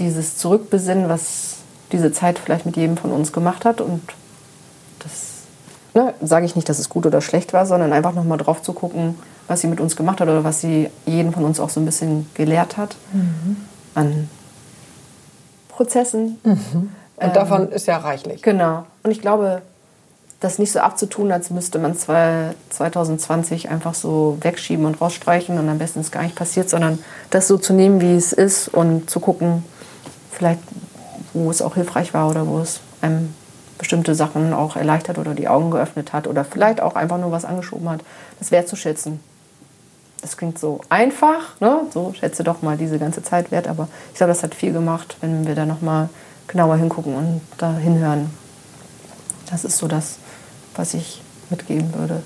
[0.00, 1.58] dieses Zurückbesinnen, was
[1.92, 4.02] diese Zeit vielleicht mit jedem von uns gemacht hat und
[4.98, 5.36] das
[5.94, 8.72] ne, sage ich nicht, dass es gut oder schlecht war, sondern einfach nochmal drauf zu
[8.72, 9.14] gucken,
[9.46, 11.84] was sie mit uns gemacht hat oder was sie jeden von uns auch so ein
[11.84, 13.56] bisschen gelehrt hat mhm.
[13.94, 14.28] an
[15.68, 16.38] Prozessen.
[16.42, 16.90] Mhm.
[17.16, 18.42] Und ähm, davon ist ja reichlich.
[18.42, 18.84] Genau.
[19.06, 19.62] Und ich glaube,
[20.40, 25.78] das nicht so abzutun, als müsste man 2020 einfach so wegschieben und rausstreichen und am
[25.78, 26.98] besten ist gar nicht passiert, sondern
[27.30, 29.64] das so zu nehmen, wie es ist und zu gucken,
[30.32, 30.58] vielleicht
[31.34, 33.32] wo es auch hilfreich war oder wo es einem
[33.78, 37.44] bestimmte Sachen auch erleichtert oder die Augen geöffnet hat oder vielleicht auch einfach nur was
[37.44, 38.00] angeschoben hat,
[38.40, 39.20] das wertzuschätzen
[40.20, 41.82] das klingt so einfach, ne?
[41.94, 45.16] so schätze doch mal diese ganze Zeit wert, aber ich glaube, das hat viel gemacht,
[45.20, 46.08] wenn wir da nochmal
[46.48, 48.30] genauer hingucken und da hinhören.
[49.50, 50.16] Das ist so das,
[50.74, 52.22] was ich mitgeben würde.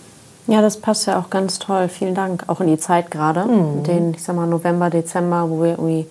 [0.47, 1.89] Ja, das passt ja auch ganz toll.
[1.89, 2.45] Vielen Dank.
[2.49, 3.85] Auch in die Zeit gerade, mhm.
[3.85, 6.07] den, ich sag mal, November, Dezember, wo wir irgendwie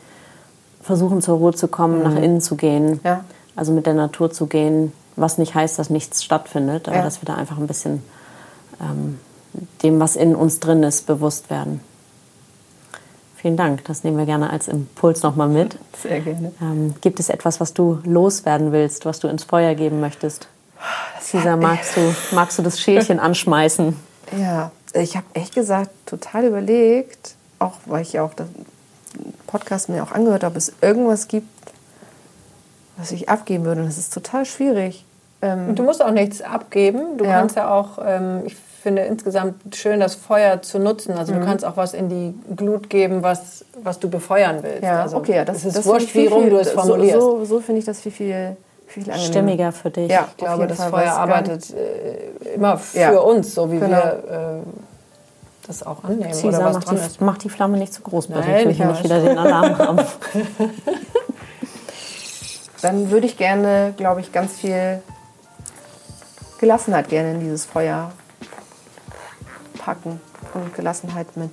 [0.81, 2.03] versuchen zur Ruhe zu kommen, mhm.
[2.03, 2.99] nach innen zu gehen.
[3.03, 3.25] Ja.
[3.55, 7.03] Also mit der Natur zu gehen, was nicht heißt, dass nichts stattfindet, aber ja.
[7.03, 8.01] dass wir da einfach ein bisschen
[8.81, 9.19] ähm,
[9.83, 11.81] dem, was in uns drin ist, bewusst werden.
[13.35, 15.77] Vielen Dank, das nehmen wir gerne als Impuls nochmal mit.
[16.01, 16.51] Sehr gerne.
[16.61, 20.47] Ähm, gibt es etwas, was du loswerden willst, was du ins Feuer geben möchtest?
[21.21, 23.95] Cesar, magst du, magst du das Schälchen anschmeißen?
[24.37, 28.47] Ja, ich habe echt gesagt, total überlegt, auch weil ich ja auch den
[29.47, 31.47] Podcast mir auch angehört habe, ob es irgendwas gibt,
[32.97, 33.81] was ich abgeben würde.
[33.81, 35.05] Und das ist total schwierig.
[35.41, 37.17] Ähm, du musst auch nichts abgeben.
[37.17, 37.31] Du ja.
[37.31, 41.13] kannst ja auch, ähm, ich finde insgesamt schön, das Feuer zu nutzen.
[41.13, 41.39] Also Mhm.
[41.39, 44.83] du kannst auch was in die Glut geben, was, was du befeuern willst.
[44.83, 47.19] Ja, also okay, ja, das, es ist das wurscht, wie rum du es formulierst.
[47.19, 48.57] So, so, so finde ich das viel, viel,
[48.89, 49.23] viel angenehmer.
[49.27, 50.11] Stimmiger für dich.
[50.11, 53.19] Ja, ich glaube, das Fall, Feuer arbeitet äh, immer für Ja.
[53.19, 53.95] uns, so wie Genau.
[53.97, 57.21] wir äh, das auch annehmen oder Cesar, was mach dran die, ist.
[57.21, 58.39] mach die Flamme nicht zu groß, bitte.
[58.39, 59.99] Nein, ich will nicht wieder den Alarm haben.
[62.81, 65.01] Dann würde ich gerne, glaube ich, ganz viel
[66.59, 68.11] Gelassenheit gerne in dieses Feuer
[69.77, 70.21] packen.
[70.53, 71.51] Und Gelassenheit mit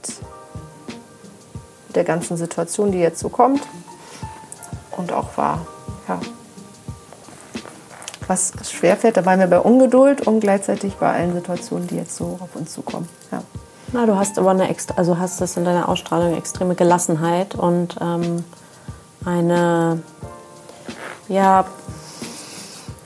[1.94, 3.62] der ganzen Situation, die jetzt so kommt.
[4.96, 5.66] Und auch war,
[6.08, 6.18] ja.
[8.28, 12.38] Was schwerfällt, da waren wir bei Ungeduld und gleichzeitig bei allen Situationen, die jetzt so
[12.40, 13.08] auf uns zukommen.
[13.30, 13.42] Ja.
[13.92, 17.54] Na, du hast aber eine extra, also hast das in deiner Ausstrahlung eine extreme Gelassenheit
[17.54, 18.44] und ähm,
[19.24, 20.02] eine,
[21.28, 21.64] ja,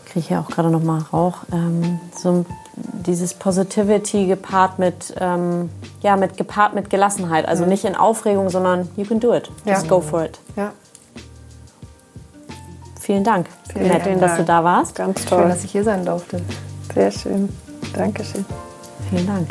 [0.06, 5.68] kriege ich ja auch gerade noch mal Rauch, ähm, so dieses Positivity gepaart mit, ähm,
[6.01, 9.82] ja, mit gepaart mit Gelassenheit, also nicht in Aufregung, sondern you can do it, just
[9.82, 9.88] Ja.
[9.88, 10.40] go for it.
[10.56, 10.72] ja.
[13.11, 14.20] Vielen Dank, Vielen Nett, Dank.
[14.20, 14.95] dass du da warst.
[14.95, 15.49] Ganz Schön, toll.
[15.49, 16.41] dass ich hier sein durfte.
[16.95, 17.49] Sehr schön.
[17.93, 18.45] Dankeschön.
[19.11, 19.49] Vielen Dank.